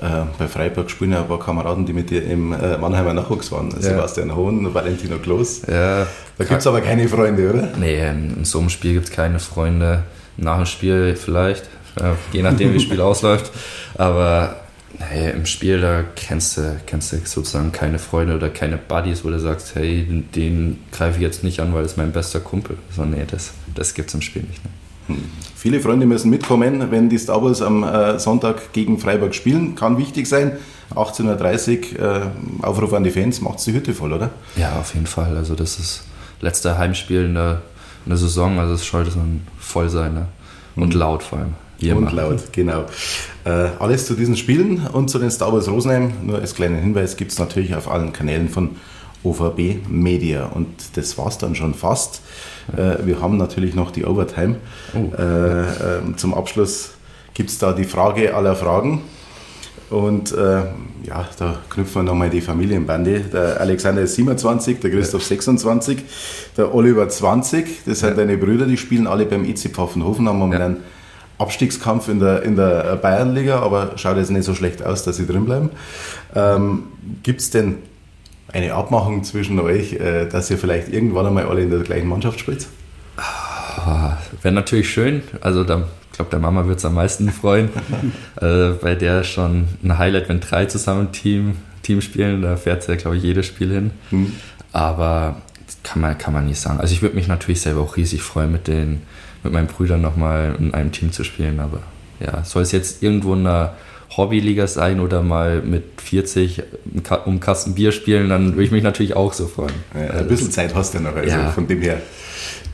Äh, 0.00 0.24
bei 0.38 0.48
Freiburg 0.48 0.90
spielen 0.90 1.12
ja 1.12 1.20
ein 1.20 1.28
paar 1.28 1.38
Kameraden, 1.38 1.84
die 1.84 1.92
mit 1.92 2.08
dir 2.08 2.24
im 2.24 2.52
äh, 2.52 2.78
Mannheimer 2.78 3.12
Nachwuchs 3.12 3.52
waren. 3.52 3.70
Ja. 3.70 3.80
Sebastian 3.80 4.34
Hohn, 4.34 4.72
Valentino 4.72 5.18
Klos. 5.18 5.62
Ja, 5.68 6.06
da 6.38 6.44
gibt 6.44 6.60
es 6.60 6.66
aber 6.66 6.80
keine 6.80 7.06
Freunde, 7.06 7.50
oder? 7.50 7.68
Nee, 7.78 8.08
in 8.08 8.44
so 8.44 8.60
einem 8.60 8.70
Spiel 8.70 8.94
gibt 8.94 9.10
es 9.10 9.12
keine 9.12 9.38
Freunde. 9.38 10.04
Nach 10.38 10.56
dem 10.56 10.64
Spiel 10.64 11.16
vielleicht, 11.16 11.64
äh, 11.96 12.12
je 12.32 12.42
nachdem, 12.42 12.70
wie 12.70 12.74
das 12.74 12.82
Spiel 12.84 13.00
ausläuft. 13.02 13.52
Aber 13.98 14.56
hey, 14.98 15.32
im 15.32 15.44
Spiel, 15.44 15.82
da 15.82 16.02
kennst 16.16 16.56
du, 16.56 16.80
kennst 16.86 17.12
du 17.12 17.18
sozusagen 17.18 17.70
keine 17.70 17.98
Freunde 17.98 18.34
oder 18.34 18.48
keine 18.48 18.78
Buddies, 18.78 19.22
wo 19.22 19.28
du 19.28 19.38
sagst, 19.38 19.74
hey, 19.74 20.24
den 20.34 20.78
greife 20.92 21.16
ich 21.16 21.22
jetzt 21.22 21.44
nicht 21.44 21.60
an, 21.60 21.74
weil 21.74 21.82
das 21.82 21.92
ist 21.92 21.98
mein 21.98 22.12
bester 22.12 22.40
Kumpel. 22.40 22.78
So, 22.96 23.04
nee, 23.04 23.24
das, 23.30 23.52
das 23.74 23.92
gibt 23.92 24.08
es 24.08 24.14
im 24.14 24.22
Spiel 24.22 24.42
nicht. 24.44 24.64
Ne? 24.64 24.70
Viele 25.56 25.80
Freunde 25.80 26.06
müssen 26.06 26.30
mitkommen, 26.30 26.90
wenn 26.90 27.08
die 27.08 27.18
Star 27.18 27.42
Wars 27.42 27.60
am 27.60 27.82
äh, 27.82 28.18
Sonntag 28.18 28.72
gegen 28.72 28.98
Freiburg 28.98 29.34
spielen. 29.34 29.74
Kann 29.74 29.98
wichtig 29.98 30.26
sein. 30.26 30.52
18.30 30.94 31.98
Uhr, 31.98 32.22
äh, 32.62 32.66
Aufruf 32.66 32.92
an 32.92 33.04
die 33.04 33.10
Fans, 33.10 33.40
macht 33.40 33.64
die 33.66 33.72
Hütte 33.72 33.94
voll, 33.94 34.12
oder? 34.12 34.30
Ja, 34.56 34.78
auf 34.80 34.94
jeden 34.94 35.06
Fall. 35.06 35.36
Also 35.36 35.54
das 35.54 35.78
ist 35.78 36.04
letzte 36.40 36.78
Heimspiel 36.78 37.26
in 37.26 37.34
der, 37.34 37.62
in 38.04 38.10
der 38.10 38.16
Saison, 38.16 38.58
also 38.58 38.74
es 38.74 38.86
sollte 38.86 39.10
so 39.10 39.20
voll 39.58 39.88
sein 39.88 40.14
ne? 40.14 40.26
und 40.76 40.94
mhm. 40.94 41.00
laut 41.00 41.22
vor 41.22 41.38
allem. 41.38 41.54
Wie 41.78 41.92
und 41.92 42.12
laut, 42.12 42.52
genau. 42.52 42.84
Äh, 43.44 43.68
alles 43.78 44.06
zu 44.06 44.14
diesen 44.14 44.36
Spielen 44.36 44.86
und 44.86 45.08
zu 45.08 45.18
den 45.18 45.30
Star 45.30 45.52
Wars 45.52 45.68
Rosenheim. 45.68 46.12
Nur 46.22 46.38
als 46.38 46.54
kleinen 46.54 46.78
Hinweis 46.78 47.16
gibt 47.16 47.32
es 47.32 47.38
natürlich 47.38 47.74
auf 47.74 47.90
allen 47.90 48.12
Kanälen 48.12 48.50
von 48.50 48.76
OVB 49.22 49.88
Media. 49.88 50.44
Und 50.46 50.68
das 50.94 51.16
war 51.16 51.28
es 51.28 51.38
dann 51.38 51.54
schon 51.54 51.72
fast. 51.72 52.20
Äh, 52.76 53.06
wir 53.06 53.20
haben 53.20 53.36
natürlich 53.36 53.74
noch 53.74 53.90
die 53.90 54.04
Overtime. 54.04 54.56
Oh. 54.94 55.14
Äh, 55.16 55.62
ähm, 55.62 56.16
zum 56.16 56.34
Abschluss 56.34 56.92
gibt 57.34 57.50
es 57.50 57.58
da 57.58 57.72
die 57.72 57.84
Frage 57.84 58.34
aller 58.34 58.54
Fragen. 58.54 59.02
Und 59.90 60.32
äh, 60.32 60.62
ja, 61.02 61.28
da 61.38 61.58
knüpfen 61.68 62.02
wir 62.02 62.02
nochmal 62.04 62.30
die 62.30 62.40
Familienbande. 62.40 63.20
Der 63.20 63.60
Alexander 63.60 64.02
ist 64.02 64.14
27, 64.14 64.78
der 64.78 64.90
Christoph 64.90 65.24
26, 65.24 65.98
der 66.56 66.72
Oliver 66.74 67.08
20. 67.08 67.84
Das 67.86 68.00
sind 68.00 68.16
deine 68.16 68.36
Brüder, 68.36 68.66
die 68.66 68.76
spielen 68.76 69.08
alle 69.08 69.26
beim 69.26 69.44
EC 69.44 69.70
Pfaffenhofen, 69.72 70.28
haben 70.28 70.38
momentan 70.38 70.76
ja. 70.76 70.80
Abstiegskampf 71.38 72.08
in 72.08 72.20
der, 72.20 72.42
in 72.42 72.54
der 72.54 72.96
Bayernliga, 72.96 73.60
aber 73.60 73.92
schaut 73.96 74.18
jetzt 74.18 74.30
nicht 74.30 74.44
so 74.44 74.54
schlecht 74.54 74.84
aus, 74.84 75.02
dass 75.04 75.16
sie 75.16 75.26
drin 75.26 75.46
bleiben. 75.46 75.70
Ähm, 76.36 76.84
Gibt 77.22 77.40
es 77.40 77.50
denn 77.50 77.78
eine 78.52 78.74
Abmachung 78.74 79.24
zwischen 79.24 79.58
euch, 79.60 79.94
äh, 79.94 80.26
dass 80.26 80.50
ihr 80.50 80.58
vielleicht 80.58 80.88
irgendwann 80.88 81.26
einmal 81.26 81.46
alle 81.46 81.62
in 81.62 81.70
der 81.70 81.80
gleichen 81.80 82.08
Mannschaft 82.08 82.40
spielt? 82.40 82.66
Oh, 83.18 84.12
Wäre 84.42 84.54
natürlich 84.54 84.90
schön. 84.90 85.22
Also 85.40 85.64
da, 85.64 85.84
ich 86.10 86.16
glaube, 86.16 86.30
der 86.30 86.40
Mama 86.40 86.66
wird 86.66 86.78
es 86.78 86.84
am 86.84 86.94
meisten 86.94 87.30
freuen. 87.30 87.70
äh, 88.40 88.70
bei 88.80 88.94
der 88.94 89.24
schon 89.24 89.68
ein 89.82 89.98
Highlight, 89.98 90.28
wenn 90.28 90.40
drei 90.40 90.66
zusammen 90.66 91.12
Team, 91.12 91.56
Team 91.82 92.00
spielen. 92.00 92.42
Da 92.42 92.56
fährt 92.56 92.82
sie, 92.82 92.96
glaube 92.96 93.16
ich, 93.16 93.22
jedes 93.22 93.46
Spiel 93.46 93.72
hin. 93.72 93.90
Hm. 94.10 94.32
Aber 94.72 95.36
kann 95.82 96.02
man, 96.02 96.18
kann 96.18 96.32
man 96.32 96.46
nicht 96.46 96.60
sagen. 96.60 96.80
Also 96.80 96.92
ich 96.92 97.02
würde 97.02 97.16
mich 97.16 97.28
natürlich 97.28 97.60
selber 97.60 97.80
auch 97.80 97.96
riesig 97.96 98.22
freuen, 98.22 98.52
mit 98.52 98.66
den 98.66 99.02
mit 99.42 99.52
meinen 99.52 99.66
Brüdern 99.66 100.02
nochmal 100.02 100.54
in 100.58 100.74
einem 100.74 100.92
Team 100.92 101.12
zu 101.12 101.24
spielen. 101.24 101.60
Aber 101.60 101.80
ja, 102.20 102.44
soll 102.44 102.62
es 102.62 102.72
jetzt 102.72 103.02
irgendwo 103.02 103.34
in 103.34 103.46
einer 103.46 103.74
Hobbyliga 104.16 104.66
sein 104.66 105.00
oder 105.00 105.22
mal 105.22 105.62
mit 105.62 105.84
40 106.00 106.62
um 107.26 107.40
Kasten 107.40 107.74
Bier 107.74 107.92
spielen, 107.92 108.28
dann 108.28 108.52
würde 108.52 108.64
ich 108.64 108.70
mich 108.70 108.82
natürlich 108.82 109.14
auch 109.14 109.32
so 109.32 109.46
freuen. 109.46 109.74
Ja, 109.94 110.18
ein 110.18 110.28
bisschen 110.28 110.50
Zeit 110.50 110.74
hast 110.74 110.94
du 110.94 111.00
noch, 111.00 111.14
also 111.14 111.28
ja. 111.28 111.50
von 111.50 111.66
dem 111.66 111.80
her 111.80 112.00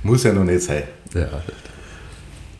muss 0.02 0.22
ja 0.22 0.32
noch 0.32 0.44
nicht 0.44 0.62
sein. 0.62 0.84
Ja. 1.14 1.28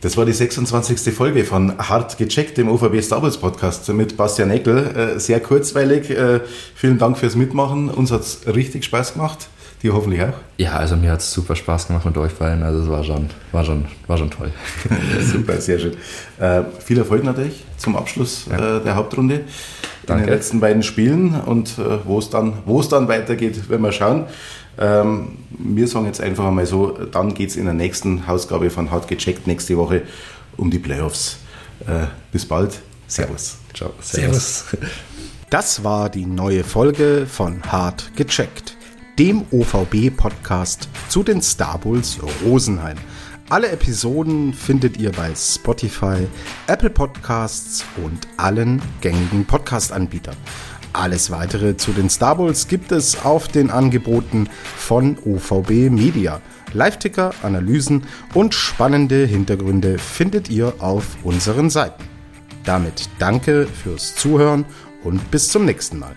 Das 0.01 0.15
war 0.15 0.25
die 0.25 0.33
26. 0.33 1.11
Folge 1.11 1.43
von 1.43 1.75
Hart 1.79 2.19
gecheckt, 2.19 2.57
dem 2.59 2.69
OVB 2.69 3.01
Star 3.01 3.23
Wars 3.23 3.37
Podcast 3.37 3.89
mit 3.89 4.15
Bastian 4.15 4.51
Eckel. 4.51 5.15
Äh, 5.15 5.19
sehr 5.19 5.39
kurzweilig. 5.39 6.11
Äh, 6.11 6.41
vielen 6.75 6.99
Dank 6.99 7.17
fürs 7.17 7.35
Mitmachen. 7.35 7.89
Uns 7.89 8.11
hat 8.11 8.21
es 8.21 8.41
richtig 8.45 8.85
Spaß 8.85 9.13
gemacht. 9.13 9.49
Dir 9.83 9.93
hoffentlich 9.93 10.23
auch? 10.23 10.33
Ja, 10.57 10.75
also 10.77 10.95
mir 10.95 11.11
hat 11.11 11.19
es 11.19 11.31
super 11.31 11.55
Spaß 11.55 11.87
gemacht 11.87 12.03
mit 12.03 12.17
euch 12.17 12.33
beiden. 12.33 12.63
Also 12.63 12.81
es 12.81 12.89
war 12.89 13.03
schon, 13.03 13.29
war 13.51 13.63
schon, 13.63 13.85
war 14.07 14.17
schon 14.17 14.31
toll. 14.31 14.51
super, 15.21 15.61
sehr 15.61 15.77
schön. 15.77 15.93
Äh, 16.39 16.63
viel 16.79 16.97
Erfolg 16.97 17.23
natürlich 17.23 17.63
zum 17.77 17.95
Abschluss 17.95 18.45
ja. 18.49 18.77
äh, 18.77 18.83
der 18.83 18.95
Hauptrunde 18.95 19.41
Danke. 20.07 20.23
in 20.23 20.27
den 20.27 20.35
letzten 20.35 20.59
beiden 20.59 20.81
Spielen 20.81 21.39
und 21.41 21.77
äh, 21.77 21.99
wo 22.05 22.17
es 22.17 22.31
dann, 22.31 22.53
dann 22.89 23.07
weitergeht, 23.07 23.69
werden 23.69 23.83
wir 23.83 23.91
schauen. 23.91 24.25
Ähm, 24.79 25.37
wir 25.49 25.87
sagen 25.87 26.07
jetzt 26.07 26.21
einfach 26.21 26.45
einmal 26.45 26.65
so, 26.65 26.97
dann 27.11 27.35
geht 27.35 27.49
es 27.49 27.55
in 27.55 27.65
der 27.65 27.75
nächsten 27.75 28.23
Ausgabe 28.25 28.71
von 28.71 28.89
Hart 28.89 29.07
gecheckt 29.07 29.45
nächste 29.45 29.77
Woche 29.77 30.03
um 30.55 30.71
die 30.71 30.79
Playoffs. 30.79 31.37
Äh, 31.81 32.07
bis 32.31 32.47
bald. 32.47 32.79
Servus. 33.07 33.57
Ciao. 33.75 33.91
Servus. 34.01 34.65
Das 35.51 35.83
war 35.83 36.09
die 36.09 36.25
neue 36.25 36.63
Folge 36.63 37.27
von 37.27 37.61
Hart 37.63 38.11
gecheckt 38.15 38.76
dem 39.17 39.45
OVB-Podcast 39.51 40.87
zu 41.09 41.23
den 41.23 41.41
Star 41.41 41.79
Bulls 41.79 42.19
Rosenheim. 42.45 42.97
Alle 43.49 43.69
Episoden 43.69 44.53
findet 44.53 44.97
ihr 44.97 45.11
bei 45.11 45.33
Spotify, 45.33 46.27
Apple 46.67 46.91
Podcasts 46.91 47.83
und 48.03 48.27
allen 48.37 48.81
gängigen 49.01 49.45
Podcast-Anbietern. 49.45 50.35
Alles 50.93 51.31
weitere 51.31 51.75
zu 51.77 51.93
den 51.93 52.09
Star 52.09 52.35
Bulls 52.35 52.67
gibt 52.67 52.91
es 52.91 53.25
auf 53.25 53.47
den 53.47 53.71
Angeboten 53.71 54.49
von 54.75 55.17
OVB 55.25 55.89
Media. 55.89 56.41
Live-Ticker, 56.73 57.33
Analysen 57.41 58.03
und 58.33 58.53
spannende 58.53 59.25
Hintergründe 59.25 59.97
findet 59.97 60.49
ihr 60.49 60.75
auf 60.79 61.17
unseren 61.23 61.69
Seiten. 61.69 62.03
Damit 62.65 63.09
danke 63.17 63.65
fürs 63.65 64.15
Zuhören 64.15 64.65
und 65.03 65.31
bis 65.31 65.47
zum 65.49 65.65
nächsten 65.65 65.97
Mal. 65.97 66.15